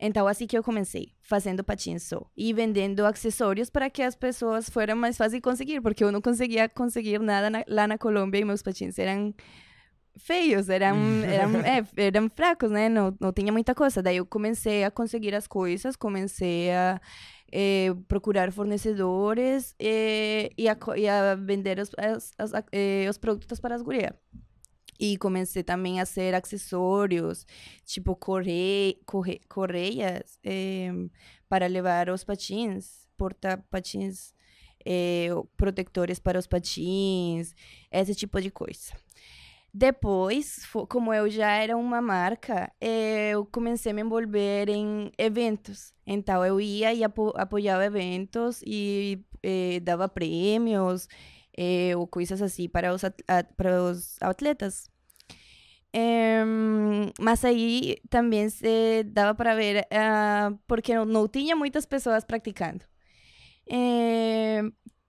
Então, 0.00 0.26
assim 0.26 0.46
que 0.46 0.56
eu 0.56 0.62
comecei, 0.62 1.12
fazendo 1.22 1.62
patins 1.62 2.02
só. 2.02 2.26
E 2.36 2.52
vendendo 2.52 3.04
acessórios 3.04 3.70
para 3.70 3.90
que 3.90 4.02
as 4.02 4.16
pessoas 4.16 4.68
foram 4.70 4.96
mais 4.96 5.16
fácil 5.16 5.40
conseguir, 5.42 5.80
porque 5.80 6.02
eu 6.02 6.12
não 6.12 6.20
conseguia 6.20 6.68
conseguir 6.68 7.18
nada 7.18 7.50
na, 7.50 7.64
lá 7.68 7.86
na 7.86 7.98
Colômbia 7.98 8.40
e 8.40 8.44
meus 8.44 8.62
patins 8.62 8.98
eram 8.98 9.34
feios, 10.18 10.68
eram, 10.68 10.96
eram, 11.24 11.60
é, 11.60 11.84
eram 11.96 12.28
fracos, 12.30 12.70
né? 12.70 12.88
Não, 12.88 13.14
não 13.20 13.32
tinha 13.32 13.52
muita 13.52 13.74
coisa. 13.74 14.02
Daí 14.02 14.16
eu 14.16 14.26
comecei 14.26 14.84
a 14.84 14.90
conseguir 14.90 15.34
as 15.34 15.46
coisas, 15.46 15.96
comecei 15.96 16.70
a 16.72 17.00
é, 17.52 17.94
procurar 18.08 18.50
fornecedores 18.52 19.74
é, 19.78 20.50
e, 20.56 20.68
a, 20.68 20.76
e 20.96 21.08
a 21.08 21.34
vender 21.34 21.78
os, 21.78 21.90
as, 21.96 22.32
as, 22.38 22.52
é, 22.72 23.06
os 23.08 23.18
produtos 23.18 23.60
para 23.60 23.74
as 23.74 23.82
gurias. 23.82 24.12
E 24.98 25.18
comecei 25.18 25.62
também 25.62 26.00
a 26.00 26.06
ser 26.06 26.34
acessórios, 26.34 27.46
tipo 27.84 28.16
corre, 28.16 28.98
corre, 29.04 29.40
correias 29.46 30.38
eh, 30.42 30.90
para 31.50 31.66
levar 31.66 32.08
os 32.08 32.24
patins, 32.24 33.06
porta-patins, 33.16 34.34
eh, 34.86 35.28
protetores 35.56 36.18
para 36.18 36.38
os 36.38 36.46
patins, 36.46 37.54
esse 37.92 38.14
tipo 38.14 38.40
de 38.40 38.50
coisa. 38.50 38.94
Depois, 39.78 40.64
como 40.88 41.12
eu 41.12 41.28
já 41.28 41.50
era 41.50 41.76
uma 41.76 42.00
marca, 42.00 42.72
eh, 42.80 43.32
eu 43.32 43.44
comecei 43.44 43.92
a 43.92 43.94
me 43.94 44.00
envolver 44.00 44.70
em 44.70 45.12
eventos. 45.18 45.92
Então, 46.06 46.42
eu 46.42 46.58
ia 46.58 46.94
e 46.94 47.04
apo 47.04 47.30
eventos 47.82 48.62
e 48.66 49.22
dava 49.82 50.08
prêmios 50.08 51.06
eh, 51.54 51.94
ou 51.94 52.06
para 52.70 52.94
os, 52.94 54.16
atletas. 54.22 54.88
Eh, 55.92 56.42
mas 57.20 57.44
aí 57.44 57.98
também 58.08 58.48
se 58.48 59.02
dava 59.04 59.34
para 59.34 59.54
ver, 59.54 59.86
uh, 59.92 60.58
porque 60.66 60.94
não, 60.94 61.04
não, 61.04 61.28
tinha 61.28 61.54
muitas 61.54 61.84
pessoas 61.84 62.24
praticando. 62.24 62.82
Eh, 63.70 64.62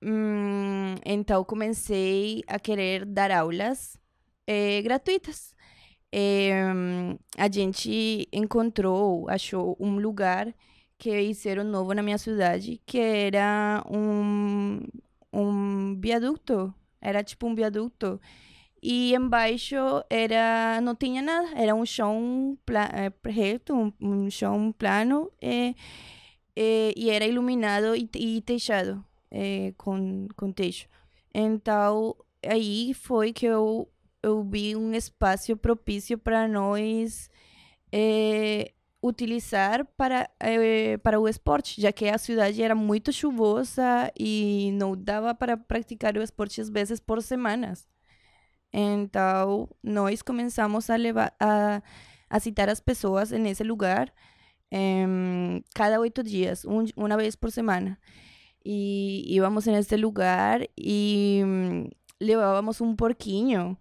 hum, 0.03 0.95
então 1.05 1.43
comecei 1.45 2.43
a 2.47 2.59
querer 2.59 3.05
dar 3.05 3.31
aulas 3.31 3.97
eh, 4.47 4.81
gratuitas. 4.81 5.53
a 7.37 7.51
gente 7.51 8.27
encontrou, 8.31 9.29
achou 9.29 9.77
um 9.79 9.99
lugar 9.99 10.53
que 10.97 11.11
fizeram 11.27 11.63
novo 11.63 11.93
na 11.93 12.01
minha 12.01 12.17
cidade, 12.17 12.81
que 12.85 12.99
era 12.99 13.83
um 13.89 14.81
um 15.31 15.99
viaduto. 15.99 16.73
Era 17.01 17.23
tipo 17.23 17.47
um 17.47 17.55
viaduto. 17.55 18.19
E 18.81 19.13
embaixo 19.15 19.75
era 20.09 20.79
não 20.81 20.95
tinha 20.95 21.21
nada, 21.21 21.49
era 21.55 21.73
um 21.75 21.85
chão 21.85 22.57
é, 22.93 23.29
reto, 23.29 23.73
um, 23.73 23.93
um 23.99 24.29
chão 24.29 24.71
plano 24.71 25.31
e, 25.41 25.75
e, 26.55 26.93
e, 26.95 27.09
era 27.09 27.25
iluminado 27.25 27.95
e, 27.95 28.09
e 28.15 28.41
techado 28.41 29.03
é, 29.31 29.73
com, 29.77 30.27
com 30.35 30.51
techo. 30.51 30.87
Então 31.33 32.15
aí 32.45 32.93
foi 32.93 33.33
que 33.33 33.47
eu 33.47 33.89
vi 34.43 34.75
um 34.75 34.93
espaço 34.93 35.55
propício 35.57 36.17
para 36.17 36.47
nós 36.47 37.29
é, 37.91 38.71
utilizar 39.01 39.85
para, 39.97 40.29
eh, 40.39 40.97
para 40.97 41.19
o 41.19 41.27
esporte, 41.27 41.81
já 41.81 41.91
que 41.91 42.07
a 42.07 42.17
cidade 42.17 42.61
era 42.61 42.75
muito 42.75 43.11
chuvosa 43.13 44.11
e 44.19 44.71
não 44.73 44.95
dava 44.95 45.33
para 45.35 45.57
praticar 45.57 46.17
o 46.17 46.21
esporte 46.23 46.61
às 46.61 46.69
vezes 46.69 46.99
por 46.99 47.21
semanas. 47.21 47.87
Então, 48.73 49.69
nós 49.83 50.21
começamos 50.21 50.89
a 50.89 50.95
levar 50.95 51.33
a, 51.39 51.81
a 52.29 52.39
citar 52.39 52.69
as 52.69 52.79
pessoas 52.79 53.31
nesse 53.31 53.63
lugar 53.63 54.13
cada 55.73 55.99
oito 55.99 56.23
dias, 56.23 56.65
um, 56.65 56.85
uma 56.95 57.17
vez 57.17 57.35
por 57.35 57.51
semana. 57.51 57.97
e 58.65 59.23
íbamos 59.35 59.65
nesse 59.65 59.95
lugar 59.95 60.61
e 60.77 61.41
hum, 61.45 61.89
levávamos 62.19 62.81
um 62.81 62.95
porquinho. 62.95 63.77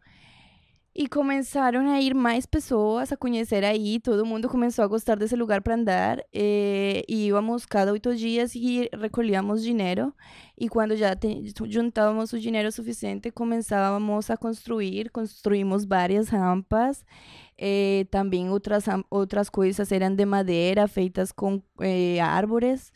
E 0.99 1.07
começaram 1.07 1.87
a 1.91 2.01
ir 2.01 2.15
mais 2.15 2.47
pessoas 2.47 3.13
a 3.13 3.19
conhecer 3.19 3.63
aí, 3.63 4.01
todo 4.01 4.25
mundo 4.25 4.49
começou 4.49 4.83
a 4.83 4.89
gostar 4.89 5.17
desse 5.17 5.37
lugar 5.37 5.61
para 5.61 5.75
andar. 5.75 6.25
E, 6.33 7.05
e 7.07 7.29
cada 7.69 7.93
oito 7.93 8.17
dias 8.17 8.55
e 8.55 8.89
recolhíamos 8.99 9.63
dinheiro. 9.63 10.11
E 10.57 10.71
quando 10.71 10.97
já 10.97 11.15
te, 11.15 11.53
juntávamos 11.69 12.33
o 12.33 12.41
dinheiro 12.41 12.73
suficiente, 12.73 13.31
começávamos 13.31 14.31
a 14.31 14.39
construir. 14.39 15.11
Construímos 15.11 15.85
várias 15.85 16.31
rampas. 16.31 17.05
Eh, 17.59 18.07
também 18.11 18.49
outras, 18.49 18.87
outras 19.11 19.51
coisas 19.51 19.93
eram 19.93 20.15
de 20.15 20.25
madeira, 20.25 20.89
feitas 20.89 21.31
com 21.31 21.61
eh, 21.79 22.21
árvores. 22.21 22.91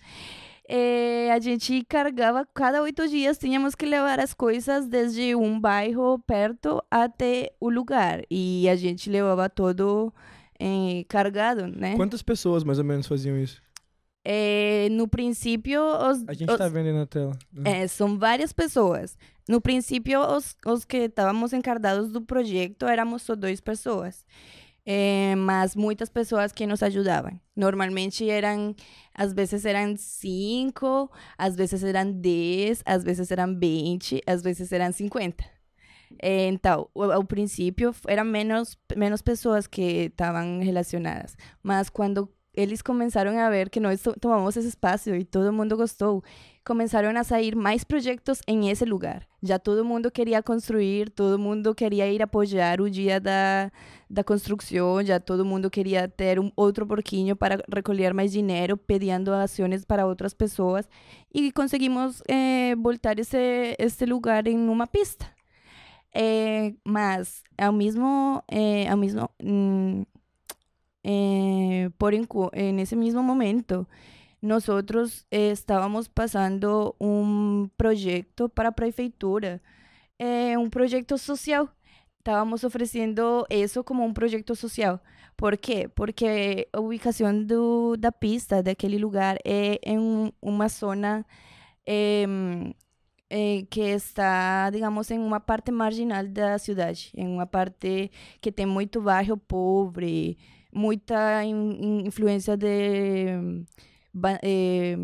Eh, 0.73 1.29
a 1.33 1.41
gente 1.41 1.85
carregava 1.89 2.47
cada 2.55 2.81
oito 2.81 3.09
dias, 3.09 3.37
tínhamos 3.37 3.75
que 3.75 3.85
levar 3.85 4.21
as 4.21 4.33
coisas 4.33 4.87
desde 4.87 5.35
um 5.35 5.59
bairro 5.61 6.17
perto 6.21 6.81
até 6.89 7.51
o 7.59 7.69
lugar. 7.69 8.23
E 8.31 8.69
a 8.69 8.77
gente 8.77 9.11
levava 9.11 9.49
todo 9.51 10.15
carregado, 11.09 11.67
né? 11.67 11.97
Quantas 11.97 12.23
pessoas 12.23 12.63
mais 12.63 12.79
ou 12.79 12.85
menos 12.85 13.07
faziam 13.09 13.37
isso? 13.37 13.61
Eh, 14.25 14.89
no 14.93 15.09
princípio, 15.09 15.81
os, 15.83 16.23
A 16.29 16.35
gente 16.35 16.51
os- 16.53 16.59
tá 16.59 16.69
vendo 16.69 16.87
aí 16.89 16.93
na 16.93 17.07
tela. 17.07 17.37
é, 17.65 17.89
são 17.89 18.19
várias 18.19 18.53
pessoas. 18.53 19.17
No 19.49 19.61
princípio, 19.61 20.21
os, 20.21 20.55
os 20.65 20.85
que 20.85 20.99
estávamos 20.99 21.53
encarregados 21.53 22.13
do 22.13 22.21
projeto 22.21 22.87
éramos 22.87 23.23
só 23.23 23.35
duas 23.35 23.61
pessoas. 23.61 24.25
É, 24.85 25.35
mas 25.37 25.77
muitas 25.77 26.09
pessoas 26.09 26.53
que 26.53 26.67
nos 26.67 26.83
ajudavam. 26.83 27.39
Normalmente 27.55 28.29
eram, 28.29 28.75
às 29.15 29.33
vezes 29.33 29.65
eram 29.65 29.95
cinco, 29.97 31.11
às 31.37 31.55
vezes 31.55 31.85
eram 31.85 32.11
dez, 32.11 32.83
às 32.85 33.05
vezes 33.05 33.31
eram 33.31 33.59
vinte, 33.59 34.21
às 34.27 34.43
vezes 34.43 34.73
eram 34.73 34.91
cinquenta. 34.93 35.45
É, 36.19 36.49
então, 36.49 36.89
ao 36.95 37.25
princípio 37.25 37.95
eram 38.07 38.25
menos, 38.25 38.77
menos 38.97 39.23
pessoas 39.23 39.67
que 39.67 40.07
estavam 40.07 40.61
relacionadas. 40.61 41.37
Mas 41.63 41.89
quando 41.89 42.29
eles 42.55 42.83
começaram 42.83 43.39
a 43.39 43.49
ver 43.51 43.71
que 43.71 43.81
nós 43.81 44.03
to- 44.03 44.15
tomamos 44.21 44.57
esse 44.57 44.69
espaço 44.69 45.11
e 45.15 45.25
todo 45.25 45.53
mundo 45.53 45.77
gostou, 45.77 46.23
começaram 46.65 47.17
a 47.19 47.25
sair 47.25 47.55
mais 47.57 47.85
projetos 47.85 48.41
em 48.47 48.69
esse 48.71 48.85
lugar. 48.85 49.27
Já 49.43 49.59
todo 49.59 49.85
mundo 49.85 50.11
queria 50.11 50.43
construir, 50.43 51.11
todo 51.11 51.39
mundo 51.39 51.75
queria 51.75 52.11
ir 52.13 52.23
apoiar 52.23 52.81
o 52.81 52.91
dia 52.91 53.19
da, 53.21 53.71
da 54.09 54.23
construção, 54.23 55.03
já 55.03 55.19
todo 55.19 55.45
mundo 55.45 55.71
queria 55.71 56.09
ter 56.09 56.39
um 56.39 56.51
outro 56.57 56.87
porquinho 56.87 57.35
para 57.35 57.63
recolher 57.75 58.13
mais 58.13 58.33
dinheiro, 58.33 58.77
pedindo 58.77 59.33
ações 59.33 59.85
para 59.85 60.07
outras 60.07 60.35
pessoas. 60.35 60.89
E 61.33 61.51
conseguimos 61.53 62.23
eh, 62.29 62.75
voltar 62.77 63.19
esse, 63.19 63.77
esse 63.79 64.05
lugar 64.05 64.47
em 64.47 64.57
uma 64.69 64.87
pista. 64.87 65.27
Eh, 66.15 66.75
mas, 66.85 67.43
ao 67.57 67.73
mesmo, 67.73 68.43
eh, 68.51 68.87
hum, 69.43 70.05
eh, 71.03 71.91
por 71.99 72.15
en 72.53 72.79
ese 72.81 72.97
mismo 72.97 73.23
momento, 73.23 73.89
nosotros 74.41 75.27
eh, 75.31 75.51
estábamos 75.51 76.09
pasando 76.09 76.97
un 76.99 77.71
proyecto 77.77 78.49
para 78.49 78.73
prefeitura, 78.73 79.61
eh, 80.19 80.57
un 80.57 80.71
proyecto 80.71 81.19
social. 81.19 81.71
Estábamos 82.19 82.65
ofrecendo 82.65 83.47
isso 83.51 83.83
como 83.85 84.05
um 84.05 84.13
projeto 84.13 84.55
social. 84.55 85.01
Por 85.37 85.57
quê? 85.59 85.89
Porque 85.89 86.69
a 86.73 86.81
ubicação 86.81 87.45
do, 87.45 87.97
da 87.97 88.13
pista, 88.13 88.63
daquele 88.63 88.99
lugar, 88.99 89.39
é 89.45 89.79
em 89.83 89.99
um- 89.99 90.31
uma 90.43 90.69
zona 90.69 91.27
em, 91.87 92.75
eh, 93.31 93.65
que 93.71 93.81
está, 93.81 94.69
digamos, 94.71 95.11
em 95.11 95.19
uma 95.19 95.41
parte 95.41 95.71
marginal 95.71 96.27
da 96.27 96.59
cidade, 96.59 97.11
em 97.17 97.27
uma 97.29 97.47
parte 97.47 98.11
que 98.41 98.51
tem 98.53 98.67
muito 98.67 99.01
bairro 99.01 99.37
pobre, 99.37 100.37
muita 100.73 101.43
in- 101.45 101.79
in- 101.81 102.07
influência 102.07 102.57
de, 102.57 103.65
ba- 104.13 104.39
eh, 104.43 104.97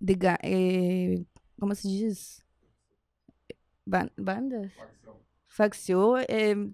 de 0.00 0.14
ga- 0.14 0.38
eh, 0.42 1.24
como 1.58 1.74
se 1.74 1.88
diz? 1.88 2.44
Ban 3.86 4.08
bandas? 4.18 4.70
Facção, 5.48 6.14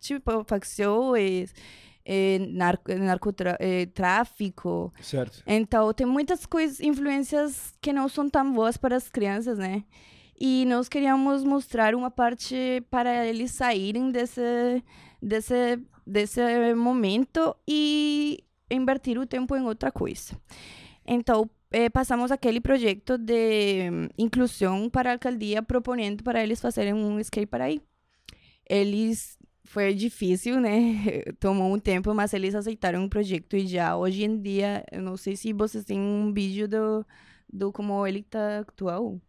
tipo, 0.00 0.44
facções, 0.44 1.52
eh, 2.04 2.38
narco, 2.50 2.92
narcotra 2.94 3.56
eh. 3.60 3.86
Certo. 5.02 5.42
Então, 5.46 5.92
tem 5.92 6.06
muitas 6.06 6.46
coisas, 6.46 6.80
influências 6.80 7.74
que 7.80 7.92
não 7.92 8.08
são 8.08 8.30
tão 8.30 8.52
boas 8.52 8.76
para 8.78 8.96
as 8.96 9.08
crianças, 9.08 9.58
né? 9.58 9.84
E 10.40 10.64
nós 10.64 10.88
queríamos 10.88 11.44
mostrar 11.44 11.94
uma 11.94 12.10
parte 12.10 12.82
para 12.88 13.26
eles 13.26 13.50
saírem 13.50 14.10
desse, 14.10 14.82
desse, 15.20 15.78
desse 16.06 16.74
momento 16.74 17.54
e 17.68 18.42
invertir 18.70 19.18
o 19.18 19.26
tempo 19.26 19.54
em 19.54 19.62
outra 19.62 19.92
coisa. 19.92 20.34
Então, 21.06 21.50
eh, 21.70 21.90
passamos 21.90 22.30
aquele 22.30 22.60
projeto 22.60 23.18
de 23.18 23.90
hum, 23.90 24.08
inclusão 24.16 24.88
para 24.88 25.10
a 25.10 25.12
alcaldia, 25.14 25.62
proponendo 25.62 26.24
para 26.24 26.42
eles 26.42 26.60
fazerem 26.60 26.94
um 26.94 27.20
skate 27.20 27.46
para 27.46 27.64
aí. 27.64 27.82
Eles 28.68 29.38
foi 29.64 29.94
difícil, 29.94 30.60
né? 30.60 31.22
Tomou 31.38 31.74
um 31.74 31.78
tempo, 31.78 32.14
mas 32.14 32.32
eles 32.32 32.54
aceitaram 32.54 33.04
o 33.04 33.10
projeto 33.10 33.56
e 33.56 33.66
já 33.66 33.96
hoje 33.96 34.24
em 34.24 34.40
dia, 34.40 34.84
eu 34.90 35.02
não 35.02 35.16
sei 35.16 35.36
se 35.36 35.52
vocês 35.52 35.84
têm 35.84 36.00
um 36.00 36.32
vídeo 36.32 36.66
do, 36.68 37.06
do 37.52 37.72
como 37.72 38.06
ele 38.06 38.22
tá 38.22 38.60
atual. 38.60 39.20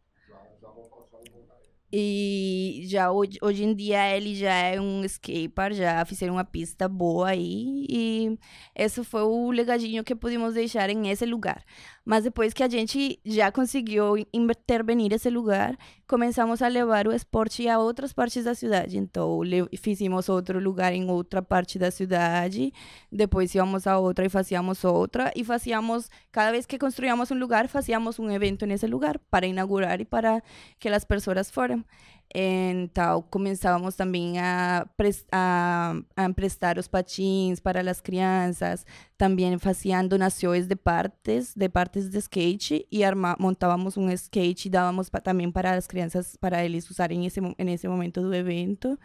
E 1.94 2.84
já 2.86 3.12
hoje, 3.12 3.38
hoje 3.42 3.64
em 3.64 3.76
dia 3.76 4.16
ele 4.16 4.34
já 4.34 4.54
é 4.54 4.80
um 4.80 5.04
skater, 5.04 5.74
já 5.74 6.06
fizeram 6.06 6.36
uma 6.36 6.46
pista 6.46 6.88
boa 6.88 7.30
aí. 7.30 7.86
E 7.89 8.39
esse 8.76 9.04
foi 9.04 9.24
o 9.24 9.52
legadinho 9.52 10.04
que 10.04 10.16
pudimos 10.16 10.54
deixar 10.54 10.89
em 10.89 11.10
esse 11.10 11.26
lugar. 11.26 11.64
Mas 12.04 12.24
depois 12.24 12.54
que 12.54 12.64
a 12.64 12.68
gente 12.68 13.20
já 13.24 13.52
conseguiu 13.52 14.16
intervenir 14.34 15.14
esse 15.14 15.30
lugar, 15.30 15.78
começamos 16.08 16.62
a 16.62 16.68
levar 16.68 17.08
o 17.08 17.14
esporte 17.14 17.68
a 17.68 17.78
outras 17.78 18.12
partes 18.12 18.43
da 18.43 18.56
cidade. 18.56 18.97
Então, 18.97 19.41
fizemos 19.78 20.28
outro 20.28 20.60
lugar 20.60 20.93
em 20.93 21.10
outra 21.10 21.41
parte 21.41 21.78
da 21.78 21.91
cidade, 21.91 22.74
depois 23.12 23.54
íamos 23.54 23.86
a 23.86 23.99
outra 23.99 24.26
e 24.26 24.30
fazíamos 24.30 24.84
outra, 24.84 25.32
e 25.36 25.43
fazíamos, 25.43 26.10
cada 26.32 26.52
vez 26.52 26.66
que 26.66 26.80
construíamos 26.80 27.30
um 27.30 27.38
lugar, 27.38 27.68
fazíamos 27.68 28.18
um 28.18 28.32
evento 28.32 28.66
nesse 28.66 28.88
lugar 28.88 29.20
para 29.30 29.45
inaugurar 29.45 30.02
e 30.02 30.06
para 30.06 30.41
que 30.80 30.89
as 30.89 31.06
pessoas 31.06 31.52
foram. 31.52 31.86
Então, 32.34 33.22
começávamos 33.24 33.96
também 33.96 34.40
a, 34.40 34.88
a, 35.32 35.96
a 36.16 36.24
emprestar 36.24 36.80
os 36.80 36.88
patins 36.88 37.60
para 37.60 37.82
as 37.90 38.00
crianças, 38.00 38.86
também 39.18 39.58
faziam 39.60 40.08
donações 40.08 40.66
de 40.66 40.76
partes, 40.76 41.54
de 41.54 41.68
partes 41.68 42.10
de 42.10 42.18
skate, 42.20 42.88
e 42.90 43.04
arma, 43.04 43.36
montávamos 43.38 43.98
um 43.98 44.10
skate 44.12 44.68
e 44.68 44.72
dávamos 44.72 45.10
pa, 45.10 45.20
também 45.20 45.52
para 45.52 45.76
as 45.76 45.88
crianças, 45.88 46.38
para 46.38 46.64
eles 46.64 46.90
usarem 46.90 47.26
esse, 47.26 47.42
nesse 47.60 47.88
momento 47.88 48.22
do 48.22 48.34
evento. 48.34 48.98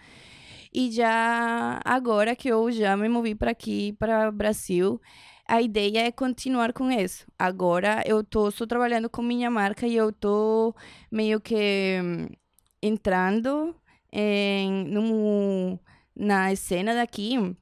E 0.73 0.91
já 0.93 1.81
agora 1.85 2.37
que 2.37 2.49
eu 2.49 2.71
já 2.71 2.97
me 2.97 3.09
movi 3.09 3.35
para 3.35 3.51
aqui, 3.51 3.93
para 3.95 4.29
o 4.29 4.33
Brasil, 4.33 5.01
a 5.49 5.61
ideia 5.61 6.07
é 6.07 6.13
continuar 6.13 6.73
com 6.73 6.91
isso. 6.91 7.27
Agora 7.39 8.03
eu 8.07 8.25
só 8.53 8.67
trabalhando 8.67 9.11
com 9.11 9.23
minha 9.23 9.51
marca 9.51 9.87
e 9.87 9.97
eu 9.97 10.13
tô 10.13 10.75
meio 11.11 11.41
que 11.41 11.99
entrando 12.87 13.75
em, 14.13 14.85
num, 14.85 15.79
na 16.15 16.55
cena 16.57 16.95
daqui 16.95 17.57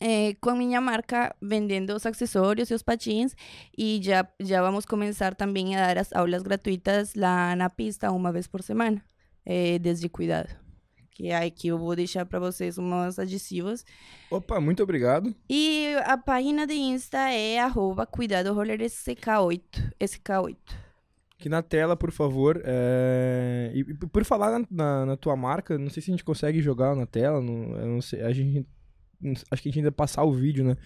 eh, 0.00 0.34
com 0.40 0.52
minha 0.54 0.80
marca 0.80 1.34
vendendo 1.42 1.94
os 1.94 2.06
acessórios 2.06 2.70
e 2.70 2.74
os 2.74 2.82
patins 2.82 3.34
e 3.76 4.00
já 4.02 4.26
já 4.38 4.62
vamos 4.62 4.84
começar 4.84 5.34
também 5.34 5.76
a 5.76 5.86
dar 5.86 5.98
as 5.98 6.12
aulas 6.12 6.42
gratuitas 6.42 7.14
lá 7.14 7.56
na 7.56 7.68
pista 7.68 8.12
uma 8.12 8.30
vez 8.30 8.46
por 8.46 8.62
semana 8.62 9.02
eh, 9.44 9.78
desde 9.78 10.08
cuidado. 10.08 10.54
Que 11.10 11.30
é 11.30 11.36
aqui 11.36 11.66
eu 11.68 11.78
vou 11.78 11.96
deixar 11.96 12.24
para 12.26 12.38
vocês 12.38 12.78
umas 12.78 13.18
adesivos. 13.18 13.84
Opa, 14.30 14.60
muito 14.60 14.84
obrigado. 14.84 15.34
e 15.50 15.96
a 16.04 16.16
página 16.16 16.64
de 16.64 16.74
Insta 16.74 17.18
é 17.32 17.58
arroba 17.58 18.06
cuidado 18.06 18.54
roller 18.54 18.78
SK8 18.78 19.94
SK8 20.00 20.87
Aqui 21.38 21.48
na 21.48 21.62
tela, 21.62 21.96
por 21.96 22.10
favor. 22.10 22.60
é, 22.64 23.70
E, 23.74 23.80
e 23.80 23.94
por 23.94 24.24
falar 24.24 24.58
na, 24.58 24.66
na- 24.70 25.06
na 25.06 25.16
tua 25.16 25.36
marca, 25.36 25.78
não 25.78 25.88
sei 25.88 26.02
se 26.02 26.10
a 26.10 26.12
gente 26.14 26.24
consegue 26.24 26.60
jogar 26.60 26.96
na 26.96 27.06
tela. 27.06 27.40
Não, 27.40 27.54
não 27.94 28.00
sei. 28.02 28.22
A 28.22 28.32
gente, 28.32 28.66
acho 29.50 29.62
que 29.62 29.68
a 29.68 29.70
gente 29.70 29.78
ainda 29.78 29.92
passar 29.92 30.24
o 30.24 30.32
vídeo, 30.32 30.64
né? 30.64 30.76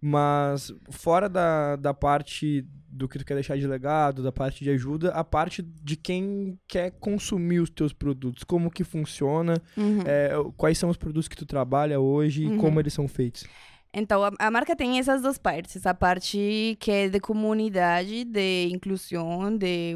Mas 0.00 0.72
fora 0.90 1.28
da, 1.28 1.76
da 1.76 1.92
parte 1.92 2.64
do 2.88 3.08
que 3.08 3.18
tu 3.18 3.24
quer 3.24 3.34
deixar 3.34 3.58
de 3.58 3.66
legado, 3.66 4.22
da 4.22 4.30
parte 4.32 4.62
de 4.64 4.70
ajuda, 4.70 5.10
a 5.10 5.22
parte 5.24 5.60
de 5.60 5.96
quem 5.96 6.58
quer 6.68 6.92
consumir 6.92 7.58
os 7.60 7.68
teus 7.68 7.92
produtos, 7.92 8.44
como 8.44 8.70
que 8.70 8.84
funciona, 8.84 9.54
Uhum. 9.76 10.00
é, 10.06 10.30
quais 10.56 10.78
são 10.78 10.88
os 10.88 10.96
produtos 10.96 11.26
que 11.28 11.36
tu 11.36 11.44
trabalha 11.44 11.98
hoje 12.00 12.44
e 12.44 12.46
Uhum. 12.46 12.58
como 12.58 12.78
eles 12.80 12.94
são 12.94 13.06
feitos. 13.08 13.44
Então, 13.92 14.22
a, 14.22 14.30
a 14.38 14.50
marca 14.50 14.76
tem 14.76 14.98
essas 14.98 15.22
duas 15.22 15.38
partes. 15.38 15.86
A 15.86 15.94
parte 15.94 16.76
que 16.80 16.90
é 16.90 17.08
de 17.08 17.20
comunidade, 17.20 18.24
de 18.24 18.68
inclusão, 18.72 19.56
de 19.56 19.94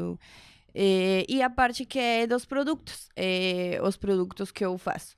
É, 0.75 1.25
e 1.29 1.41
a 1.43 1.49
parte 1.49 1.85
que 1.85 1.99
é 1.99 2.27
dos 2.27 2.45
produtos, 2.45 3.09
é, 3.15 3.79
os 3.83 3.95
produtos 3.97 4.51
que 4.51 4.65
eu 4.65 4.77
faço. 4.77 5.15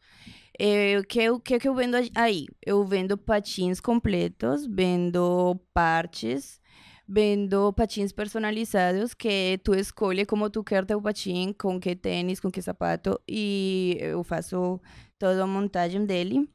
É, 0.59 0.97
o 0.99 1.03
que, 1.03 1.39
que, 1.39 1.59
que 1.59 1.67
eu 1.67 1.75
vendo 1.75 1.95
aí? 2.15 2.45
Eu 2.65 2.85
vendo 2.85 3.17
patins 3.17 3.79
completos, 3.79 4.65
vendo 4.67 5.57
partes, 5.73 6.59
vendo 7.07 7.71
patins 7.73 8.11
personalizados 8.11 9.13
que 9.13 9.59
tu 9.63 9.73
escolhe 9.73 10.25
como 10.25 10.49
tu 10.49 10.63
quer 10.63 10.85
teu 10.85 11.01
patim, 11.01 11.53
com 11.53 11.79
que 11.79 11.95
tênis, 11.95 12.39
com 12.39 12.51
que 12.51 12.61
sapato, 12.61 13.19
e 13.27 13.97
eu 13.99 14.23
faço 14.23 14.79
toda 15.19 15.43
a 15.43 15.47
montagem 15.47 16.05
dele. 16.05 16.49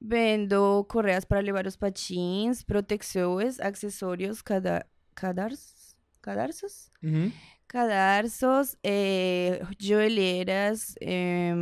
Vendo 0.00 0.84
correias 0.88 1.24
para 1.24 1.40
levar 1.40 1.66
os 1.66 1.76
patins, 1.76 2.62
proteções, 2.62 3.58
acessórios, 3.60 4.42
cada, 4.42 4.86
cadarços, 5.14 5.96
cadarços? 6.20 6.90
Uhum. 7.02 7.32
cadarços, 7.68 8.76
eh, 8.84 9.60
joelheiras, 9.78 10.94
eh, 11.00 11.52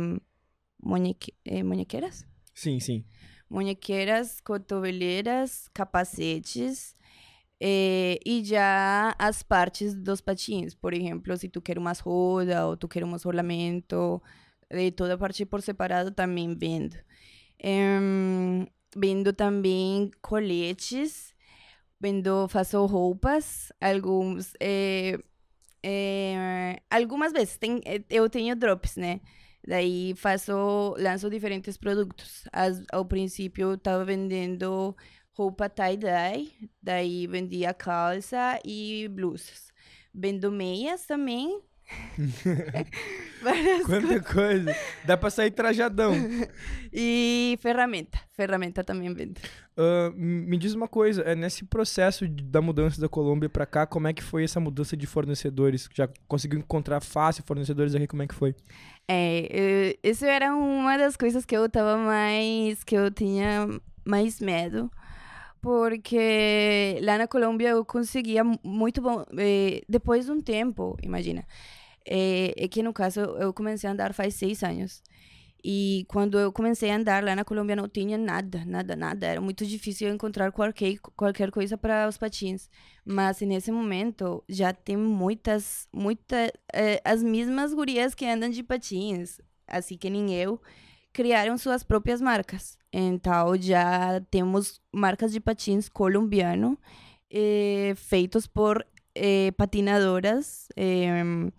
muñeque, 0.83 1.33
eh, 1.45 1.63
muñequeiras? 1.63 2.25
Sim, 2.53 2.79
sim. 2.79 3.05
Muñequeiras, 3.49 4.39
cotoveleiras, 4.41 5.67
capacetes. 5.73 6.95
eh, 7.59 8.19
e 8.25 8.43
já 8.43 9.15
as 9.17 9.41
partes 9.41 9.95
dos 9.95 10.19
patins, 10.21 10.75
por 10.75 10.93
exemplo, 10.93 11.35
se 11.37 11.47
tu 11.49 11.61
quer 11.61 11.77
umas 11.77 11.99
rodas 11.99 12.63
ou 12.65 12.75
tu 12.77 12.87
quer 12.87 13.03
um 13.05 13.15
rolamento, 13.17 14.21
eh, 14.69 14.91
toda 14.91 15.17
parte 15.17 15.45
por 15.45 15.61
separado 15.61 16.11
também 16.11 16.53
vendo. 16.55 16.95
Em, 17.59 18.67
vendo 18.95 19.33
também 19.33 20.11
coletes, 20.21 21.33
vendo, 21.99 22.47
faço 22.49 22.85
roupas, 22.85 23.71
alguns, 23.81 24.53
eh, 24.59 25.19
eh, 25.83 26.81
algumas 26.89 27.31
vezes 27.33 27.57
tem, 27.57 27.81
eh, 27.85 28.03
eu 28.09 28.29
tenho 28.29 28.55
drops, 28.55 28.95
né? 28.97 29.21
Daí 29.67 30.13
faço, 30.15 30.95
lanço 30.99 31.29
diferentes 31.29 31.77
produtos. 31.77 32.43
As, 32.53 32.83
ao 32.91 33.05
princípio 33.05 33.71
eu 33.71 33.77
tava 33.77 34.05
vendendo 34.05 34.95
roupa 35.33 35.69
tie-dye, 35.69 36.51
daí 36.81 37.27
vendia 37.27 37.73
calça 37.73 38.59
e 38.65 39.07
blusas. 39.09 39.71
Vendo 40.13 40.51
meias 40.51 41.05
também. 41.05 41.61
Quanta 43.85 44.19
coisa. 44.21 44.75
Dá 45.03 45.15
pra 45.17 45.29
sair 45.29 45.51
trajadão. 45.51 46.13
E 46.97 47.57
ferramenta. 47.61 48.17
Ferramenta 48.31 48.81
também 48.81 49.13
vendo. 49.13 49.37
Ah, 49.75 50.09
m- 50.15 50.45
me 50.47 50.57
diz 50.57 50.73
uma 50.73 50.87
coisa, 50.87 51.21
é, 51.23 51.35
nesse 51.35 51.65
processo 51.65 52.25
de- 52.25 52.41
da 52.41 52.61
mudança 52.61 53.01
da 53.01 53.09
Colômbia 53.09 53.49
pra 53.49 53.65
cá, 53.65 53.85
como 53.85 54.07
é 54.07 54.13
que 54.13 54.23
foi 54.23 54.45
essa 54.45 54.61
mudança 54.61 54.95
de 54.95 55.05
fornecedores? 55.05 55.89
Já 55.93 56.07
conseguiu 56.25 56.57
encontrar 56.59 57.01
fácil 57.01 57.43
fornecedores 57.45 57.93
aqui? 57.93 58.07
Como 58.07 58.23
é 58.23 58.27
que 58.27 58.33
foi? 58.35 58.55
É, 59.09 59.47
eu- 59.51 59.97
isso 60.09 60.23
era 60.23 60.55
uma 60.55 60.97
das 60.97 61.17
coisas 61.17 61.43
que 61.45 61.55
eu 61.57 61.69
tava 61.69 61.97
mais. 61.97 62.81
que 62.85 62.95
eu 62.95 63.11
tinha 63.11 63.67
mais 64.05 64.39
medo. 64.39 64.89
Porque 65.65 66.99
lá 67.01 67.17
na 67.17 67.27
Colômbia 67.27 67.69
eu 67.69 67.83
conseguia 67.83 68.43
mu- 68.43 68.59
muito 68.63 69.01
bom. 69.01 69.25
eh, 69.39 69.81
depois 69.89 70.25
de 70.25 70.31
um 70.31 70.39
tempo, 70.39 70.95
imagina. 71.01 71.43
É, 72.05 72.53
é 72.65 72.67
que 72.67 72.83
no 72.83 72.93
caso 72.93 73.19
eu 73.21 73.53
comecei 73.53 73.89
a 73.89 73.93
andar 73.93 74.13
faz 74.13 74.35
seis 74.35 74.63
anos. 74.63 75.01
E 75.63 76.05
quando 76.09 76.39
eu 76.39 76.51
comecei 76.53 76.91
a 76.91 76.95
andar 76.97 77.23
lá 77.23 77.35
na 77.35 77.43
Colômbia 77.45 77.75
não 77.75 77.87
tinha 77.89 78.17
nada, 78.17 78.63
nada, 78.65 78.95
nada. 78.95 79.25
Era 79.27 79.41
muito 79.41 79.65
difícil 79.65 80.09
encontrar 80.09 80.51
qualquer, 80.51 80.97
qualquer 81.15 81.51
coisa 81.51 81.77
para 81.77 82.07
os 82.07 82.17
patins. 82.17 82.69
Mas 83.05 83.41
nesse 83.41 83.71
momento 83.71 84.43
já 84.49 84.73
tem 84.73 84.97
muitas, 84.97 85.87
muitas, 85.93 86.51
as 87.03 87.23
mesmas 87.23 87.73
gurias 87.73 88.13
que 88.15 88.25
andam 88.25 88.49
de 88.49 88.63
patins, 88.63 89.41
assim 89.67 89.97
que 89.97 90.09
nem 90.09 90.35
eu, 90.35 90.61
criaram 91.15 91.57
suas 91.57 91.81
próprias 91.81 92.19
marcas. 92.19 92.77
Então 92.91 93.55
já 93.57 94.21
temos 94.29 94.81
marcas 94.93 95.31
de 95.31 95.39
patins 95.39 95.87
colombiano 95.87 96.77
eh, 97.31 97.93
feitos 97.95 98.45
por 98.45 98.85
eh, 99.15 99.51
patinadoras. 99.57 100.67
em, 100.75 101.49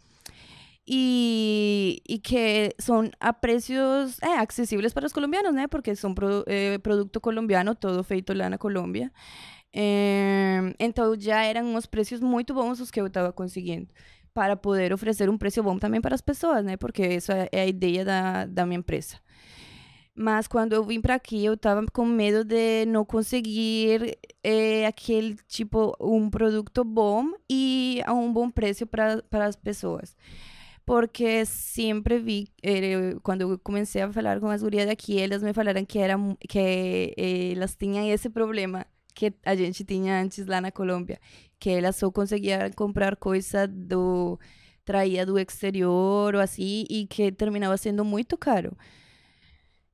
e, 0.89 2.01
e 2.09 2.19
que 2.19 2.73
são 2.79 3.11
a 3.19 3.33
preços 3.33 4.23
é, 4.23 4.39
acessíveis 4.39 4.93
para 4.93 5.07
os 5.07 5.13
colombianos, 5.13 5.53
né? 5.53 5.67
Porque 5.67 5.97
são 5.97 6.15
pro, 6.15 6.45
eh, 6.47 6.79
produto 6.79 7.21
colombiano, 7.21 7.75
todo 7.75 8.05
feito 8.05 8.33
lá 8.33 8.49
na 8.49 8.59
Colômbia. 8.59 9.11
Eh, 9.75 10.75
então 10.79 11.19
já 11.19 11.43
eram 11.43 11.75
uns 11.75 11.87
preços 11.87 12.21
muito 12.21 12.55
bons 12.55 12.79
os 12.81 12.91
que 12.91 13.01
eu 13.01 13.07
estava 13.09 13.33
conseguindo 13.33 13.89
para 14.33 14.57
poder 14.57 14.93
oferecer 14.93 15.29
um 15.31 15.39
preço 15.39 15.63
bom 15.63 15.79
também 15.79 16.01
para 16.01 16.15
as 16.15 16.21
pessoas, 16.21 16.65
né? 16.65 16.77
Porque 16.77 17.03
é 17.03 17.49
é 17.53 17.61
a 17.63 17.67
ideia 17.67 18.05
da, 18.05 18.47
da 18.47 18.67
minha 18.67 18.79
empresa. 18.79 19.17
Mas 20.19 20.49
quando 20.49 20.73
eu 20.73 20.83
vim 20.83 21.01
para 21.01 21.15
aqui, 21.15 21.45
eu 21.45 21.57
tava 21.59 21.85
com 21.93 22.07
medo 22.07 22.43
de 22.43 22.87
não 22.87 23.05
conseguir 23.05 24.19
eh, 24.43 24.87
aquele 24.87 25.37
tipo, 25.47 25.95
um 26.01 26.31
produto 26.31 26.83
bom 26.85 27.33
e 27.51 28.01
a 28.07 28.15
um 28.15 28.33
bom 28.33 28.51
preço 28.51 28.87
para 28.87 29.23
as 29.33 29.57
pessoas. 29.57 30.17
Porque 30.87 31.45
sempre 31.45 32.19
vi, 32.19 32.49
eh, 32.63 33.17
quando 33.23 33.43
eu 33.43 33.59
comecei 33.59 34.01
a 34.03 34.13
falar 34.13 34.41
com 34.41 34.49
as 34.49 34.63
gurias 34.63 34.87
daqui, 34.87 35.19
elas 35.21 35.43
me 35.43 35.53
falaram 35.53 35.85
que, 35.85 35.99
era, 35.99 36.15
que 36.49 36.59
eh, 37.19 37.53
elas 37.55 37.75
tinham 37.77 38.07
esse 38.09 38.31
problema 38.31 38.87
que 39.15 39.35
a 39.45 39.55
gente 39.55 39.85
tinha 39.85 40.21
antes 40.23 40.47
lá 40.47 40.61
na 40.61 40.71
Colômbia, 40.73 41.19
que 41.59 41.71
elas 41.71 41.97
só 41.97 42.11
conseguiam 42.11 42.71
comprar 42.75 43.17
coisa 43.17 43.67
do 43.67 44.39
traía 44.85 45.27
do 45.27 45.39
exterior 45.39 46.35
ou 46.35 46.41
assim 46.41 46.85
e 46.89 47.07
que 47.07 47.33
terminava 47.33 47.77
sendo 47.77 48.05
muito 48.05 48.39
caro. 48.39 48.77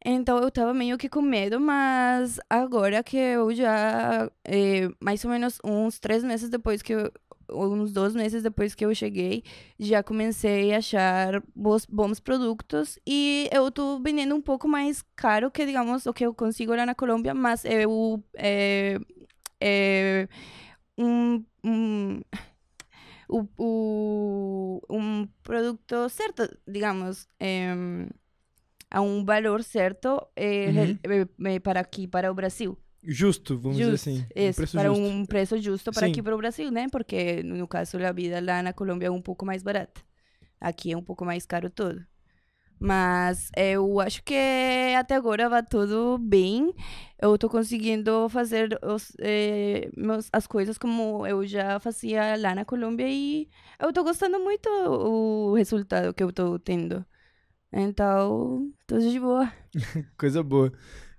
Então 0.04 0.38
eu 0.38 0.50
tava 0.50 0.74
meio 0.74 0.98
que 0.98 1.08
com 1.08 1.22
medo, 1.22 1.60
mas 1.60 2.40
agora 2.50 3.02
que 3.04 3.16
eu 3.16 3.54
já, 3.54 4.30
eh, 4.44 4.88
mais 5.00 5.24
ou 5.24 5.30
menos 5.30 5.58
uns 5.64 5.98
três 6.00 6.24
meses 6.24 6.48
depois 6.50 6.82
que 6.82 6.92
eu, 6.94 7.12
uns 7.48 7.92
dois 7.92 8.14
meses 8.14 8.42
depois 8.42 8.74
que 8.74 8.84
eu 8.84 8.94
cheguei, 8.94 9.44
já 9.78 10.02
comecei 10.02 10.74
a 10.74 10.78
achar 10.78 11.42
bons, 11.54 11.86
bons 11.86 12.18
produtos 12.18 12.98
e 13.06 13.48
eu 13.52 13.70
tô 13.70 14.00
vendendo 14.00 14.34
um 14.34 14.40
pouco 14.42 14.66
mais 14.68 15.02
caro 15.14 15.50
que, 15.50 15.64
digamos, 15.66 16.06
o 16.06 16.12
que 16.12 16.26
eu 16.26 16.34
consigo 16.34 16.74
lá 16.74 16.84
na 16.86 16.94
Colômbia, 16.94 17.34
mas 17.34 17.64
eu, 17.64 18.22
é, 18.36 18.98
é 19.60 20.28
um, 20.98 21.44
um, 21.64 22.20
o, 23.28 23.46
o, 23.58 24.80
um 24.90 25.26
produto 25.42 26.08
certo, 26.08 26.48
digamos, 26.66 27.26
em, 27.40 28.08
a 28.92 29.00
um 29.00 29.24
valor 29.24 29.62
certo 29.62 30.20
eh, 30.36 30.68
Uhum. 30.70 30.98
eh, 31.04 31.26
eh, 31.54 31.60
para 31.60 31.80
aqui, 31.80 32.06
para 32.06 32.30
o 32.30 32.34
Brasil. 32.34 32.76
Justo, 33.02 33.58
vamos 33.58 33.78
dizer 33.78 33.94
assim. 33.94 34.18
Um 34.36 34.48
isso, 34.48 34.56
preço 34.58 34.76
para 34.78 34.88
justo. 34.88 35.02
um 35.04 35.26
preço 35.26 35.58
justo 35.60 35.92
para 35.92 36.06
Sim. 36.06 36.12
aqui 36.12 36.22
para 36.22 36.34
o 36.34 36.38
Brasil, 36.38 36.70
né? 36.70 36.86
Porque 36.90 37.42
no 37.42 37.66
caso 37.66 37.96
a 38.04 38.12
vida 38.12 38.40
lá 38.40 38.62
na 38.62 38.72
Colômbia 38.72 39.08
é 39.08 39.10
um 39.10 39.20
pouco 39.22 39.44
mais 39.44 39.62
barata. 39.62 40.00
Aqui 40.60 40.92
é 40.92 40.96
um 40.96 41.02
pouco 41.02 41.24
mais 41.24 41.44
caro 41.44 41.68
tudo. 41.70 42.04
Mas 42.78 43.48
eu 43.56 44.00
acho 44.00 44.22
que 44.24 44.34
até 44.98 45.14
agora 45.14 45.48
vai 45.48 45.62
tudo 45.64 46.18
bem. 46.18 46.74
Eu 47.20 47.38
tô 47.38 47.48
conseguindo 47.48 48.28
fazer 48.28 48.76
os, 48.82 49.12
eh, 49.20 49.88
meus- 49.96 50.28
as 50.32 50.46
coisas 50.48 50.76
como 50.78 51.24
eu 51.26 51.46
já 51.46 51.78
fazia 51.78 52.36
lá 52.36 52.54
na 52.56 52.64
Colômbia 52.64 53.06
e 53.08 53.48
eu 53.80 53.92
tô 53.92 54.02
gostando 54.02 54.40
muito 54.40 54.68
o 54.68 55.54
resultado 55.54 56.12
que 56.12 56.22
eu 56.24 56.32
tô 56.32 56.58
tendo. 56.58 57.04
Então, 57.72 58.70
tudo 58.86 59.10
de 59.10 59.18
boa. 59.18 59.52
Coisa 60.18 60.42
boa. 60.42 60.72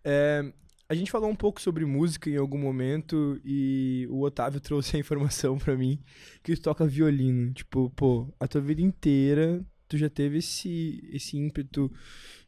É, 0.04 0.54
a 0.88 0.94
gente 0.94 1.10
falou 1.10 1.30
um 1.30 1.36
pouco 1.36 1.60
sobre 1.60 1.86
música 1.86 2.30
em 2.30 2.38
algum 2.38 2.58
momento 2.58 3.42
e 3.44 4.08
o 4.12 4.22
Otávio 4.22 4.60
trouxe 4.60 4.96
a 4.96 5.00
informação 5.00 5.58
pra 5.58 5.76
mim 5.76 6.00
que 6.44 6.56
tu 6.56 6.62
toca 6.62 6.86
violino. 6.86 7.52
Tipo, 7.54 7.90
pô, 7.92 8.34
a 8.40 8.48
tua 8.48 8.62
vida 8.62 8.82
inteira 8.82 9.66
tu 9.94 9.98
já 9.98 10.10
teve 10.10 10.40
esse, 10.40 11.08
esse 11.14 11.38
ímpeto 11.38 11.92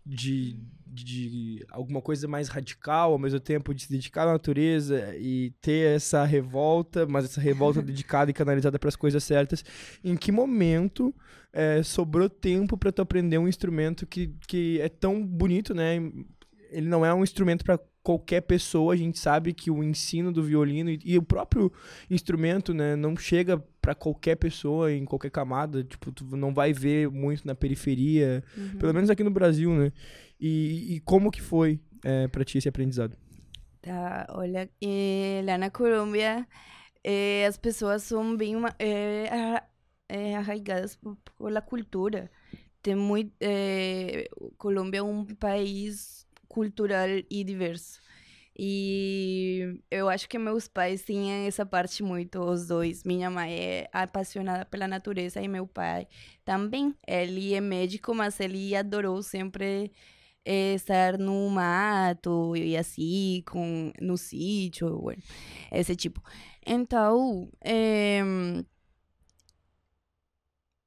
de, 0.05 0.55
de 0.85 1.65
alguma 1.71 2.01
coisa 2.01 2.27
mais 2.27 2.47
radical, 2.47 3.11
ao 3.11 3.19
mesmo 3.19 3.39
tempo 3.39 3.73
de 3.73 3.83
se 3.83 3.89
dedicar 3.89 4.27
à 4.27 4.33
natureza 4.33 5.15
e 5.17 5.51
ter 5.61 5.95
essa 5.95 6.23
revolta, 6.23 7.07
mas 7.07 7.25
essa 7.25 7.41
revolta 7.41 7.81
dedicada 7.83 8.29
e 8.29 8.33
canalizada 8.33 8.77
para 8.77 8.89
as 8.89 8.95
coisas 8.95 9.23
certas. 9.23 9.63
Em 10.03 10.15
que 10.15 10.31
momento 10.31 11.13
é, 11.51 11.81
sobrou 11.81 12.29
tempo 12.29 12.77
para 12.77 12.91
tu 12.91 13.01
aprender 13.01 13.37
um 13.37 13.47
instrumento 13.47 14.05
que, 14.05 14.35
que 14.47 14.79
é 14.79 14.89
tão 14.89 15.25
bonito, 15.25 15.73
né? 15.73 15.95
Ele 16.69 16.87
não 16.87 17.05
é 17.05 17.13
um 17.13 17.23
instrumento 17.23 17.63
para 17.63 17.79
qualquer 18.05 18.41
pessoa. 18.41 18.93
A 18.93 18.97
gente 18.97 19.17
sabe 19.17 19.51
que 19.51 19.71
o 19.71 19.83
ensino 19.83 20.31
do 20.31 20.43
violino 20.43 20.91
e, 20.91 20.99
e 21.03 21.17
o 21.17 21.23
próprio 21.23 21.73
instrumento, 22.09 22.73
né, 22.73 22.95
não 22.95 23.17
chega 23.17 23.57
para 23.81 23.95
qualquer 23.95 24.35
pessoa 24.35 24.93
em 24.93 25.03
qualquer 25.03 25.31
camada. 25.31 25.83
Tipo, 25.83 26.11
tu 26.11 26.23
não 26.37 26.53
vai 26.53 26.71
ver 26.71 27.09
muito 27.09 27.45
na 27.47 27.55
periferia, 27.55 28.43
pelo 28.79 28.93
menos 28.93 29.09
aqui 29.09 29.23
no 29.23 29.31
Brasil, 29.31 29.73
né? 29.73 29.91
E, 30.39 30.95
e 30.95 30.99
como 31.01 31.31
que 31.31 31.41
foi 31.41 31.79
é, 32.03 32.27
para 32.27 32.45
ti 32.45 32.59
esse 32.59 32.69
aprendizado? 32.69 33.17
Tá, 33.81 34.25
olha, 34.29 34.69
eh, 34.81 35.41
lá 35.45 35.57
na 35.57 35.69
Colômbia 35.69 36.47
eh, 37.03 37.45
as 37.45 37.57
pessoas 37.57 38.03
são 38.03 38.35
bem 38.35 38.55
eh, 38.79 39.61
é, 40.09 40.35
arraigadas 40.35 40.95
por, 40.95 41.17
pela 41.37 41.61
cultura. 41.61 42.31
Tem 42.81 42.95
muito, 42.95 43.33
é, 43.39 44.27
Colômbia 44.57 44.99
é 44.99 45.03
um 45.03 45.25
país 45.25 46.24
cultural 46.55 47.09
e 47.29 47.43
diverso. 47.43 47.99
E 48.57 49.77
eu 49.91 50.07
acho 50.07 50.29
que 50.29 50.39
meus 50.39 50.69
pais 50.69 51.03
tinham 51.03 51.45
essa 51.45 51.65
parte 51.65 52.01
muito, 52.01 52.39
os 52.39 52.67
dois. 52.67 53.03
Minha 53.03 53.29
mãe 53.29 53.53
é 53.53 53.89
apaixonada 53.91 54.63
pela 54.65 54.87
natureza 54.87 55.41
e 55.41 55.47
meu 55.49 55.67
pai 55.67 56.07
também. 56.45 56.95
Ele 57.05 57.53
é 57.53 57.59
médico, 57.59 58.15
mas 58.15 58.39
ele 58.39 58.73
adorou 58.73 59.21
sempre 59.21 59.91
é, 60.45 60.73
estar 60.75 61.17
no 61.17 61.49
mato 61.49 62.55
e 62.55 62.77
assim, 62.77 63.43
com, 63.45 63.91
no 63.99 64.17
sítio, 64.17 65.11
esse 65.71 65.93
tipo. 65.93 66.23
Então, 66.65 67.49
é... 67.61 68.23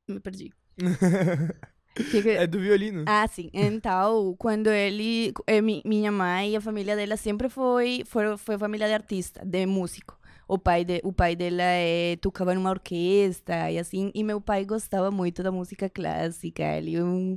me 0.08 0.20
perdi. 0.20 0.50
Que. 2.10 2.30
É 2.30 2.46
do 2.46 2.60
violino. 2.60 3.04
Ah, 3.06 3.26
sim. 3.26 3.50
Então, 3.52 4.34
quando 4.38 4.68
ele. 4.68 5.32
Eh, 5.46 5.60
minha 5.60 6.12
mãe 6.12 6.52
e 6.52 6.56
a 6.56 6.60
família 6.60 6.94
dela 6.96 7.16
sempre 7.16 7.48
foi, 7.48 8.02
foi, 8.06 8.36
foi 8.36 8.58
família 8.58 8.86
de 8.86 8.94
artista, 8.94 9.44
de 9.44 9.66
músico. 9.66 10.16
O 10.46 10.58
pai, 10.58 10.84
de, 10.84 11.00
o 11.04 11.12
pai 11.12 11.36
dela 11.36 11.62
é, 11.62 12.16
tocava 12.16 12.54
numa 12.54 12.70
orquestra 12.70 13.70
e 13.70 13.78
assim. 13.78 14.10
E 14.14 14.24
meu 14.24 14.40
pai 14.40 14.64
gostava 14.64 15.10
muito 15.10 15.42
da 15.42 15.52
música 15.52 15.90
clássica. 15.90 16.62
Ele 16.62 16.96
é 16.96 17.04
um 17.04 17.36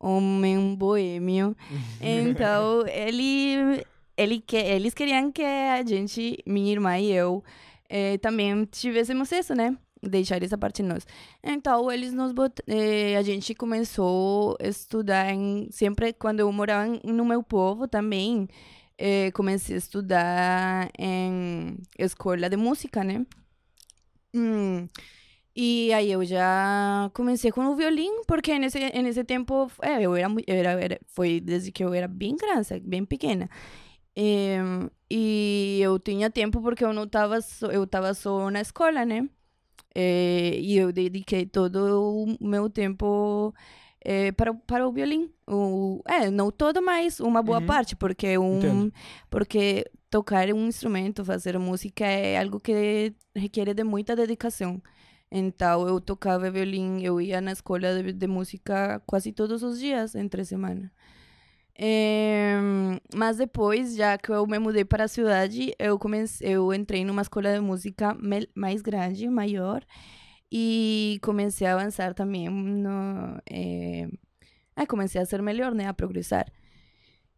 homem 0.00 0.58
um 0.58 0.74
boêmio. 0.74 1.56
Então, 2.00 2.86
ele, 2.88 3.84
ele 4.16 4.40
que, 4.40 4.56
eles 4.56 4.94
queriam 4.94 5.30
que 5.30 5.42
a 5.42 5.84
gente, 5.86 6.42
minha 6.46 6.72
irmã 6.72 6.98
e 6.98 7.12
eu, 7.12 7.44
eh, 7.88 8.18
também 8.18 8.64
tivéssemos 8.64 9.30
isso, 9.30 9.54
né? 9.54 9.76
Deixar 10.02 10.42
essa 10.42 10.58
parte 10.58 10.82
nós. 10.82 11.06
Então, 11.42 11.90
eles 11.90 12.12
nos 12.12 12.32
bot... 12.32 12.62
Eh, 12.66 13.16
a 13.16 13.22
gente 13.22 13.54
começou 13.54 14.56
a 14.60 14.66
estudar 14.68 15.32
em... 15.32 15.68
sempre 15.70 16.12
quando 16.12 16.40
eu 16.40 16.50
morava 16.52 16.86
no 17.04 17.24
meu 17.24 17.42
povo 17.42 17.88
também, 17.88 18.48
eh, 18.98 19.30
comecei 19.32 19.74
a 19.76 19.78
estudar 19.78 20.90
em 20.98 21.78
escola 21.98 22.48
de 22.48 22.56
música, 22.56 23.04
né? 23.04 23.24
Hum. 24.34 24.88
E 25.54 25.92
aí 25.92 26.12
eu 26.12 26.24
já 26.24 27.10
comecei 27.12 27.50
com 27.50 27.66
o 27.66 27.76
violino, 27.76 28.22
porque 28.26 28.58
nesse, 28.58 28.78
nesse 28.78 29.24
tempo 29.24 29.70
é, 29.82 30.00
eu, 30.02 30.14
era, 30.14 30.28
eu 30.46 30.56
era, 30.56 30.70
era, 30.80 31.00
foi 31.08 31.40
desde 31.40 31.72
que 31.72 31.84
eu 31.84 31.92
era 31.92 32.06
bem 32.08 32.36
criança, 32.36 32.80
bem 32.80 33.04
pequena. 33.04 33.48
E, 34.16 34.56
e 35.10 35.80
eu 35.82 35.98
tinha 35.98 36.30
tempo 36.30 36.60
porque 36.62 36.84
eu 36.84 36.92
não 36.92 37.04
estava 37.04 37.38
eu 37.72 37.84
estava 37.84 38.14
só 38.14 38.50
na 38.50 38.60
escola, 38.60 39.04
né? 39.04 39.28
É, 39.94 40.58
e 40.58 40.76
eu 40.76 40.92
dediquei 40.92 41.46
todo 41.46 42.36
o 42.40 42.46
meu 42.46 42.70
tempo 42.70 43.54
é, 44.04 44.32
para, 44.32 44.54
para 44.54 44.86
o 44.86 44.92
violino. 44.92 45.30
O, 45.46 46.02
é, 46.06 46.30
não 46.30 46.50
todo, 46.50 46.82
mas 46.82 47.20
uma 47.20 47.42
boa 47.42 47.58
uhum. 47.58 47.66
parte, 47.66 47.96
porque 47.96 48.38
um 48.38 48.90
porque 49.28 49.90
tocar 50.10 50.48
um 50.52 50.66
instrumento, 50.66 51.24
fazer 51.24 51.58
música 51.58 52.04
é 52.04 52.38
algo 52.38 52.58
que 52.60 53.14
requer 53.34 53.74
de 53.74 53.84
muita 53.84 54.16
dedicação. 54.16 54.82
Então 55.30 55.86
eu 55.86 56.00
tocava 56.00 56.50
violino, 56.50 57.00
eu 57.00 57.20
ia 57.20 57.40
na 57.40 57.52
escola 57.52 58.02
de, 58.02 58.12
de 58.12 58.26
música 58.26 59.00
quase 59.06 59.32
todos 59.32 59.62
os 59.62 59.78
dias 59.78 60.14
entre 60.14 60.44
semana. 60.44 60.90
É, 61.82 62.56
mas 63.14 63.38
depois, 63.38 63.96
já 63.96 64.18
que 64.18 64.30
eu 64.30 64.46
me 64.46 64.58
mudei 64.58 64.84
para 64.84 65.04
a 65.04 65.08
cidade, 65.08 65.74
eu 65.78 65.98
comecei, 65.98 66.46
eu 66.54 66.74
entrei 66.74 67.06
numa 67.06 67.22
escola 67.22 67.54
de 67.54 67.60
música 67.60 68.14
mais 68.54 68.82
grande, 68.82 69.26
maior, 69.30 69.82
e 70.52 71.18
comecei 71.22 71.66
a 71.66 71.74
avançar 71.74 72.12
também 72.12 72.50
no, 72.50 73.40
é, 73.50 74.08
comecei 74.86 75.20
a 75.20 75.24
ser 75.24 75.40
melhor, 75.42 75.74
né, 75.74 75.86
a 75.86 75.94
progressar. 75.94 76.46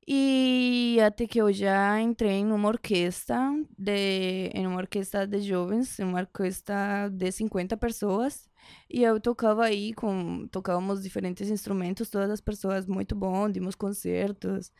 E 0.06 0.98
até 1.00 1.26
que 1.26 1.40
eu 1.40 1.52
já 1.52 2.00
entrei 2.00 2.32
em 2.32 2.50
uma 2.52 2.68
orquestra 2.68 3.38
de 3.78 4.50
em 4.54 4.66
uma 4.66 4.78
orquestra 4.78 5.26
de 5.26 5.40
jovens, 5.40 5.98
uma 6.00 6.18
orquestra 6.20 7.08
de 7.10 7.30
50 7.30 7.76
pessoas. 7.76 8.48
E 8.90 9.02
eu 9.02 9.20
tocava 9.20 9.64
aí 9.64 9.92
com 9.94 10.46
tocávamos 10.48 11.02
diferentes 11.02 11.50
instrumentos, 11.50 12.10
todas 12.10 12.30
as 12.30 12.40
pessoas 12.40 12.86
muito 12.86 13.14
bom, 13.14 13.48
dimos 13.50 13.74
concertos, 13.76 14.72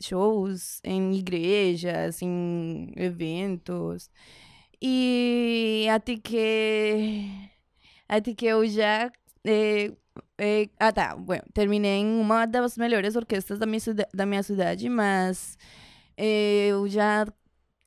shows 0.00 0.80
em 0.84 1.14
igrejas, 1.16 2.20
em 2.22 2.92
eventos. 2.96 4.10
E 4.80 5.86
até 5.90 6.16
que 6.18 7.48
até 8.08 8.34
que 8.34 8.46
eu 8.46 8.66
já 8.68 9.10
eh, 9.44 9.92
eh, 10.38 10.68
ah, 10.78 10.92
tá. 10.92 11.16
Bueno, 11.16 11.42
terminei 11.52 12.00
em 12.00 12.20
uma 12.20 12.46
das 12.46 12.76
melhores 12.76 13.16
orquestras 13.16 13.58
da 13.58 13.66
minha, 13.66 13.80
da 14.14 14.26
minha 14.26 14.42
cidade, 14.42 14.88
mas 14.88 15.56
eh, 16.16 16.68
eu 16.68 16.88
já 16.88 17.26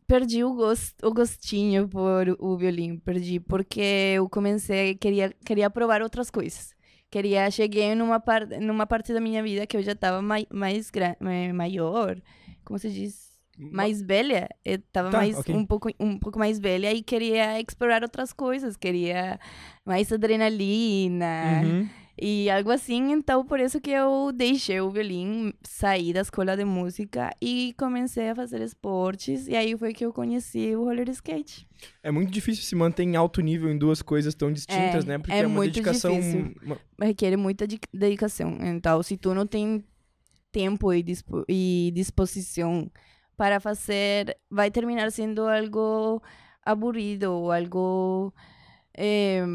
perdi 0.08 0.44
o, 0.44 0.54
gosto, 0.54 1.08
o 1.08 1.14
gostinho 1.14 1.88
por 1.88 2.36
o 2.40 2.58
violino. 2.58 3.00
Perdi 3.00 3.40
porque 3.40 4.14
eu 4.16 4.28
comecei, 4.30 4.96
queria, 4.96 5.34
queria 5.46 5.70
provar 5.70 6.02
outras 6.02 6.30
coisas. 6.32 6.74
Queria, 7.12 7.50
cheguei 7.50 7.96
numa, 7.96 8.20
par, 8.20 8.46
numa 8.48 8.86
parte 8.86 9.14
da 9.14 9.20
minha 9.20 9.42
vida 9.42 9.66
que 9.66 9.76
eu 9.76 9.82
já 9.82 9.94
estava 9.94 10.22
mai, 10.22 10.46
mais 10.52 10.92
maior, 11.54 12.22
como 12.64 12.78
se 12.78 12.90
diz? 12.90 13.30
mais 13.60 14.02
velha, 14.02 14.48
eu 14.64 14.80
tava 14.92 15.10
tá, 15.10 15.18
mais 15.18 15.38
okay. 15.38 15.54
um 15.54 15.66
pouco 15.66 15.90
um 16.00 16.18
pouco 16.18 16.40
mais 16.40 16.58
velha 16.58 16.94
e 16.94 17.04
queria 17.04 17.60
explorar 17.60 18.02
outras 18.04 18.32
coisas, 18.32 18.78
queria 18.78 19.38
mais 19.86 20.12
adrenalina. 20.14 21.62
Uhum. 21.64 21.90
E 22.22 22.50
algo 22.50 22.72
assim, 22.72 23.12
então 23.12 23.46
por 23.46 23.60
isso 23.60 23.80
que 23.80 23.92
eu 23.92 24.32
deixei 24.34 24.82
o 24.82 24.90
violino, 24.90 25.54
saí 25.64 26.12
da 26.12 26.22
escola 26.22 26.58
de 26.58 26.66
música 26.66 27.30
e 27.42 27.74
comecei 27.78 28.30
a 28.30 28.36
fazer 28.36 28.62
esportes. 28.62 29.48
E 29.48 29.56
aí 29.56 29.78
foi 29.78 29.94
que 29.94 30.06
eu 30.06 30.12
conheci 30.12 30.76
o 30.76 30.84
roller 30.84 31.10
skate. 31.10 31.68
É 32.04 32.12
muito 32.12 32.32
difícil 32.32 32.64
se 32.64 32.76
manter 32.76 33.04
em 33.04 33.16
alto 33.16 33.42
nível 33.42 33.72
em 33.72 33.78
duas 33.78 34.02
coisas 34.02 34.36
tão 34.36 34.52
distintas, 34.52 35.06
é, 35.06 35.08
né? 35.08 35.18
Porque 35.18 35.32
é, 35.32 35.40
é 35.40 35.48
uma 35.48 35.64
dedicação. 35.64 36.14
Difícil. 36.14 36.56
Requer 37.02 37.38
muita 37.38 37.66
dedicação. 37.94 38.58
Então, 38.62 39.02
se 39.02 39.16
tu 39.16 39.34
não 39.34 39.48
tem 39.48 39.84
tempo 40.52 40.94
e, 40.94 41.02
dispo 41.02 41.46
e 41.48 41.92
disposição 41.94 42.92
para 43.38 43.60
fazer, 43.62 44.36
vai 44.50 44.70
terminar 44.70 45.12
sendo 45.12 45.48
algo 45.48 46.22
aburrido 46.66 47.52
algo. 47.52 48.34
Eh, 48.98 49.46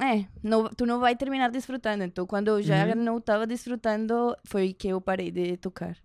é, 0.00 0.26
não, 0.42 0.68
tu 0.68 0.84
não 0.84 1.00
vai 1.00 1.16
terminar 1.16 1.50
desfrutando. 1.50 2.04
Então, 2.04 2.26
quando 2.26 2.48
eu 2.48 2.62
já 2.62 2.86
uhum. 2.86 2.94
não 2.94 3.18
estava 3.18 3.46
desfrutando, 3.46 4.36
foi 4.44 4.72
que 4.72 4.88
eu 4.88 5.00
parei 5.00 5.30
de 5.30 5.56
tocar. 5.56 5.96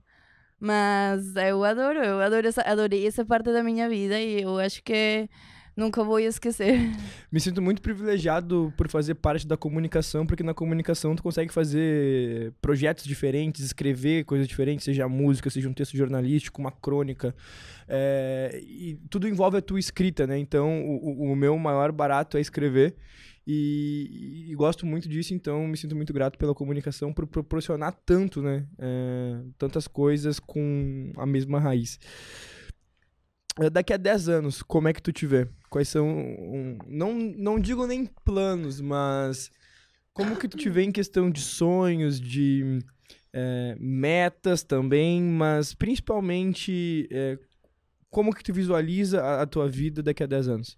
Mas 0.60 1.36
eu 1.36 1.64
adoro, 1.64 2.00
eu 2.00 2.22
adoro 2.22 2.48
essa, 2.48 2.62
adorei 2.62 3.08
essa 3.08 3.26
parte 3.26 3.52
da 3.52 3.64
minha 3.64 3.89
vida 3.89 4.20
e 4.20 4.44
eu 4.44 4.60
acho 4.60 4.84
que 4.84 5.28
nunca 5.76 6.04
vou 6.04 6.20
esquecer. 6.20 6.92
Me 7.32 7.39
sinto 7.39 7.62
muito 7.62 7.82
privilegiado 7.82 8.72
por 8.78 8.88
fazer 8.88 9.16
parte 9.16 9.48
da 9.48 9.58
comunicação, 9.58 10.26
porque 10.26 10.44
na 10.44 10.54
comunicação 10.54 11.16
tu 11.16 11.24
consegue 11.24 11.52
fazer 11.52 12.54
projetos 12.62 13.06
diferentes, 13.06 13.66
escrever 13.66 14.24
coisas 14.26 14.48
diferentes, 14.48 14.86
seja 14.86 15.08
música, 15.10 15.50
seja 15.50 15.68
um 15.68 15.74
texto 15.74 15.98
jornalístico, 15.98 16.62
uma 16.62 16.72
crônica. 16.72 17.36
É, 17.88 18.62
e 18.64 19.00
tudo 19.10 19.28
envolve 19.28 19.58
a 19.58 19.62
tua 19.62 19.80
escrita, 19.80 20.28
né? 20.28 20.38
Então, 20.38 20.86
o, 20.86 21.32
o 21.32 21.36
meu 21.36 21.58
maior 21.58 21.92
barato 21.92 22.38
é 22.38 22.42
escrever. 22.42 22.96
E, 23.54 24.45
e, 24.49 24.56
gosto 24.56 24.86
muito 24.86 25.10
disso, 25.10 25.34
então 25.34 25.68
me 25.68 25.76
sinto 25.76 25.93
muito 25.93 26.14
grato 26.14 26.38
pela 26.38 26.56
comunicação 26.56 27.12
por 27.12 27.28
proporcionar 27.28 27.91
tanto, 28.06 28.41
né? 28.41 28.66
É, 28.80 29.41
tantas 29.58 29.89
coisas 29.89 30.39
com 30.39 31.12
a 31.18 31.26
mesma 31.26 31.60
raiz. 31.60 31.99
É, 33.60 33.70
daqui 33.70 33.91
a 33.91 33.97
10 33.97 34.30
anos, 34.30 34.64
como 34.64 34.88
é 34.88 34.93
que 34.93 35.02
tu 35.02 35.12
te 35.12 35.28
vê? 35.28 35.49
Quais 35.70 35.89
são. 35.89 36.08
Não, 36.88 37.14
não 37.14 37.60
digo 37.60 37.86
nem 37.86 38.06
planos, 38.24 38.80
mas 38.80 39.52
como 40.14 40.38
que 40.38 40.47
tu 40.47 40.56
te 40.56 40.70
vê 40.70 40.84
em 40.84 40.91
questão 40.91 41.30
de 41.30 41.41
sonhos, 41.41 42.22
de 42.22 42.80
é, 43.34 43.76
metas 43.78 44.64
também, 44.64 45.22
mas 45.22 45.74
principalmente 45.74 47.06
é, 47.12 47.38
como 48.10 48.34
que 48.34 48.43
tu 48.45 48.54
visualiza 48.54 49.22
a, 49.22 49.41
a 49.41 49.45
tua 49.45 49.68
vida 49.68 50.02
daqui 50.02 50.24
a 50.24 50.28
10 50.28 50.47
anos? 50.47 50.78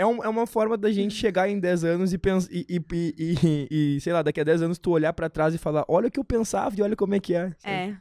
É, 0.00 0.06
um, 0.06 0.24
é 0.24 0.28
uma 0.30 0.46
forma 0.46 0.78
da 0.78 0.90
gente 0.90 1.14
chegar 1.14 1.46
em 1.46 1.60
10 1.60 1.84
anos 1.84 2.12
e, 2.14 2.16
pensar 2.16 2.48
e, 2.50 2.64
e, 2.70 2.80
e, 3.18 3.68
e, 3.96 4.00
sei 4.00 4.14
lá, 4.14 4.22
daqui 4.22 4.40
a 4.40 4.44
10 4.44 4.62
anos 4.62 4.78
tu 4.78 4.92
olhar 4.92 5.12
para 5.12 5.28
trás 5.28 5.54
e 5.54 5.58
falar, 5.58 5.84
olha 5.86 6.08
o 6.08 6.10
que 6.10 6.18
eu 6.18 6.24
pensava 6.24 6.74
e 6.74 6.80
olha 6.80 6.96
como 6.96 7.14
é 7.14 7.20
que 7.20 7.34
é. 7.34 7.54
É. 7.62 7.96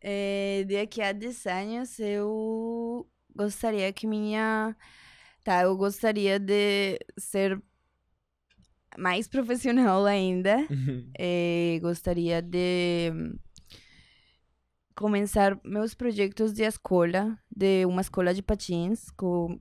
é. 0.00 0.64
Daqui 0.64 1.00
a 1.00 1.12
10 1.12 1.46
anos 1.46 2.00
eu 2.00 3.06
gostaria 3.36 3.92
que 3.92 4.04
minha. 4.04 4.74
Tá, 5.44 5.62
eu 5.62 5.76
gostaria 5.76 6.40
de 6.40 6.98
ser 7.16 7.62
mais 8.98 9.28
profissional 9.28 10.04
ainda. 10.06 10.56
Uhum. 10.68 11.08
É, 11.16 11.78
gostaria 11.80 12.42
de 12.42 13.12
começar 14.96 15.56
meus 15.64 15.94
projetos 15.94 16.52
de 16.52 16.64
escola, 16.64 17.38
de 17.56 17.86
uma 17.86 18.00
escola 18.00 18.34
de 18.34 18.42
patins, 18.42 19.06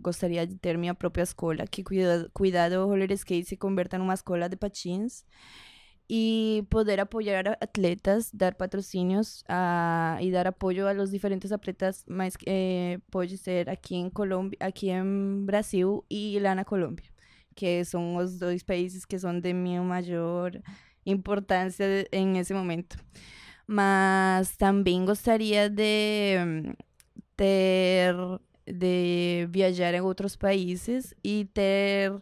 gostaria 0.02 0.48
de 0.48 0.56
ter 0.56 0.78
minha 0.78 0.96
própria 0.96 1.24
escola, 1.24 1.68
que 1.68 1.84
cuida, 1.84 2.30
cuidado 2.34 2.86
roller 2.88 3.12
skate 3.12 3.48
se 3.48 3.58
converta 3.58 3.98
numa 3.98 4.16
escola 4.16 4.50
de 4.50 4.56
patins 4.56 5.24
e 6.10 6.66
poder 6.70 7.00
apoiar 7.00 7.58
atletas, 7.62 8.32
dar 8.34 8.56
patrocínios 8.56 9.44
a, 9.48 10.18
e 10.22 10.32
dar 10.32 10.48
apoio 10.48 10.88
a 10.88 10.92
los 10.92 11.12
diferentes 11.12 11.52
atletas, 11.52 12.04
mas 12.08 12.36
eh, 12.48 13.00
pode 13.12 13.38
ser 13.38 13.70
aqui 13.70 13.96
em 13.96 14.10
Colômbia, 14.10 14.58
aqui 14.60 14.90
em 14.90 15.46
Brasil 15.46 16.04
e 16.10 16.40
lá 16.40 16.56
na 16.56 16.66
Colômbia, 16.66 17.06
que 17.56 17.86
são 17.86 18.18
os 18.18 18.40
dois 18.40 18.64
países 18.64 19.06
que 19.06 19.20
são 19.20 19.40
de 19.40 19.54
minha 19.54 19.82
maior 19.84 20.52
importância 21.06 21.86
em 22.12 22.40
esse 22.40 22.54
momento. 22.54 22.98
Mas 23.68 24.58
também 24.58 25.06
gostaria 25.06 25.70
de 25.70 26.38
ter 27.36 28.16
de 28.66 29.48
viajar 29.50 29.94
em 29.94 30.02
outros 30.02 30.36
países 30.36 31.14
e 31.24 31.46
ter 31.54 32.14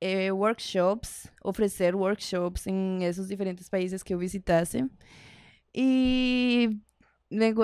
eh, 0.00 0.32
workshops, 0.32 1.30
oferecer 1.44 1.94
workshops 1.94 2.66
em 2.66 3.04
esses 3.04 3.28
diferentes 3.28 3.68
países 3.68 4.02
que 4.02 4.14
eu 4.14 4.18
visitasse. 4.18 4.84
E 5.74 6.70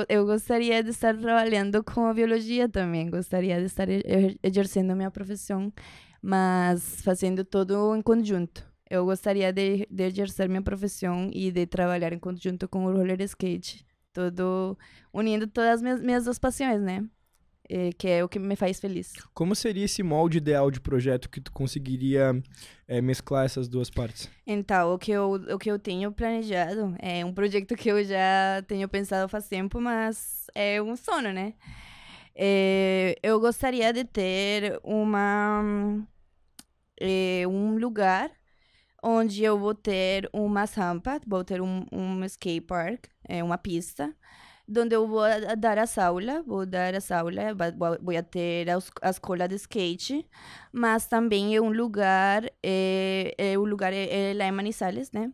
eu 0.08 0.26
gostaria 0.26 0.82
de 0.82 0.90
estar 0.90 1.16
trabalhando 1.16 1.82
com 1.84 2.06
a 2.06 2.14
biologia 2.14 2.68
também, 2.68 3.08
gostaria 3.10 3.58
de 3.58 3.66
estar 3.66 3.88
exercendo 4.42 4.94
minha 4.96 5.10
profissão, 5.10 5.72
mas 6.20 7.00
fazendo 7.02 7.44
tudo 7.44 7.94
em 7.96 8.02
conjunto. 8.02 8.70
Eu 8.90 9.06
gostaria 9.06 9.52
de, 9.52 9.86
de 9.90 10.04
exercer 10.04 10.48
minha 10.48 10.62
profissão 10.62 11.30
e 11.32 11.50
de 11.50 11.66
trabalhar 11.66 12.12
em 12.12 12.18
conjunto 12.18 12.68
com 12.68 12.84
o 12.84 12.92
roller 12.92 13.20
skate, 13.22 13.86
todo 14.12 14.76
unindo 15.12 15.46
todas 15.46 15.76
as 15.76 15.82
minhas, 15.82 16.00
minhas 16.00 16.24
duas 16.24 16.38
paixões, 16.38 16.80
né? 16.80 17.04
Eh, 17.68 17.90
que 17.96 18.08
é 18.08 18.24
o 18.24 18.28
que 18.28 18.38
me 18.38 18.56
faz 18.56 18.80
feliz. 18.80 19.12
Como 19.32 19.54
seria 19.54 19.84
esse 19.84 20.02
molde 20.02 20.38
ideal 20.38 20.70
de 20.70 20.80
projeto 20.80 21.30
que 21.30 21.40
tu 21.40 21.52
conseguiria 21.52 22.42
eh, 22.88 23.00
mesclar 23.00 23.46
essas 23.46 23.68
duas 23.68 23.88
partes? 23.88 24.28
Então, 24.46 24.92
o 24.94 24.98
que, 24.98 25.12
eu, 25.12 25.32
o 25.32 25.58
que 25.58 25.70
eu 25.70 25.78
tenho 25.78 26.12
planejado 26.12 26.94
é 26.98 27.24
um 27.24 27.32
projeto 27.32 27.74
que 27.76 27.88
eu 27.88 28.04
já 28.04 28.62
tenho 28.66 28.88
pensado 28.88 29.28
faz 29.28 29.48
tempo, 29.48 29.80
mas 29.80 30.46
é 30.54 30.82
um 30.82 30.96
sonho, 30.96 31.32
né? 31.32 31.54
Eh, 32.34 33.16
eu 33.22 33.38
gostaria 33.40 33.92
de 33.92 34.04
ter 34.04 34.80
uma, 34.82 36.04
eh, 37.00 37.46
um 37.46 37.78
lugar 37.78 38.30
onde 39.02 39.42
eu 39.42 39.58
vou 39.58 39.74
ter 39.74 40.28
uma 40.32 40.64
rampa, 40.64 41.20
vou 41.26 41.42
ter 41.42 41.60
um, 41.60 41.84
um 41.90 42.24
skate 42.24 42.60
park, 42.60 43.06
é 43.28 43.42
uma 43.42 43.58
pista, 43.58 44.14
onde 44.68 44.94
eu 44.94 45.06
vou 45.06 45.22
dar 45.58 45.78
as 45.78 45.98
aulas, 45.98 46.44
vou 46.46 46.64
dar 46.64 46.94
as 46.94 47.10
aulas, 47.10 47.56
vou, 47.76 48.22
ter 48.22 48.68
a 48.70 49.10
escola 49.10 49.48
de 49.48 49.56
skate, 49.56 50.24
mas 50.72 51.06
também 51.06 51.56
é 51.56 51.60
um 51.60 51.72
lugar, 51.72 52.44
é, 52.62 53.34
é 53.36 53.58
um 53.58 53.64
lugar 53.64 53.92
é, 53.92 54.30
é 54.30 54.34
lá 54.34 54.44
em 54.46 54.52
Manizales, 54.52 55.10
né? 55.10 55.32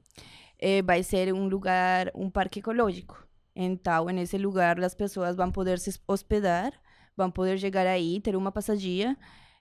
É, 0.58 0.82
vai 0.82 1.02
ser 1.02 1.32
um 1.32 1.46
lugar, 1.46 2.10
um 2.14 2.30
parque 2.30 2.58
ecológico. 2.58 3.26
Então, 3.54 4.06
nesse 4.06 4.38
lugar, 4.38 4.80
as 4.82 4.94
pessoas 4.94 5.36
vão 5.36 5.52
poder 5.52 5.78
se 5.78 6.00
hospedar, 6.06 6.72
vão 7.16 7.30
poder 7.30 7.58
chegar 7.58 7.86
aí, 7.86 8.20
ter 8.20 8.34
uma 8.36 8.50
passadia 8.50 9.16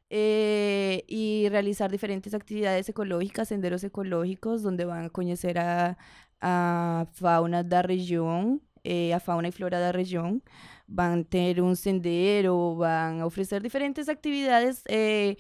eh, 0.10 1.03
e 1.08 1.47
realizar 1.49 1.89
diferentes 1.89 2.34
atividades 2.34 2.88
ecológicas, 2.89 3.47
senderos 3.47 3.84
ecológicos, 3.84 4.66
onde 4.66 4.86
vão 4.86 5.10
conhecer 5.10 5.58
a, 5.58 5.97
a 6.41 7.08
fauna 7.14 7.64
da 7.64 7.82
região, 7.82 8.62
eh, 8.84 9.14
a 9.14 9.20
fauna 9.20 9.49
e 9.49 9.51
flora 9.51 9.80
da 9.80 9.91
região. 9.91 10.41
Vão 10.88 11.24
ter 11.24 11.62
um 11.62 11.76
sendero, 11.76 12.76
vão 12.78 13.26
oferecer 13.26 13.62
diferentes 13.62 14.08
atividades, 14.08 14.84
eh, 14.89 15.36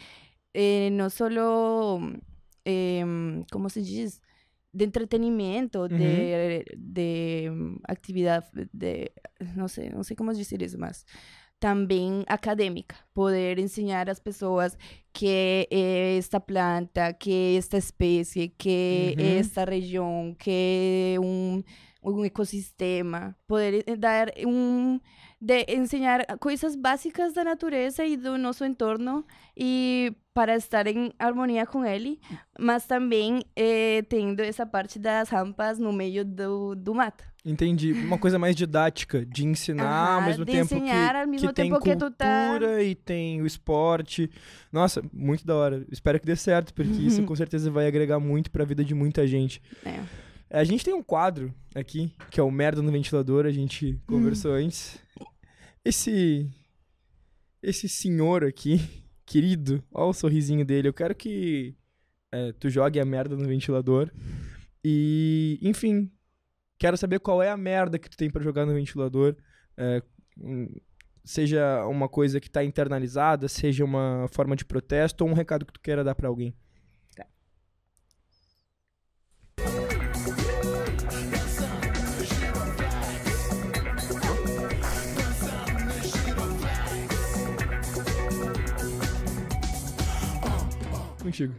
eh, 0.53 0.89
não 0.91 1.09
solo, 1.09 1.99
em, 2.65 3.45
como 3.51 3.69
se 3.69 3.81
diz? 3.81 4.21
De 4.73 4.85
entretenimento, 4.85 5.87
de, 5.87 6.63
de 6.77 7.49
hum, 7.49 7.79
atividade, 7.85 8.47
de, 8.73 9.11
não 9.55 9.67
sei, 9.67 9.89
não 9.89 10.03
sei 10.03 10.15
como 10.15 10.33
dizer 10.33 10.61
isso, 10.61 10.77
mas 10.77 11.05
também 11.59 12.23
acadêmica, 12.27 12.95
poder 13.13 13.57
ensinar 13.59 14.09
às 14.09 14.19
pessoas 14.19 14.77
que 15.11 15.27
é 15.71 16.17
esta 16.17 16.39
planta, 16.39 17.11
que 17.13 17.55
esta 17.57 17.77
espécie, 17.77 18.49
que 18.57 19.15
Uhum. 19.17 19.39
esta 19.39 19.65
região, 19.65 20.35
que 20.37 21.15
um, 21.19 21.63
um 22.03 22.23
ecossistema, 22.23 23.35
poder 23.47 23.83
eh, 23.87 23.95
dar 23.95 24.31
um 24.45 24.99
de 25.39 25.65
ensinar 25.69 26.25
coisas 26.39 26.75
básicas 26.75 27.33
da 27.33 27.43
natureza 27.43 28.03
e 28.05 28.17
do 28.17 28.37
nosso 28.37 28.65
entorno 28.65 29.23
e 29.55 30.11
para 30.33 30.55
estar 30.55 30.85
em 30.87 31.11
harmonia 31.17 31.65
com 31.65 31.83
ele, 31.85 32.19
mas 32.59 32.85
também 32.85 33.43
eh, 33.55 34.03
tendo 34.09 34.41
essa 34.41 34.65
parte 34.65 34.99
das 34.99 35.29
rampas 35.29 35.79
no 35.79 35.91
meio 35.93 36.23
do, 36.23 36.75
do 36.75 36.93
mato. 36.93 37.23
Entendi. 37.45 37.93
Uma 37.93 38.17
coisa 38.17 38.37
mais 38.37 38.55
didática, 38.55 39.25
de 39.25 39.45
ensinar 39.45 40.15
ao 40.15 40.21
mesmo 40.23 40.43
de 40.45 40.51
tempo 40.51 40.75
ensinar 40.75 41.11
que, 41.13 41.17
ao 41.17 41.27
mesmo 41.27 41.47
que 41.47 41.53
tem 41.53 41.69
tempo 41.71 41.81
que 41.81 41.95
tu 41.95 42.11
tá- 42.11 42.47
cultura 42.49 42.83
e 42.83 42.93
tem 42.93 43.41
o 43.41 43.45
esporte. 43.45 44.29
Nossa, 44.71 45.01
muito 45.13 45.45
da 45.45 45.55
hora. 45.55 45.85
Espero 45.91 46.19
que 46.19 46.25
dê 46.25 46.35
certo, 46.35 46.73
porque 46.73 46.91
isso 46.91 47.23
com 47.23 47.35
certeza 47.35 47.71
vai 47.71 47.87
agregar 47.87 48.19
muito 48.19 48.51
pra 48.51 48.65
vida 48.65 48.83
de 48.83 48.93
muita 48.93 49.25
gente. 49.25 49.61
É. 49.85 49.99
A 50.49 50.63
gente 50.63 50.83
tem 50.83 50.93
um 50.93 51.03
quadro 51.03 51.53
aqui, 51.75 52.11
que 52.31 52.39
é 52.39 52.43
o 52.43 52.51
Merda 52.51 52.81
no 52.81 52.91
Ventilador, 52.91 53.45
a 53.45 53.51
gente 53.51 53.99
conversou 54.07 54.53
antes. 54.53 54.97
Esse 55.83 56.49
esse 57.61 57.89
senhor 57.89 58.45
aqui, 58.45 58.79
querido, 59.25 59.83
olha 59.91 60.09
o 60.09 60.13
sorrisinho 60.13 60.65
dele. 60.65 60.87
Eu 60.87 60.93
quero 60.93 61.13
que 61.15 61.75
é, 62.31 62.51
tu 62.53 62.69
jogue 62.69 62.99
a 62.99 63.05
merda 63.05 63.35
no 63.35 63.45
ventilador. 63.45 64.11
E, 64.83 65.59
enfim, 65.61 66.11
quero 66.77 66.97
saber 66.97 67.19
qual 67.19 67.41
é 67.41 67.49
a 67.49 67.57
merda 67.57 67.99
que 67.99 68.09
tu 68.09 68.17
tem 68.17 68.29
pra 68.29 68.43
jogar 68.43 68.65
no 68.65 68.73
ventilador. 68.73 69.35
É, 69.75 70.01
hum, 70.37 70.73
seja 71.25 71.85
uma 71.87 72.07
coisa 72.07 72.39
que 72.39 72.49
tá 72.49 72.63
internalizada, 72.63 73.47
seja 73.47 73.83
uma 73.83 74.27
forma 74.31 74.55
de 74.55 74.65
protesto 74.65 75.23
ou 75.23 75.29
um 75.29 75.33
recado 75.33 75.65
que 75.65 75.73
tu 75.73 75.81
queira 75.81 76.03
dar 76.03 76.15
pra 76.15 76.29
alguém. 76.29 76.55
Contigo. 91.27 91.53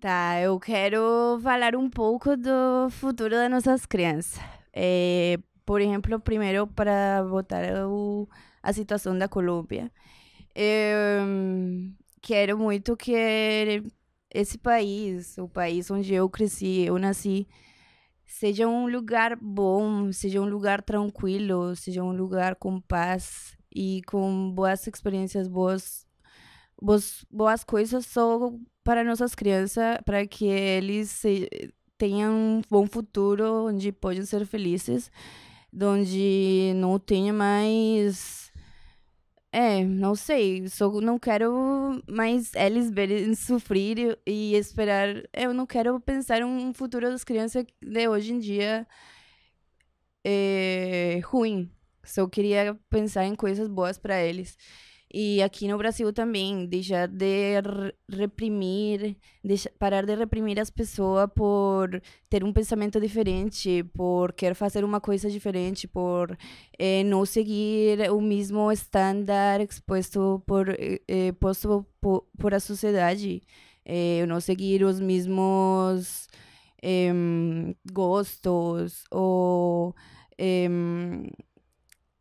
Tá, 0.00 0.40
eu 0.40 0.58
quero 0.58 1.38
falar 1.44 1.76
um 1.76 1.88
pouco 1.88 2.36
do 2.36 2.90
futuro 2.90 3.30
das 3.30 3.48
nossas 3.48 3.86
crianças. 3.86 4.42
É, 4.72 5.38
por 5.64 5.80
exemplo, 5.80 6.18
primeiro 6.18 6.66
para 6.66 7.22
botar 7.22 7.62
a 8.60 8.72
situação 8.72 9.16
da 9.16 9.28
Colômbia. 9.28 9.92
Quero 12.20 12.58
muito 12.58 12.96
que 12.96 13.84
esse 14.34 14.58
país, 14.58 15.38
o 15.38 15.48
país 15.48 15.88
onde 15.88 16.12
eu 16.12 16.28
cresci, 16.28 16.80
eu 16.80 16.98
nasci, 16.98 17.46
seja 18.26 18.66
um 18.66 18.88
lugar 18.88 19.36
bom, 19.36 20.10
seja 20.10 20.40
um 20.40 20.48
lugar 20.48 20.82
tranquilo, 20.82 21.76
seja 21.76 22.02
um 22.02 22.10
lugar 22.10 22.56
com 22.56 22.80
paz 22.80 23.56
e 23.72 24.02
com 24.02 24.50
boas 24.50 24.84
experiências, 24.84 25.46
boas, 25.46 26.08
boas, 26.80 27.24
boas 27.30 27.62
coisas 27.62 28.04
só 28.04 28.50
para 28.84 29.04
nossas 29.04 29.34
crianças, 29.34 29.98
para 30.04 30.26
que 30.26 30.46
eles 30.46 31.22
tenham 31.98 32.32
um 32.34 32.62
bom 32.70 32.86
futuro, 32.86 33.66
onde 33.68 33.92
podem 33.92 34.24
ser 34.24 34.46
felizes, 34.46 35.10
onde 35.80 36.72
não 36.76 36.98
tenha 36.98 37.32
mais. 37.32 38.50
É, 39.54 39.84
não 39.84 40.14
sei, 40.14 40.66
só 40.68 40.90
não 41.02 41.18
quero 41.18 42.02
mais 42.08 42.54
eles 42.54 42.90
verem 42.90 43.34
sofrer 43.36 44.18
e- 44.26 44.54
esperar. 44.56 45.08
Eu 45.32 45.52
não 45.52 45.66
quero 45.66 46.00
pensar 46.00 46.42
um 46.42 46.72
futuro 46.72 47.10
das 47.10 47.22
crianças 47.24 47.64
de 47.82 48.08
hoje 48.08 48.32
em 48.32 48.38
dia 48.38 48.86
é, 50.24 51.20
ruim. 51.24 51.70
Só 52.04 52.26
queria 52.28 52.76
pensar 52.90 53.24
em 53.24 53.34
coisas 53.34 53.68
boas 53.68 53.98
para 53.98 54.22
eles. 54.22 54.56
E 55.14 55.42
aqui 55.42 55.68
no 55.68 55.76
Brasil 55.76 56.10
também, 56.12 56.64
deixar 56.66 57.06
de 57.06 57.60
re- 57.60 57.94
reprimir, 58.08 59.14
deixa, 59.44 59.70
parar 59.78 60.06
de 60.06 60.14
reprimir 60.14 60.58
as 60.58 60.70
pessoas 60.70 61.28
por 61.34 62.00
ter 62.30 62.42
um 62.42 62.52
pensamento 62.52 62.98
diferente, 62.98 63.84
por 63.94 64.32
querer 64.32 64.54
fazer 64.54 64.84
uma 64.84 65.00
coisa 65.02 65.28
diferente, 65.30 65.86
por 65.86 66.34
eh, 66.78 67.04
não 67.04 67.26
seguir 67.26 68.10
o 68.10 68.20
mesmo 68.22 68.72
estándar 68.72 69.60
exposto 69.60 70.42
por, 70.46 70.70
eh, 70.70 71.00
eh, 71.06 71.32
posto 71.32 71.84
por, 72.00 72.24
por 72.38 72.54
a 72.54 72.60
sociedade, 72.60 73.42
não 74.28 74.40
seguir 74.40 74.82
os 74.84 74.98
mesmos 75.00 76.26
gostos 77.92 79.04
ou 79.10 79.94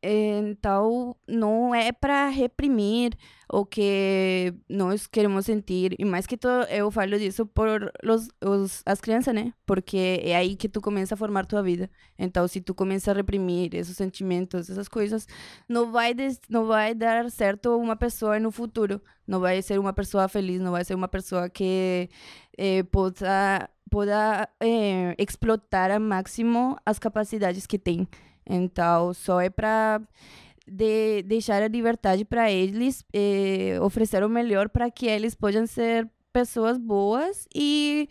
Então, 0.04 1.16
não 1.28 1.76
é 1.76 1.92
para 1.92 2.28
reprimir 2.30 3.14
o 3.48 3.66
que 3.66 4.54
nós 4.68 5.06
queremos 5.06 5.46
sentir. 5.46 5.96
E 6.00 6.06
mais 6.06 6.26
que 6.26 6.38
tudo, 6.38 6.64
eu 6.70 6.90
falo 6.90 7.20
disso 7.20 7.46
por 7.46 7.92
los, 8.04 8.28
os, 8.44 8.82
as 8.86 9.00
crianças, 9.00 9.34
né? 9.36 9.54
Porque 9.66 10.22
é 10.24 10.36
aí 10.36 10.56
que 10.56 10.68
tu 10.68 10.82
começa 10.82 11.14
a 11.14 11.18
formar 11.18 11.46
tua 11.46 11.62
vida. 11.62 11.90
Então, 12.18 12.48
se 12.48 12.62
tu 12.62 12.74
começa 12.74 13.12
a 13.12 13.14
reprimir 13.14 13.76
esses 13.76 13.96
sentimentos, 13.96 14.70
essas 14.70 14.88
coisas, 14.88 15.28
não 15.70 15.92
vai, 15.92 16.14
des, 16.16 16.40
não 16.50 16.66
vai 16.66 16.96
dar 16.96 17.30
certo 17.30 17.78
uma 17.78 17.96
pessoa 17.96 18.40
no 18.40 18.52
futuro. 18.52 19.02
Não 19.28 19.40
vai 19.40 19.62
ser 19.62 19.80
uma 19.80 19.94
pessoa 19.94 20.28
feliz, 20.28 20.60
não 20.60 20.72
vai 20.72 20.84
ser 20.84 20.96
uma 20.96 21.08
pessoa 21.08 21.48
que 21.50 22.10
eh, 22.58 22.84
possa, 22.84 23.70
possa 23.90 24.50
eh, 24.60 25.16
explotar 25.20 25.92
ao 25.92 26.00
máximo 26.00 26.76
as 26.86 26.98
capacidades 26.98 27.68
que 27.68 27.78
tem. 27.78 28.08
Então, 28.52 29.14
só 29.14 29.40
é 29.40 29.50
para 29.50 30.02
de 30.68 31.24
deixar 31.24 31.64
a 31.64 31.68
liberdade 31.68 32.26
para 32.26 32.52
eles, 32.52 33.04
eh, 33.14 33.78
oferecer 33.82 34.24
o 34.24 34.30
melhor 34.30 34.70
para 34.70 34.92
que 34.92 35.06
eles 35.06 35.34
possam 35.36 35.66
ser 35.66 36.10
pessoas 36.32 36.78
boas 36.78 37.48
e 37.54 38.08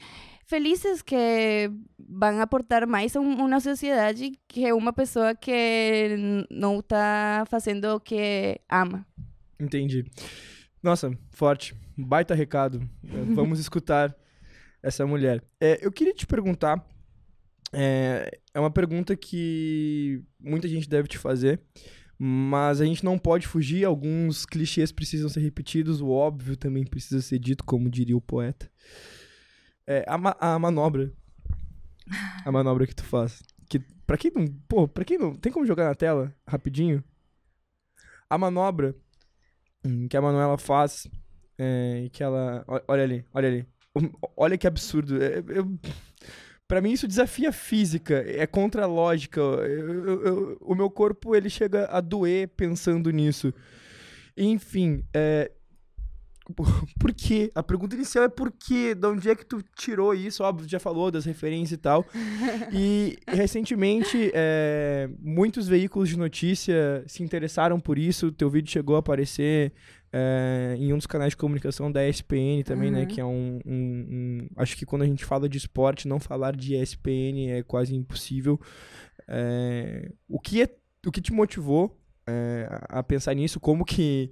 felizes 0.47 1.01
que 1.01 1.71
vão 1.99 2.41
aportar 2.41 2.87
mais 2.87 3.15
a 3.15 3.21
uma 3.21 3.61
sociedade 3.61 4.33
que 4.49 4.73
uma 4.73 4.93
pessoa 4.93 5.35
que 5.35 6.47
não 6.51 6.81
está 6.81 7.45
fazendo 7.49 7.95
o 7.95 8.01
que 8.01 8.61
ama. 8.69 9.07
Entendi. 9.59 10.05
Nossa, 10.83 11.11
forte. 11.31 11.75
Baita 11.97 12.35
recado. 12.35 12.81
Vamos 13.35 13.59
escutar 13.59 14.15
essa 14.83 15.07
mulher. 15.07 15.43
É, 15.61 15.79
eu 15.85 15.93
queria 15.93 16.15
te 16.15 16.27
perguntar 16.27 16.85
é, 17.73 18.40
é 18.55 18.61
uma 18.61 18.71
pergunta 18.71 19.17
que 19.17 20.23
muita 20.39 20.69
gente 20.69 20.89
deve 20.89 21.09
te 21.09 21.19
fazer, 21.19 21.61
mas 22.19 22.81
a 22.81 22.85
gente 22.85 23.05
não 23.05 23.19
pode 23.19 23.47
fugir. 23.47 23.85
Alguns 23.85 24.45
clichês 24.45 24.93
precisam 24.93 25.29
ser 25.29 25.41
repetidos, 25.41 26.01
o 26.01 26.09
óbvio 26.09 26.57
também 26.57 26.85
precisa 26.85 27.23
ser 27.23 27.39
dito, 27.39 27.65
como 27.65 27.89
diria 27.89 28.17
o 28.17 28.21
poeta. 28.21 28.71
É, 29.87 30.05
a, 30.07 30.19
ma 30.19 30.37
a 30.39 30.59
manobra. 30.59 31.13
A 32.45 32.51
manobra 32.51 32.87
que 32.89 32.95
tu 32.95 33.05
faz. 33.05 33.41
Que, 33.69 33.79
pra 34.05 34.17
quem 34.17 34.33
não. 34.35 34.45
Pô, 34.67 34.89
pra 34.89 35.05
quem 35.05 35.17
não. 35.17 35.33
Tem 35.33 35.53
como 35.53 35.65
jogar 35.65 35.85
na 35.85 35.95
tela 35.95 36.35
rapidinho? 36.45 37.05
A 38.29 38.37
manobra 38.37 38.97
hum, 39.85 40.09
que 40.09 40.17
a 40.17 40.23
Manuela 40.23 40.59
faz. 40.59 41.07
É, 41.59 42.09
que 42.13 42.23
ela. 42.23 42.65
Olha 42.89 43.03
ali, 43.03 43.25
olha 43.33 43.49
ali. 43.49 43.67
Olha 44.37 44.57
que 44.57 44.67
absurdo. 44.67 45.23
É, 45.23 45.43
eu, 45.49 45.79
para 46.71 46.81
mim 46.81 46.93
isso 46.93 47.09
desafia 47.09 47.49
a 47.49 47.53
física, 47.53 48.25
é 48.25 48.47
contra 48.47 48.85
a 48.85 48.87
lógica. 48.87 49.41
Eu, 49.41 50.05
eu, 50.05 50.25
eu, 50.25 50.59
o 50.61 50.73
meu 50.73 50.89
corpo 50.89 51.35
ele 51.35 51.51
chega 51.51 51.87
a 51.87 52.01
doer 52.01 52.47
pensando 52.47 53.11
nisso. 53.11 53.53
Enfim, 54.37 55.03
é, 55.13 55.51
por 56.97 57.13
quê? 57.13 57.51
A 57.57 57.63
pergunta 57.65 57.97
inicial 57.97 58.23
é 58.23 58.29
por 58.29 58.53
quê? 58.53 58.95
De 58.95 59.05
onde 59.05 59.29
é 59.29 59.35
que 59.35 59.45
tu 59.45 59.65
tirou 59.77 60.15
isso? 60.15 60.45
Óbvio, 60.45 60.69
já 60.69 60.79
falou 60.79 61.11
das 61.11 61.25
referências 61.25 61.73
e 61.73 61.77
tal. 61.77 62.07
E 62.73 63.19
recentemente, 63.27 64.31
é, 64.33 65.11
muitos 65.19 65.67
veículos 65.67 66.09
de 66.09 66.17
notícia 66.17 67.03
se 67.09 67.21
interessaram 67.25 67.81
por 67.81 67.99
isso. 67.99 68.31
Teu 68.31 68.49
vídeo 68.49 68.71
chegou 68.71 68.95
a 68.95 69.01
aparecer 69.01 69.73
é, 70.13 70.75
em 70.79 70.93
um 70.93 70.97
dos 70.97 71.07
canais 71.07 71.31
de 71.31 71.37
comunicação 71.37 71.91
da 71.91 72.07
ESPN 72.07 72.63
também, 72.65 72.91
né, 72.91 73.01
uhum. 73.01 73.05
né? 73.05 73.07
Que 73.07 73.21
é 73.21 73.25
um, 73.25 73.61
um, 73.65 74.07
um, 74.11 74.49
Acho 74.57 74.77
que 74.77 74.85
quando 74.85 75.03
a 75.03 75.07
gente 75.07 75.25
fala 75.25 75.49
de 75.49 75.59
esporte, 75.59 76.09
não 76.09 76.19
falar 76.19 76.57
de 76.57 76.75
ESPN 76.75 77.51
é 77.51 77.63
quase 77.63 77.95
impossível. 77.95 78.61
É, 79.29 80.11
o, 80.29 80.41
que 80.41 80.63
é, 80.63 80.69
o 81.07 81.13
que 81.13 81.21
te 81.21 81.33
motivou 81.33 81.97
é, 82.31 82.81
a 82.89 83.03
pensar 83.03 83.35
nisso? 83.35 83.59
Como 83.59 83.85
que 83.85 84.31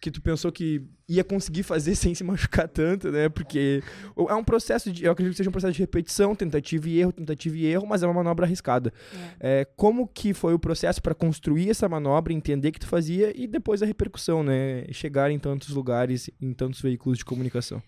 que 0.00 0.10
tu 0.10 0.22
pensou 0.22 0.50
que 0.50 0.82
ia 1.06 1.22
conseguir 1.22 1.62
fazer 1.62 1.94
sem 1.96 2.14
se 2.14 2.24
machucar 2.24 2.66
tanto, 2.66 3.12
né? 3.12 3.28
Porque 3.28 3.82
é 4.16 4.34
um 4.34 4.42
processo 4.42 4.90
de, 4.90 5.04
eu 5.04 5.12
acredito 5.12 5.32
que 5.32 5.36
seja 5.36 5.50
um 5.50 5.52
processo 5.52 5.74
de 5.74 5.80
repetição, 5.80 6.34
tentativa 6.34 6.88
e 6.88 6.98
erro, 6.98 7.12
tentativa 7.12 7.56
e 7.56 7.66
erro, 7.66 7.86
mas 7.86 8.02
é 8.02 8.06
uma 8.06 8.14
manobra 8.14 8.46
arriscada. 8.46 8.92
É. 9.38 9.60
É, 9.60 9.64
como 9.76 10.08
que 10.08 10.32
foi 10.32 10.54
o 10.54 10.58
processo 10.58 11.02
para 11.02 11.14
construir 11.14 11.70
essa 11.70 11.88
manobra, 11.88 12.32
entender 12.32 12.72
que 12.72 12.80
tu 12.80 12.86
fazia 12.86 13.32
e 13.38 13.46
depois 13.46 13.82
a 13.82 13.86
repercussão, 13.86 14.42
né? 14.42 14.84
Chegar 14.90 15.30
em 15.30 15.38
tantos 15.38 15.68
lugares, 15.68 16.30
em 16.40 16.54
tantos 16.54 16.80
veículos 16.80 17.18
de 17.18 17.24
comunicação. 17.24 17.82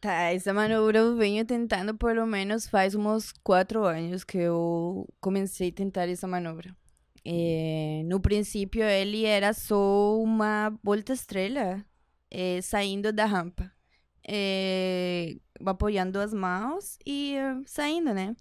Tá, 0.00 0.12
essa 0.32 0.52
manobra 0.52 0.98
eu 0.98 1.16
venho 1.16 1.44
tentando 1.44 1.94
pelo 1.94 2.26
menos 2.26 2.66
faz 2.66 2.96
uns 2.96 3.32
quatro 3.44 3.84
anos 3.84 4.24
que 4.24 4.38
eu 4.38 5.06
comecei 5.20 5.68
a 5.68 5.72
tentar 5.72 6.08
essa 6.08 6.26
manobra. 6.26 6.74
É, 7.24 8.02
no 8.04 8.20
princípio, 8.20 8.82
ele 8.82 9.24
era 9.24 9.52
só 9.52 10.20
uma 10.20 10.70
volta 10.82 11.12
estrela 11.12 11.84
é, 12.30 12.60
saindo 12.60 13.12
da 13.12 13.24
rampa, 13.24 13.72
é, 14.26 15.36
apoiando 15.64 16.18
as 16.18 16.34
mãos 16.34 16.98
e 17.06 17.36
saindo, 17.66 18.12
né? 18.12 18.36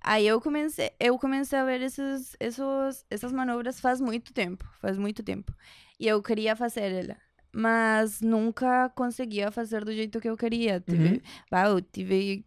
Aí 0.00 0.26
eu 0.26 0.40
comecei, 0.40 0.90
eu 0.98 1.18
comecei 1.18 1.58
a 1.58 1.64
ver 1.64 1.82
esses, 1.82 2.36
esses, 2.40 3.06
essas 3.10 3.32
manobras 3.32 3.80
faz 3.80 4.00
muito 4.00 4.32
tempo, 4.32 4.64
faz 4.80 4.98
muito 4.98 5.22
tempo. 5.22 5.54
E 5.98 6.08
eu 6.08 6.22
queria 6.22 6.56
fazer 6.56 6.92
ela 6.92 7.16
mas 7.54 8.20
nunca 8.20 8.88
conseguia 8.90 9.50
fazer 9.50 9.84
do 9.84 9.92
jeito 9.92 10.20
que 10.20 10.28
eu 10.28 10.36
queria. 10.36 10.80
Tive, 10.80 11.22
uhum. 11.52 11.58
eu 11.66 11.80
tive 11.80 12.44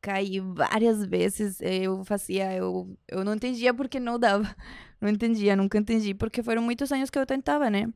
caí 0.00 0.40
várias 0.40 1.04
vezes, 1.04 1.60
eu 1.60 2.04
fazia, 2.04 2.54
eu, 2.54 2.96
eu 3.08 3.24
não 3.24 3.34
entendia 3.34 3.74
porque 3.74 4.00
não 4.00 4.18
dava. 4.18 4.44
Não 5.00 5.08
entendia, 5.08 5.56
nunca 5.56 5.78
entendi, 5.78 6.12
porque 6.12 6.42
foram 6.42 6.60
muitos 6.60 6.92
anos 6.92 7.08
que 7.08 7.18
eu 7.18 7.24
tentava, 7.24 7.70
né? 7.70 7.90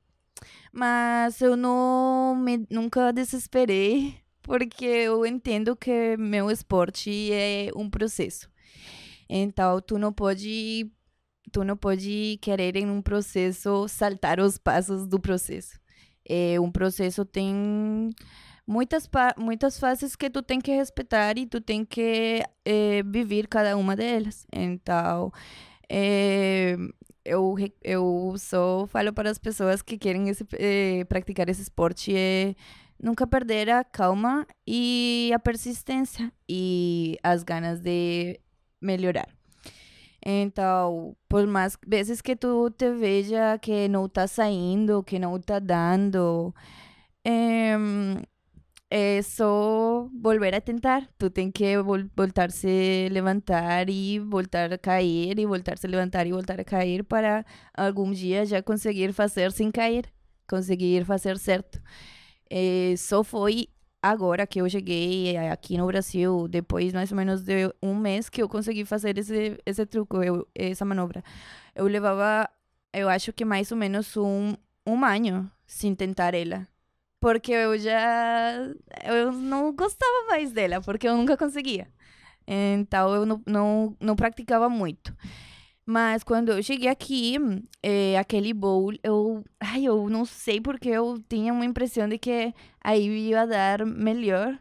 Mas 0.72 1.40
eu 1.42 1.54
não 1.54 2.34
me, 2.34 2.66
nunca 2.70 3.12
desesperei, 3.12 4.16
porque 4.40 4.86
eu 4.86 5.26
entendo 5.26 5.76
que 5.76 6.16
meu 6.16 6.50
esporte 6.50 7.30
é 7.30 7.70
um 7.76 7.90
processo. 7.90 8.48
Então, 9.28 9.80
tu 9.82 9.98
não 9.98 10.14
pode 10.14 10.90
tu 11.52 11.62
não 11.62 11.76
pode 11.76 12.38
querer 12.40 12.76
em 12.76 12.86
um 12.90 13.02
processo 13.02 13.86
saltar 13.88 14.40
os 14.40 14.58
passos 14.58 15.06
do 15.06 15.20
processo. 15.20 15.78
É, 16.28 16.58
um 16.58 16.70
processo 16.70 17.24
tem 17.24 18.10
muitas 18.66 19.08
muitas 19.36 19.78
fases 19.78 20.16
que 20.16 20.30
tu 20.30 20.42
tem 20.42 20.60
que 20.60 20.72
respeitar 20.72 21.38
e 21.38 21.46
tu 21.46 21.60
tem 21.60 21.84
que 21.84 22.42
é, 22.64 23.02
viver 23.04 23.46
cada 23.48 23.76
uma 23.76 23.96
delas. 23.96 24.46
Então, 24.52 25.32
é, 25.88 26.76
eu, 27.24 27.56
eu 27.82 28.34
só 28.38 28.86
falo 28.86 29.12
para 29.12 29.30
as 29.30 29.38
pessoas 29.38 29.82
que 29.82 29.98
querem 29.98 30.28
esse, 30.28 30.46
é, 30.54 31.04
praticar 31.04 31.48
esse 31.48 31.62
esporte 31.62 32.14
é 32.16 32.54
nunca 33.00 33.26
perder 33.26 33.70
a 33.70 33.84
calma 33.84 34.46
e 34.66 35.30
a 35.34 35.38
persistência 35.38 36.32
e 36.48 37.18
as 37.22 37.42
ganas 37.42 37.80
de 37.80 38.40
melhorar. 38.80 39.28
Então, 40.24 41.14
por 41.28 41.46
mais 41.46 41.76
vezes 41.86 42.22
que 42.22 42.34
tu 42.34 42.70
te 42.70 42.90
veja 42.94 43.58
que 43.58 43.88
não 43.88 44.06
está 44.06 44.26
saindo, 44.26 45.02
que 45.02 45.18
não 45.18 45.36
está 45.36 45.58
dando, 45.58 46.54
é, 47.22 47.76
só 49.22 50.08
volver 50.22 50.54
a 50.54 50.60
tentar. 50.60 51.08
Tu 51.18 51.28
tem 51.30 51.50
que 51.50 51.76
vol 51.82 52.04
voltar 52.16 52.50
se 52.52 53.08
levantar 53.10 53.90
e 53.90 54.20
voltar 54.20 54.72
a 54.72 54.78
cair 54.78 55.38
e 55.38 55.46
voltar 55.46 55.78
se 55.78 55.86
levantar 55.88 56.26
e 56.26 56.32
voltar 56.32 56.60
a 56.60 56.64
cair 56.64 57.02
para 57.04 57.44
algum 57.76 58.12
dia 58.12 58.46
já 58.46 58.62
conseguir 58.62 59.12
fazer 59.12 59.50
sem 59.52 59.70
cair, 59.72 60.06
conseguir 60.48 61.04
fazer 61.04 61.38
certo. 61.38 61.80
É, 62.50 62.94
só 62.96 63.24
foi 63.24 63.68
agora 64.02 64.46
que 64.46 64.60
eu 64.60 64.68
cheguei 64.70 65.36
aqui 65.36 65.76
no 65.78 65.86
Brasil, 65.86 66.46
depois 66.48 66.92
mais 66.92 67.10
ou 67.10 67.16
menos 67.16 67.42
de 67.42 67.72
um 67.82 67.96
mês 67.96 68.28
que 68.28 68.42
eu 68.42 68.48
consegui 68.48 68.84
fazer 68.84 69.18
esse 69.18 69.58
esse 69.66 69.82
eu, 70.24 70.46
essa 70.54 70.84
manobra. 70.84 71.22
Eu 71.74 71.86
levava, 71.86 72.48
eu 72.92 73.08
acho 73.08 73.32
que 73.32 73.44
mais 73.44 73.72
ou 73.72 73.78
menos 73.78 74.16
um 74.16 74.54
um 74.86 75.04
ano 75.04 75.50
sem 75.66 75.94
tentar 75.94 76.34
ela 76.34 76.68
porque 77.24 77.52
eu 77.52 77.78
já 77.78 78.52
eu 79.02 79.32
não 79.32 79.72
gostava 79.72 80.26
mais 80.28 80.52
dela, 80.52 80.82
porque 80.82 81.08
eu 81.08 81.16
nunca 81.16 81.38
conseguia. 81.38 81.88
Então 82.46 83.14
eu 83.14 83.24
não, 83.24 83.42
não, 83.46 83.96
não 83.98 84.14
praticava 84.14 84.68
muito. 84.68 85.16
Mas 85.86 86.22
quando 86.22 86.52
eu 86.52 86.62
cheguei 86.62 86.88
aqui, 86.90 87.36
é, 87.82 88.18
aquele 88.18 88.52
bowl, 88.52 88.92
eu, 89.02 89.42
ai, 89.58 89.84
eu 89.84 90.10
não 90.10 90.26
sei 90.26 90.60
porque 90.60 90.90
eu 90.90 91.18
tinha 91.26 91.50
uma 91.54 91.64
impressão 91.64 92.06
de 92.06 92.18
que 92.18 92.52
aí 92.82 93.08
ia 93.30 93.46
dar 93.46 93.86
melhor. 93.86 94.58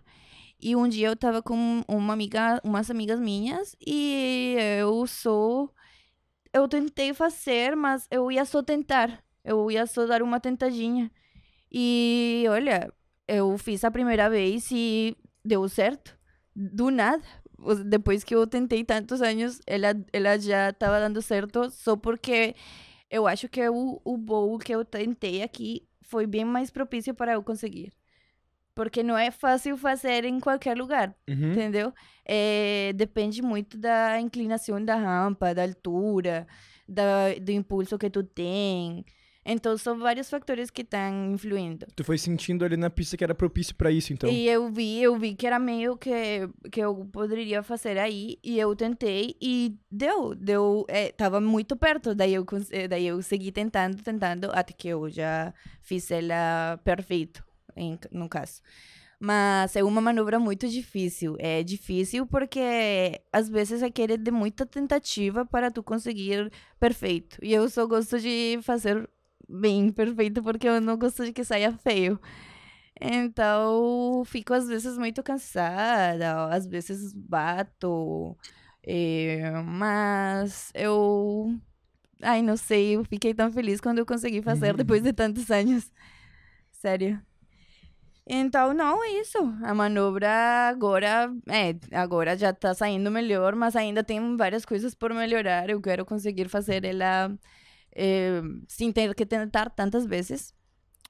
E 0.61 0.73
um 0.73 0.87
dia 0.87 1.07
eu 1.09 1.17
tava 1.17 1.41
com 1.41 1.83
uma 1.85 2.13
amiga, 2.13 2.61
umas 2.63 2.89
amigas 2.89 3.19
minhas 3.19 3.75
e 3.85 4.55
eu 4.79 5.05
só 5.05 5.67
eu 6.53 6.67
tentei 6.69 7.13
fazer, 7.13 7.75
mas 7.75 8.07
eu 8.09 8.31
ia 8.31 8.45
só 8.45 8.63
tentar. 8.63 9.21
Eu 9.43 9.69
ia 9.69 9.85
só 9.85 10.05
dar 10.05 10.21
uma 10.21 10.39
tentadinha. 10.39 11.11
E 11.73 12.45
olha, 12.49 12.91
eu 13.27 13.57
fiz 13.57 13.83
a 13.83 13.91
primeira 13.91 14.29
vez 14.29 14.69
e 14.71 15.15
deu 15.43 15.67
certo. 15.67 16.17
Do 16.55 16.91
nada. 16.91 17.23
Depois 17.85 18.23
que 18.23 18.35
eu 18.35 18.45
tentei 18.45 18.83
tantos 18.83 19.21
anos, 19.21 19.59
ela, 19.65 19.95
ela 20.11 20.37
já 20.37 20.69
estava 20.69 20.99
dando 20.99 21.21
certo 21.21 21.69
só 21.71 21.95
porque 21.95 22.55
eu 23.09 23.25
acho 23.25 23.47
que 23.47 23.67
o, 23.69 24.01
o 24.03 24.17
bowl 24.17 24.59
que 24.59 24.73
eu 24.73 24.83
tentei 24.83 25.41
aqui 25.41 25.87
foi 26.01 26.27
bem 26.27 26.43
mais 26.45 26.69
propício 26.69 27.13
para 27.13 27.33
eu 27.33 27.41
conseguir. 27.43 27.91
Porque 28.75 29.01
não 29.03 29.17
é 29.17 29.29
fácil 29.31 29.77
fazer 29.77 30.25
em 30.25 30.39
qualquer 30.39 30.75
lugar, 30.75 31.15
Uhum. 31.29 31.51
entendeu? 31.51 31.93
É, 32.25 32.91
depende 32.95 33.41
muito 33.41 33.77
da 33.77 34.19
inclinação 34.19 34.83
da 34.83 34.95
rampa, 34.95 35.53
da 35.53 35.61
altura, 35.63 36.47
da, 36.89 37.33
do 37.39 37.51
impulso 37.51 37.97
que 37.99 38.09
tu 38.09 38.23
tem. 38.23 39.05
Então, 39.45 39.77
são 39.77 39.99
vários 39.99 40.29
fatores 40.29 40.69
que 40.69 40.81
estão 40.81 41.31
influindo. 41.33 41.85
Tu 41.95 42.03
foi 42.03 42.17
sentindo 42.17 42.63
ali 42.63 42.77
na 42.77 42.89
pista 42.89 43.17
que 43.17 43.23
era 43.23 43.35
propício 43.35 43.75
pra 43.75 43.91
isso, 43.91 44.13
então. 44.13 44.29
E 44.29 44.47
eu 44.47 44.69
vi, 44.69 45.01
eu 45.01 45.17
vi 45.17 45.35
que 45.35 45.45
era 45.45 45.59
meio 45.59 45.97
que, 45.97 46.47
que 46.71 46.79
eu 46.79 47.05
poderia 47.11 47.61
fazer 47.61 47.97
aí, 47.97 48.37
e 48.43 48.57
eu 48.57 48.73
tentei, 48.75 49.35
e 49.41 49.75
deu, 49.91 50.33
deu, 50.33 50.85
é, 50.87 51.11
tava 51.11 51.41
muito 51.41 51.75
perto, 51.75 52.15
daí 52.15 52.33
eu, 52.33 52.45
eh, 52.71 52.87
daí 52.87 53.05
eu 53.05 53.21
segui 53.21 53.51
tentando, 53.51 54.01
tentando, 54.01 54.49
até 54.53 54.73
que 54.73 54.87
eu 54.87 55.09
já 55.09 55.53
fiz 55.81 56.09
ela 56.09 56.79
perfeito, 56.83 57.43
em, 57.75 57.99
no 58.11 58.29
caso. 58.29 58.61
Mas 59.19 59.75
é 59.75 59.83
uma 59.83 60.01
manobra 60.01 60.37
muito 60.37 60.67
difícil, 60.67 61.37
é 61.39 61.63
difícil 61.63 62.25
porque 62.25 63.21
às 63.31 63.47
vezes 63.47 63.81
requer 63.81 64.17
de 64.17 64.31
muita 64.31 64.65
tentativa 64.65 65.45
para 65.45 65.71
tu 65.71 65.81
conseguir 65.81 66.51
perfeito, 66.79 67.37
e 67.41 67.53
eu 67.53 67.69
só 67.69 67.85
gosto 67.85 68.19
de 68.19 68.59
fazer 68.61 69.09
bem 69.53 69.91
perfeito 69.91 70.41
porque 70.43 70.67
eu 70.67 70.81
não 70.81 70.97
gosto 70.97 71.25
de 71.25 71.33
que 71.33 71.43
saia 71.43 71.71
feio. 71.77 72.19
Então, 73.01 74.23
fico 74.25 74.53
às 74.53 74.67
vezes 74.67 74.97
muito 74.97 75.21
cansada, 75.23 76.45
às 76.53 76.65
vezes 76.67 77.13
bato, 77.13 78.37
eh, 78.83 79.51
mas 79.65 80.71
eu. 80.75 81.55
Ai, 82.21 82.41
não 82.41 82.55
sei, 82.57 82.95
eu 82.95 83.03
fiquei 83.05 83.33
tão 83.33 83.51
feliz 83.51 83.81
quando 83.81 83.99
eu 83.99 84.05
consegui 84.05 84.41
fazer 84.41 84.75
depois 84.77 85.01
de 85.03 85.13
tantos 85.13 85.49
anos. 85.51 85.91
Sério. 86.71 87.21
Então, 88.25 88.73
não, 88.73 89.03
é 89.03 89.19
isso. 89.19 89.37
A 89.63 89.73
manobra 89.73 90.29
agora, 90.69 91.33
é, 91.49 91.75
agora 91.97 92.37
já 92.37 92.53
tá 92.53 92.73
saindo 92.73 93.11
melhor, 93.11 93.53
mas 93.55 93.75
ainda 93.75 94.03
tem 94.03 94.37
várias 94.37 94.63
coisas 94.65 94.95
por 94.95 95.13
melhorar. 95.13 95.69
Eu 95.69 95.81
quero 95.81 96.05
conseguir 96.05 96.47
fazer 96.47 96.85
ela 96.85 97.37
eh, 97.95 98.41
sem 98.67 98.91
ter 98.91 99.13
que 99.15 99.25
tentar 99.25 99.69
tantas 99.69 100.05
vezes. 100.05 100.53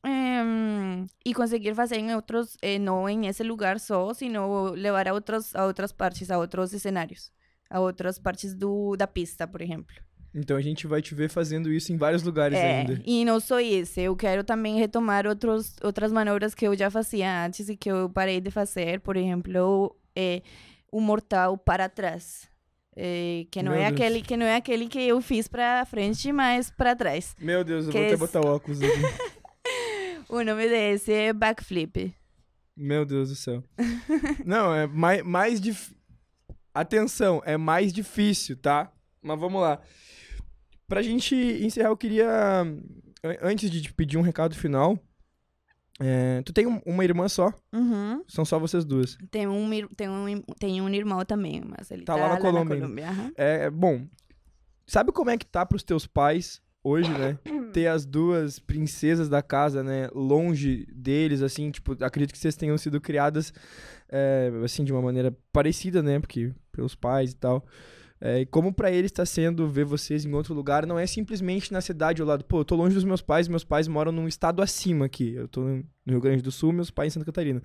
Em, 0.05 1.05
e 1.25 1.33
conseguir 1.33 1.73
fazer 1.73 1.95
em 1.97 2.13
outros, 2.13 2.57
eh, 2.61 2.77
não 2.77 3.07
em 3.07 3.27
esse 3.27 3.41
lugar 3.43 3.79
só, 3.79 4.13
sino 4.13 4.71
levar 4.71 5.07
a 5.07 5.13
outros, 5.13 5.55
a 5.55 5.65
outras 5.65 5.91
partes, 5.93 6.29
a 6.29 6.37
outros 6.37 6.71
cenários, 6.71 7.31
a 7.69 7.79
outras 7.79 8.19
partes 8.19 8.53
do, 8.53 8.95
da 8.97 9.07
pista, 9.07 9.47
por 9.47 9.61
exemplo. 9.61 9.95
Então 10.35 10.57
a 10.57 10.61
gente 10.61 10.87
vai 10.87 11.01
te 11.01 11.13
ver 11.15 11.29
fazendo 11.29 11.71
isso 11.71 11.93
em 11.93 11.97
vários 11.97 12.23
lugares 12.23 12.57
É, 12.57 12.79
ainda. 12.81 13.01
e 13.05 13.23
não 13.23 13.39
só 13.39 13.59
isso, 13.61 13.99
eu 13.99 14.15
quero 14.15 14.43
também 14.43 14.77
retomar 14.77 15.25
outros, 15.27 15.75
outras 15.83 16.11
manobras 16.11 16.53
que 16.55 16.67
eu 16.67 16.75
já 16.75 16.89
fazia 16.89 17.45
antes 17.45 17.69
e 17.69 17.77
que 17.77 17.89
eu 17.89 18.09
parei 18.09 18.41
de 18.41 18.49
fazer, 18.51 18.99
por 18.99 19.15
exemplo, 19.15 19.95
é, 20.15 20.41
o 20.91 20.99
mortal 20.99 21.57
para 21.57 21.87
trás. 21.87 22.49
É, 22.95 23.45
que, 23.49 23.63
não 23.63 23.71
Meu 23.71 23.81
é 23.81 23.89
Deus. 23.89 23.93
aquele, 24.01 24.21
que 24.21 24.37
não 24.37 24.45
é 24.45 24.55
aquele 24.55 24.87
que 24.87 24.99
eu 25.01 25.19
fiz 25.21 25.47
para 25.47 25.85
frente, 25.85 26.31
mas 26.31 26.69
para 26.69 26.95
trás. 26.95 27.35
Meu 27.39 27.63
Deus, 27.63 27.85
eu 27.85 27.91
Que 27.91 27.97
vou 27.97 28.05
até 28.05 28.13
esse- 28.13 28.19
botar 28.19 28.41
o 28.41 28.55
óculos 28.55 28.81
aqui. 28.81 28.91
O 30.29 30.41
nome 30.43 30.67
desse 30.67 31.11
é 31.11 31.31
backflip. 31.33 32.13
Meu 32.75 33.05
Deus 33.05 33.29
do 33.29 33.35
céu. 33.35 33.63
Não, 34.43 34.73
é 34.73 34.87
mais, 34.87 35.21
mais 35.23 35.61
difícil. 35.61 35.95
Atenção, 36.73 37.39
é 37.45 37.55
mais 37.55 37.93
difícil, 37.93 38.57
tá? 38.57 38.91
Mas 39.21 39.39
vamos 39.39 39.61
lá. 39.61 39.79
Pra 40.87 41.03
gente 41.03 41.35
encerrar, 41.35 41.89
eu 41.89 41.97
queria. 41.97 42.27
an- 42.61 43.37
Antes 43.43 43.69
de 43.69 43.81
te 43.81 43.93
pedir 43.93 44.17
um 44.17 44.21
recado 44.21 44.55
final. 44.55 44.97
É, 46.03 46.41
tu 46.43 46.51
tem 46.51 46.67
um- 46.67 46.81
uma 46.85 47.03
irmã 47.03 47.27
só? 47.29 47.53
Uhum. 47.73 48.23
São 48.27 48.43
só 48.43 48.59
vocês 48.59 48.83
duas. 48.83 49.17
Tem 49.31 49.47
um, 49.47 49.69
tem, 49.95 50.09
um, 50.09 50.41
tem 50.59 50.81
um 50.81 50.89
irmão 50.89 51.23
também, 51.23 51.61
mas 51.65 51.89
ele 51.91 52.03
Tá 52.03 52.13
tá, 52.15 52.19
lá 52.21 52.27
na 52.29 52.33
lá 52.35 52.39
Colômbia 52.41 52.75
na. 52.75 52.81
Colômbia. 52.81 53.09
aham. 53.09 53.31
É, 53.35 53.69
bom. 53.69 54.05
Sabe 54.85 55.11
como 55.11 55.29
é 55.29 55.37
que 55.37 55.45
tá 55.45 55.65
pros 55.65 55.81
teus 55.83 56.05
pais 56.05 56.61
hoje, 56.83 57.09
né? 57.11 57.37
Ter 57.73 57.87
as 57.87 58.05
duas 58.05 58.59
princesas 58.59 59.29
da 59.29 59.41
casa, 59.41 59.81
né? 59.81 60.09
Longe 60.13 60.85
deles, 60.93 61.41
assim, 61.41 61.71
tipo, 61.71 61.93
acredito 62.03 62.33
que 62.33 62.37
vocês 62.37 62.55
tenham 62.57 62.77
sido 62.77 62.99
criadas, 62.99 63.53
é, 64.09 64.51
assim, 64.63 64.83
de 64.83 64.91
uma 64.91 65.01
maneira 65.01 65.33
parecida, 65.51 66.03
né? 66.03 66.19
Porque 66.19 66.51
pelos 66.71 66.95
pais 66.95 67.31
e 67.31 67.35
tal. 67.35 67.65
É, 68.25 68.39
e 68.39 68.45
como 68.45 68.71
pra 68.71 68.89
eles 68.89 69.11
tá 69.11 69.25
sendo 69.25 69.67
ver 69.67 69.83
vocês 69.83 70.23
em 70.23 70.31
outro 70.33 70.53
lugar, 70.53 70.85
não 70.85 70.97
é 70.97 71.05
simplesmente 71.05 71.73
na 71.73 71.81
cidade 71.81 72.21
ao 72.21 72.27
lado. 72.27 72.45
Pô, 72.45 72.61
eu 72.61 72.65
tô 72.65 72.73
longe 72.73 72.95
dos 72.95 73.03
meus 73.03 73.21
pais, 73.21 73.49
meus 73.49 73.65
pais 73.65 73.85
moram 73.85 74.13
num 74.13 74.29
estado 74.29 74.61
acima 74.61 75.03
aqui. 75.05 75.33
Eu 75.33 75.45
tô 75.49 75.59
no 75.61 75.83
Rio 76.07 76.21
Grande 76.21 76.41
do 76.41 76.49
Sul, 76.49 76.71
meus 76.71 76.89
pais 76.89 77.11
em 77.11 77.13
Santa 77.15 77.25
Catarina. 77.25 77.61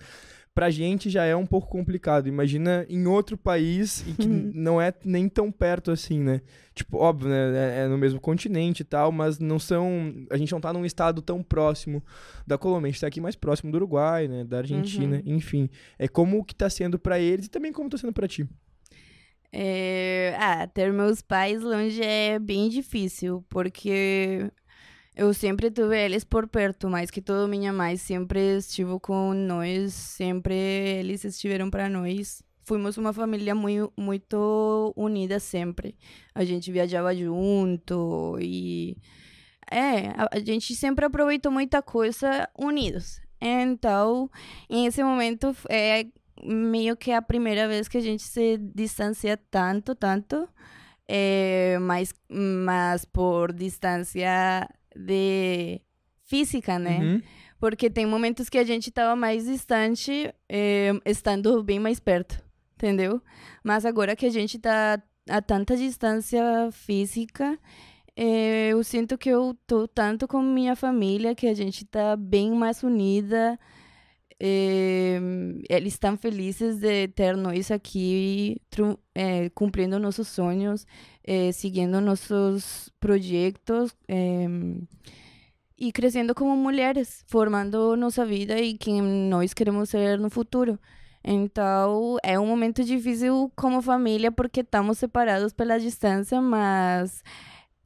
Pra 0.53 0.69
gente 0.71 1.09
já 1.09 1.25
é 1.25 1.37
um 1.37 1.47
pouco 1.47 1.69
complicado. 1.69 2.27
Imagina 2.27 2.85
em 2.89 3.07
outro 3.07 3.39
país 3.39 4.01
e 4.09 4.13
que 4.15 4.27
Uhum. 4.27 4.51
não 4.53 4.81
é 4.83 4.93
nem 5.05 5.29
tão 5.29 5.53
perto 5.53 5.93
assim, 5.93 6.19
né? 6.19 6.41
Tipo, 6.75 6.97
óbvio, 6.99 7.29
né? 7.29 7.57
É, 7.57 7.85
é 7.85 7.87
no 7.89 7.97
mesmo 7.97 8.21
continente 8.21 8.81
e 8.81 8.85
tal, 8.85 9.13
mas 9.13 9.39
não 9.39 9.61
são. 9.61 10.13
A 10.29 10.37
gente 10.37 10.51
não 10.51 10.61
tá 10.61 10.73
num 10.73 10.85
estado 10.85 11.23
tão 11.23 11.41
próximo 11.41 12.03
da 12.45 12.59
Colômbia. 12.59 12.89
A 12.89 12.91
gente 12.91 13.01
tá 13.01 13.07
aqui 13.07 13.21
mais 13.21 13.37
próximo 13.37 13.71
do 13.71 13.77
Uruguai, 13.77 14.27
né? 14.27 14.43
Da 14.43 14.59
Argentina, 14.59 15.23
enfim. 15.25 15.71
É 15.97 16.09
como 16.09 16.45
que 16.45 16.53
tá 16.57 16.69
sendo 16.69 16.99
pra 16.99 17.21
eles 17.21 17.47
e 17.47 17.49
também 17.49 17.73
como 17.73 17.89
tá 17.89 17.97
sendo 17.97 18.13
pra 18.13 18.27
ti. 18.27 18.45
É, 19.53 20.37
ah, 20.39 20.67
ter 20.67 20.93
meus 20.93 21.23
pais 21.23 21.63
longe 21.63 22.03
é 22.03 22.39
bem 22.39 22.69
difícil, 22.69 23.45
porque 23.49 24.51
eu 25.17 25.33
sempre 25.35 25.71
tive 25.71 25.99
eles 25.99 26.23
por 26.23 26.47
perto, 26.47 26.89
mais 26.89 27.11
que 27.11 27.21
tudo 27.21 27.49
minha 27.49 27.73
mãe 27.73 27.97
sempre 27.97 28.59
estive 28.59 29.01
com 29.01 29.33
nós, 29.35 29.93
sempre 29.93 30.55
eles 30.55 31.25
estiveram 31.25 31.71
para 31.71 31.89
nós. 31.89 32.43
Fomos 32.63 32.99
uma 32.99 33.13
família 33.13 33.55
muito, 33.55 33.93
muito 33.97 34.93
unida 34.95 35.41
sempre. 35.41 35.97
A 36.35 36.45
gente 36.45 36.71
viajava 36.71 37.15
junto 37.17 38.39
e 38.41 38.97
é, 39.71 40.13
a 40.31 40.39
gente 40.39 40.75
sempre 40.75 41.07
aproveitou 41.07 41.51
muita 41.51 41.83
coisa 41.83 42.49
unidos. 42.59 43.21
Então, 43.41 44.31
em 44.69 44.87
esse 44.87 45.03
momento 45.03 45.55
é 45.69 46.07
meio 46.43 46.97
que 46.97 47.13
a 47.13 47.23
primeira 47.23 47.67
vez 47.69 47.89
que 47.89 47.99
a 47.99 48.03
gente 48.03 48.23
se 48.23 48.59
distancia 48.59 49.37
tanto, 49.51 49.95
tanto, 49.95 50.49
é, 51.07 51.79
mas, 51.81 52.15
mas 52.29 53.05
por 53.05 53.53
distância 53.53 54.69
de 54.95 55.81
física, 56.25 56.79
né? 56.79 56.99
Uhum. 56.99 57.23
Porque 57.59 57.91
tem 57.91 58.07
momentos 58.07 58.49
que 58.49 58.59
a 58.59 58.65
gente 58.65 58.89
estava 58.89 59.17
mais 59.17 59.47
distante, 59.47 60.33
eh, 60.49 60.93
estando 61.05 61.63
bem 61.65 61.81
mais 61.81 61.99
perto, 61.99 62.41
entendeu? 62.77 63.21
Mas 63.65 63.85
agora 63.85 64.15
que 64.15 64.27
a 64.27 64.31
gente 64.31 64.59
tá 64.59 65.03
a 65.29 65.43
tanta 65.43 65.77
distância 65.77 66.43
física, 66.71 67.59
eh, 68.17 68.69
eu 68.71 68.85
sinto 68.85 69.19
que 69.19 69.29
eu 69.29 69.57
tô 69.67 69.89
tanto 69.89 70.29
com 70.29 70.41
minha 70.41 70.77
família, 70.77 71.35
que 71.35 71.49
a 71.49 71.55
gente 71.55 71.85
tá 71.85 72.15
bem 72.17 72.53
mais 72.53 72.83
unida. 72.83 73.59
Eh, 74.41 75.19
eles 75.69 75.95
estão 75.95 76.17
felizes 76.17 76.79
de 76.79 77.09
ter 77.09 77.37
nós 77.37 77.71
aqui, 77.71 78.61
eh, 79.15 79.51
cumprindo 79.51 79.99
nossos 79.99 80.29
sonhos, 80.29 80.87
eh, 81.25 81.51
seguindo 81.53 82.01
nossos 82.01 82.91
projetos. 83.01 83.95
em, 84.09 84.87
e 85.81 85.93
crescendo 85.93 86.35
como 86.35 86.57
mulheres, 86.57 87.25
formando 87.29 87.97
nossa 87.97 88.25
vida 88.27 88.59
e 88.59 88.77
quem 88.77 89.01
nós 89.01 89.55
queremos 89.55 89.89
ser 89.91 90.19
no 90.19 90.29
futuro. 90.29 90.79
Então, 91.23 92.17
é 92.23 92.39
um 92.39 92.47
momento 92.47 92.83
difícil 92.83 93.53
como 93.55 93.81
família 93.83 94.33
porque 94.33 94.61
estamos 94.61 94.99
separados 94.99 95.53
pela 95.53 95.79
distância, 95.79 96.41
mas 96.41 97.23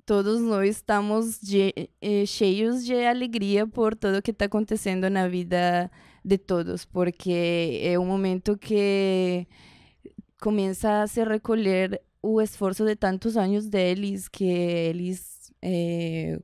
todos 0.07 0.41
nós 0.41 0.71
estamos 0.77 1.39
de- 1.41 1.91
cheios 2.27 2.85
de 2.85 2.95
alegria 3.05 3.67
por 3.67 3.95
tudo 3.95 4.23
que 4.23 4.31
está 4.31 4.47
acontecendo 4.47 5.11
na 5.11 5.29
vida 5.29 5.91
de 6.25 6.39
todos, 6.39 6.85
porque 6.85 7.81
é 7.83 7.99
um 7.99 8.07
momento 8.07 8.57
que 8.57 9.47
começa 10.41 11.03
a 11.03 11.07
se 11.07 11.25
recolher 11.25 12.01
o 12.23 12.41
esforço 12.41 12.85
de 12.85 12.97
tantos 12.97 13.37
anos 13.37 13.69
deles, 13.69 14.29
que 14.29 14.45
eles 14.45 15.53
eh, 15.63 16.39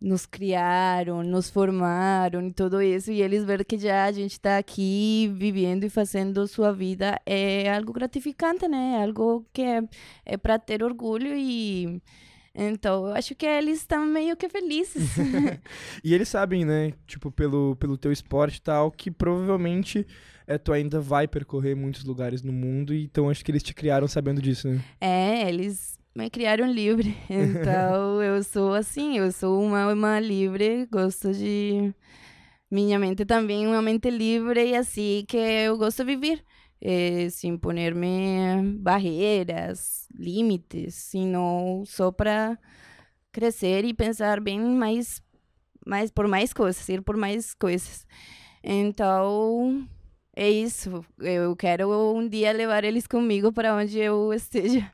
nos 0.00 0.26
criaram, 0.26 1.22
nos 1.22 1.48
formaram 1.50 2.46
e 2.46 2.52
tudo 2.52 2.82
isso, 2.82 3.10
e 3.10 3.22
eles 3.22 3.44
ver 3.44 3.64
que 3.64 3.78
já 3.78 4.04
a 4.04 4.12
gente 4.12 4.32
está 4.32 4.58
aqui 4.58 5.32
vivendo 5.34 5.84
e 5.84 5.90
fazendo 5.90 6.46
sua 6.46 6.72
vida 6.72 7.20
é 7.24 7.72
algo 7.72 7.92
gratificante, 7.92 8.68
né? 8.68 8.98
É 9.00 9.04
algo 9.04 9.46
que 9.52 9.62
é, 9.62 9.82
é 10.24 10.36
para 10.36 10.58
ter 10.58 10.82
orgulho 10.82 11.34
e 11.36 12.02
então 12.56 13.06
eu 13.08 13.14
acho 13.14 13.34
que 13.34 13.44
eles 13.44 13.78
estão 13.78 14.06
meio 14.06 14.36
que 14.36 14.48
felizes. 14.48 15.10
E 16.02 16.14
eles 16.14 16.28
sabem, 16.28 16.64
né? 16.64 16.92
Tipo, 17.06 17.30
pelo, 17.30 17.76
pelo 17.76 17.96
teu 17.98 18.12
esporte 18.12 18.56
e 18.56 18.62
tal, 18.62 18.90
que 18.90 19.10
provavelmente 19.10 20.06
é, 20.46 20.56
tu 20.56 20.72
ainda 20.72 21.00
vai 21.00 21.26
percorrer 21.26 21.74
muitos 21.74 22.04
lugares 22.04 22.42
no 22.42 22.52
mundo, 22.52 22.94
então 22.94 23.28
acho 23.28 23.44
que 23.44 23.50
eles 23.50 23.62
te 23.62 23.74
criaram 23.74 24.06
sabendo 24.06 24.40
disso, 24.40 24.68
né? 24.68 24.80
É, 25.00 25.48
eles 25.48 25.98
me 26.14 26.30
criaram 26.30 26.70
livre. 26.70 27.16
Então, 27.28 28.22
eu 28.22 28.42
sou 28.42 28.72
assim, 28.72 29.18
eu 29.18 29.30
sou 29.32 29.62
uma 29.62 29.82
alma 29.82 30.18
livre, 30.18 30.86
gosto 30.90 31.32
de... 31.32 31.92
Minha 32.70 32.98
mente 32.98 33.24
também 33.24 33.64
é 33.64 33.68
uma 33.68 33.80
mente 33.82 34.10
livre 34.10 34.70
e 34.70 34.74
assim 34.74 35.24
que 35.28 35.36
eu 35.36 35.78
gosto 35.78 36.04
de 36.04 36.16
viver. 36.16 36.42
Eh, 36.80 37.28
sem 37.30 37.56
poner-me 37.56 38.78
barreiras, 38.78 40.06
limites, 40.14 40.94
sino 40.94 41.82
só 41.86 42.12
para 42.12 42.58
crescer 43.32 43.84
e 43.84 43.94
pensar 43.94 44.40
bem 44.40 44.60
mais, 44.60 45.22
mais 45.86 46.10
por 46.10 46.28
mais 46.28 46.52
coisas, 46.52 46.86
ir 46.88 47.02
por 47.02 47.16
mais 47.16 47.54
coisas. 47.54 48.06
Então, 48.62 49.86
é 50.34 50.50
isso. 50.50 51.04
Eu 51.18 51.56
quero 51.56 51.88
um 52.14 52.28
dia 52.28 52.52
levar 52.52 52.84
eles 52.84 53.06
comigo 53.06 53.52
para 53.52 53.74
onde 53.74 53.98
eu 53.98 54.32
esteja. 54.32 54.92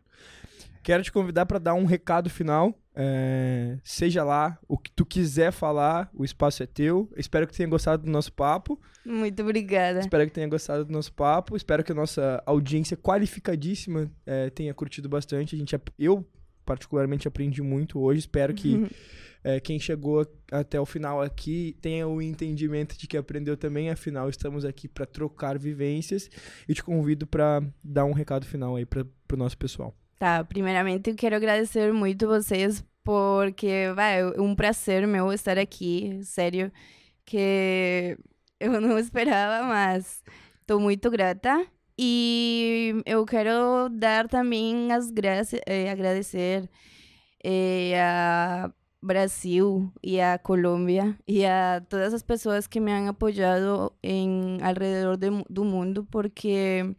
Quero 0.82 1.02
te 1.02 1.12
convidar 1.12 1.46
para 1.46 1.58
dar 1.58 1.74
um 1.74 1.84
recado 1.84 2.28
final. 2.28 2.74
É, 2.94 3.78
seja 3.82 4.22
lá 4.22 4.58
o 4.68 4.76
que 4.76 4.90
tu 4.90 5.06
quiser 5.06 5.50
falar, 5.50 6.10
o 6.12 6.24
espaço 6.24 6.62
é 6.62 6.66
teu. 6.66 7.10
Espero 7.16 7.46
que 7.46 7.54
tenha 7.54 7.68
gostado 7.68 8.04
do 8.04 8.10
nosso 8.10 8.32
papo. 8.32 8.80
Muito 9.04 9.42
obrigada. 9.42 10.00
Espero 10.00 10.26
que 10.26 10.32
tenha 10.32 10.48
gostado 10.48 10.84
do 10.84 10.92
nosso 10.92 11.12
papo. 11.12 11.56
Espero 11.56 11.82
que 11.82 11.92
a 11.92 11.94
nossa 11.94 12.42
audiência 12.46 12.96
qualificadíssima 12.96 14.10
é, 14.26 14.50
tenha 14.50 14.72
curtido 14.74 15.08
bastante. 15.08 15.54
A 15.54 15.58
gente, 15.58 15.76
eu, 15.98 16.26
particularmente, 16.64 17.26
aprendi 17.26 17.62
muito 17.62 17.98
hoje. 17.98 18.20
Espero 18.20 18.52
que 18.54 18.86
é, 19.42 19.58
quem 19.58 19.78
chegou 19.78 20.26
até 20.50 20.80
o 20.80 20.86
final 20.86 21.20
aqui 21.20 21.76
tenha 21.80 22.06
o 22.06 22.20
entendimento 22.20 22.96
de 22.96 23.06
que 23.06 23.16
aprendeu 23.16 23.56
também. 23.56 23.90
Afinal, 23.90 24.28
estamos 24.28 24.64
aqui 24.64 24.86
para 24.86 25.06
trocar 25.06 25.58
vivências. 25.58 26.30
E 26.68 26.74
te 26.74 26.82
convido 26.82 27.26
para 27.26 27.62
dar 27.82 28.04
um 28.04 28.12
recado 28.12 28.46
final 28.46 28.76
aí 28.76 28.84
para 28.84 29.06
o 29.32 29.36
nosso 29.36 29.56
pessoal. 29.56 29.96
Tá, 30.22 30.44
primeiramente 30.44 31.10
eu 31.10 31.16
quero 31.16 31.34
agradecer 31.34 31.92
muito 31.92 32.28
vocês 32.28 32.84
porque 33.02 33.90
vai, 33.96 34.20
é 34.20 34.40
um 34.40 34.54
prazer 34.54 35.04
meu 35.04 35.32
estar 35.32 35.58
aqui, 35.58 36.20
sério, 36.22 36.70
que 37.24 38.16
eu 38.60 38.80
não 38.80 38.96
esperava, 39.00 39.66
mas 39.66 40.22
estou 40.60 40.78
muito 40.78 41.10
grata. 41.10 41.66
E 41.98 43.02
eu 43.04 43.26
quero 43.26 43.88
dar 43.90 44.28
também 44.28 44.92
as 44.92 45.10
graças, 45.10 45.60
eh, 45.66 45.90
agradecer 45.90 46.70
eh, 47.44 48.00
a 48.00 48.72
Brasil 49.02 49.92
e 50.04 50.20
a 50.20 50.38
Colômbia 50.38 51.18
e 51.26 51.44
a 51.44 51.82
todas 51.88 52.14
as 52.14 52.22
pessoas 52.22 52.68
que 52.68 52.78
me 52.78 52.92
han 52.92 53.08
apoiado 53.08 53.92
em 54.00 54.58
alrededor 54.62 55.16
de, 55.16 55.30
do 55.50 55.64
mundo, 55.64 56.06
porque 56.12 56.94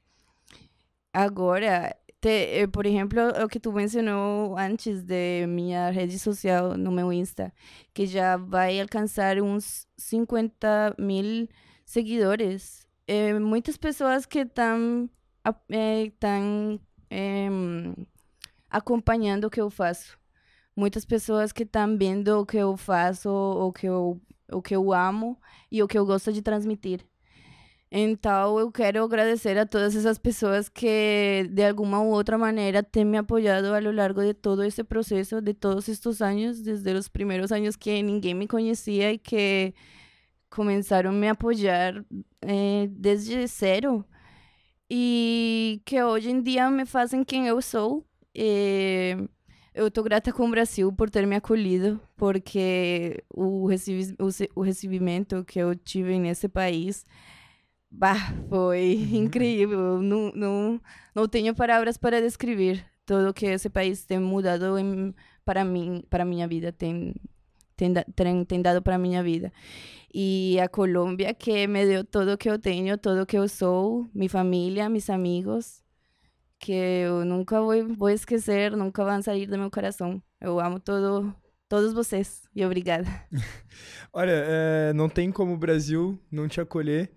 agora 1.14 1.95
te, 2.24 2.62
eh, 2.62 2.68
por 2.68 2.86
exemplo, 2.86 3.20
o 3.44 3.50
que 3.50 3.60
tu 3.60 3.74
mencionou 3.74 4.58
antes 4.58 5.04
de 5.04 5.45
minha 5.48 5.91
rede 5.91 6.18
social 6.18 6.78
no 6.78 6.90
meu 6.90 7.12
Insta, 7.12 7.54
que 7.94 8.06
já 8.08 8.38
vai 8.38 8.80
alcançar 8.80 9.41
uns 9.41 9.86
50 9.98 10.95
mil 10.98 11.50
seguidores. 11.86 12.88
Eh, 13.08 13.34
pessoas 13.82 14.26
que 14.26 14.40
estão 14.40 15.10
estão 15.70 16.80
eh, 17.10 17.94
acompanhando 18.70 19.45
o 19.45 19.50
que 19.50 19.60
eu 19.60 19.70
faço. 19.70 20.18
Muitas 20.76 21.06
pessoas 21.06 21.52
que 21.52 21.64
estão 21.64 21.98
vendo 21.98 22.40
o 22.40 22.45
que 22.45 22.58
eu 22.58 22.78
faço, 22.78 23.30
o 23.30 23.74
que 23.74 23.86
eu, 23.88 24.22
o 24.52 24.62
que 24.62 24.76
eu 24.76 24.94
amo 24.94 25.38
e 25.70 25.84
o 25.84 25.88
que 25.88 25.98
eu 25.98 26.06
gosto 26.06 26.32
de 26.32 26.41
transmitir. 26.41 27.06
Então, 27.95 28.60
eu 28.60 28.72
quero 28.72 29.03
agradecer 29.03 29.56
a 29.56 29.68
todas 29.68 29.95
essas 29.95 30.18
pessoas 30.18 30.68
que, 30.68 31.48
de 31.52 31.64
alguma 31.64 32.02
ou 32.02 32.11
outra 32.11 32.40
maneira, 32.40 32.82
têm 32.82 33.06
me 33.06 33.18
apoiado 33.20 33.65
ao 33.65 33.80
longo 33.80 34.24
de 34.24 34.34
todo 34.34 34.64
esse 34.64 34.84
processo, 34.84 35.40
de 35.40 35.53
todos 35.53 35.88
estes 35.88 36.20
anos, 36.20 36.60
desde 36.60 36.91
os 36.94 37.07
primeiros 37.07 37.52
anos 37.52 37.76
que 37.76 38.02
ninguém 38.02 38.34
me 38.34 38.48
conhecia 38.48 39.14
e 39.14 39.20
que 39.20 39.76
começaram 40.49 41.11
a 41.11 41.14
me 41.14 41.30
apoiar 41.30 42.03
eh, 42.41 42.88
desde 42.90 43.45
zero. 43.45 44.03
E 44.90 45.80
que 45.86 46.02
hoje 46.02 46.32
em 46.32 46.41
dia 46.41 46.72
me 46.72 46.88
fazem 46.88 47.24
quem 47.24 47.48
eu 47.48 47.61
sou. 47.61 48.03
E 48.34 49.15
eu 49.74 49.88
estou 49.88 50.03
grata 50.03 50.34
com 50.34 50.48
o 50.48 50.52
Brasil 50.52 50.91
por 50.91 51.11
ter 51.11 51.28
me 51.28 51.36
acolhido, 51.36 52.02
porque 52.18 53.24
o, 53.30 53.68
recebi 53.68 54.15
que 55.45 55.60
eu 55.60 55.76
tive 55.76 56.18
nesse 56.18 56.49
país 56.49 57.06
Bah, 57.95 58.34
foi 58.49 58.95
uhum. 58.95 59.24
incrível. 59.26 60.02
Não, 60.02 60.32
não, 60.34 60.82
não 61.14 61.28
tenho 61.28 61.56
palavras 61.56 61.95
para 61.95 62.20
descrever 62.20 62.84
tudo 63.06 63.34
que 63.34 63.45
esse 63.45 63.70
país 63.70 64.03
tem 64.03 64.20
mudado 64.20 64.78
em, 64.80 65.14
para 65.45 65.64
mim, 65.64 66.03
para 66.10 66.26
minha 66.26 66.48
vida, 66.48 66.72
tem, 66.72 67.14
tem, 67.78 67.94
tem, 68.15 68.45
tem 68.45 68.61
dado 68.61 68.82
para 68.82 68.98
minha 68.98 69.22
vida. 69.22 69.53
E 70.14 70.60
a 70.60 70.68
Colômbia 70.68 71.34
que 71.34 71.68
me 71.68 71.86
deu 71.86 72.03
tudo 72.03 72.38
que 72.38 72.49
eu 72.49 72.57
tenho, 72.60 72.98
tudo 72.98 73.26
que 73.26 73.38
eu 73.38 73.48
sou, 73.48 74.10
minha 74.14 74.30
família, 74.30 74.90
meus 74.90 75.10
amigos, 75.10 75.84
que 76.60 76.74
eu 76.74 77.26
nunca 77.26 77.61
vou, 77.61 77.74
vou 77.95 78.10
esquecer, 78.10 78.76
nunca 78.76 79.03
vão 79.06 79.22
sair 79.22 79.48
do 79.48 79.57
meu 79.57 79.70
coração. 79.70 80.22
Eu 80.41 80.60
amo 80.60 80.80
todo 80.80 81.34
todos 81.74 81.91
vocês. 81.91 82.44
E 82.56 82.64
obrigada. 82.64 83.10
Olha, 84.14 84.32
é, 84.32 84.94
não 84.94 85.10
tem 85.10 85.32
como 85.32 85.54
o 85.54 85.58
Brasil 85.58 86.20
não 86.32 86.48
te 86.48 86.62
acolher. 86.62 87.10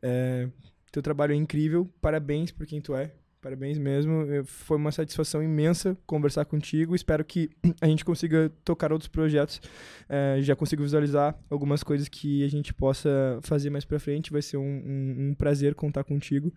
É, 0.00 0.48
teu 0.92 1.02
trabalho 1.02 1.32
é 1.32 1.34
incrível. 1.34 1.92
Parabéns 2.00 2.52
por 2.52 2.64
quem 2.66 2.80
tu 2.80 2.94
é. 2.94 3.10
Parabéns 3.42 3.78
mesmo. 3.78 4.24
Foi 4.44 4.76
uma 4.76 4.92
satisfação 4.92 5.42
imensa 5.42 5.98
conversar 6.06 6.44
contigo. 6.44 6.94
Espero 6.94 7.24
que 7.24 7.50
a 7.82 7.88
gente 7.88 8.04
consiga 8.04 8.48
tocar 8.64 8.92
outros 8.92 9.08
projetos. 9.08 9.60
É, 10.08 10.38
já 10.40 10.54
consigo 10.54 10.84
visualizar 10.84 11.36
algumas 11.50 11.82
coisas 11.82 12.08
que 12.08 12.44
a 12.44 12.48
gente 12.48 12.72
possa 12.72 13.40
fazer 13.42 13.70
mais 13.70 13.84
pra 13.84 13.98
frente. 13.98 14.30
Vai 14.30 14.40
ser 14.40 14.56
um, 14.56 14.62
um, 14.62 15.30
um 15.30 15.34
prazer 15.34 15.74
contar 15.74 16.04
contigo. 16.04 16.54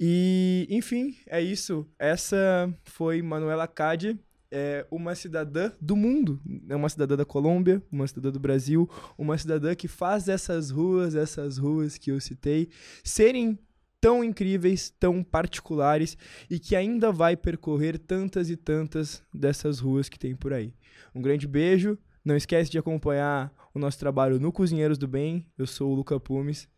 E, 0.00 0.66
enfim, 0.70 1.14
é 1.26 1.42
isso. 1.42 1.86
Essa 1.98 2.72
foi 2.84 3.20
Manuela 3.20 3.68
Cade 3.68 4.18
é 4.50 4.86
uma 4.90 5.14
cidadã 5.14 5.72
do 5.80 5.94
mundo, 5.94 6.40
é 6.68 6.74
uma 6.74 6.88
cidadã 6.88 7.16
da 7.16 7.24
Colômbia, 7.24 7.82
uma 7.90 8.06
cidadã 8.06 8.30
do 8.30 8.40
Brasil, 8.40 8.88
uma 9.16 9.36
cidadã 9.36 9.74
que 9.74 9.88
faz 9.88 10.28
essas 10.28 10.70
ruas, 10.70 11.14
essas 11.14 11.58
ruas 11.58 11.98
que 11.98 12.10
eu 12.10 12.20
citei, 12.20 12.68
serem 13.04 13.58
tão 14.00 14.22
incríveis, 14.22 14.90
tão 14.98 15.22
particulares 15.22 16.16
e 16.48 16.58
que 16.58 16.76
ainda 16.76 17.10
vai 17.12 17.36
percorrer 17.36 17.98
tantas 17.98 18.48
e 18.48 18.56
tantas 18.56 19.22
dessas 19.34 19.80
ruas 19.80 20.08
que 20.08 20.18
tem 20.18 20.34
por 20.34 20.52
aí. 20.52 20.72
Um 21.14 21.20
grande 21.20 21.46
beijo, 21.46 21.98
não 22.24 22.36
esquece 22.36 22.70
de 22.70 22.78
acompanhar 22.78 23.52
o 23.74 23.78
nosso 23.78 23.98
trabalho 23.98 24.38
no 24.38 24.52
Cozinheiros 24.52 24.98
do 24.98 25.08
Bem. 25.08 25.46
Eu 25.56 25.66
sou 25.66 25.90
o 25.90 25.94
Luca 25.94 26.18
Pumes 26.20 26.68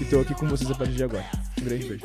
e 0.00 0.02
estou 0.02 0.20
aqui 0.20 0.34
com 0.34 0.46
vocês 0.46 0.70
a 0.70 0.74
partir 0.74 0.94
de 0.94 1.04
agora. 1.04 1.24
Um 1.60 1.64
grande 1.64 1.88
beijo. 1.88 2.04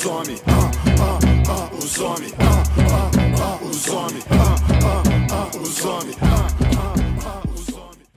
os 0.00 0.06
homens, 0.06 0.42
ah, 0.46 0.70
ah, 0.98 1.18
ah, 1.50 1.68
os 1.76 1.98
homens, 1.98 2.32
ah, 2.38 2.62
ah, 2.90 3.10
ah, 3.38 3.58
os 3.62 3.86
homens, 3.88 4.24
ah, 4.30 4.54
ah, 4.82 5.02
ah, 5.30 5.58
os 5.58 5.84
homens, 5.84 6.16
ah, 6.22 6.69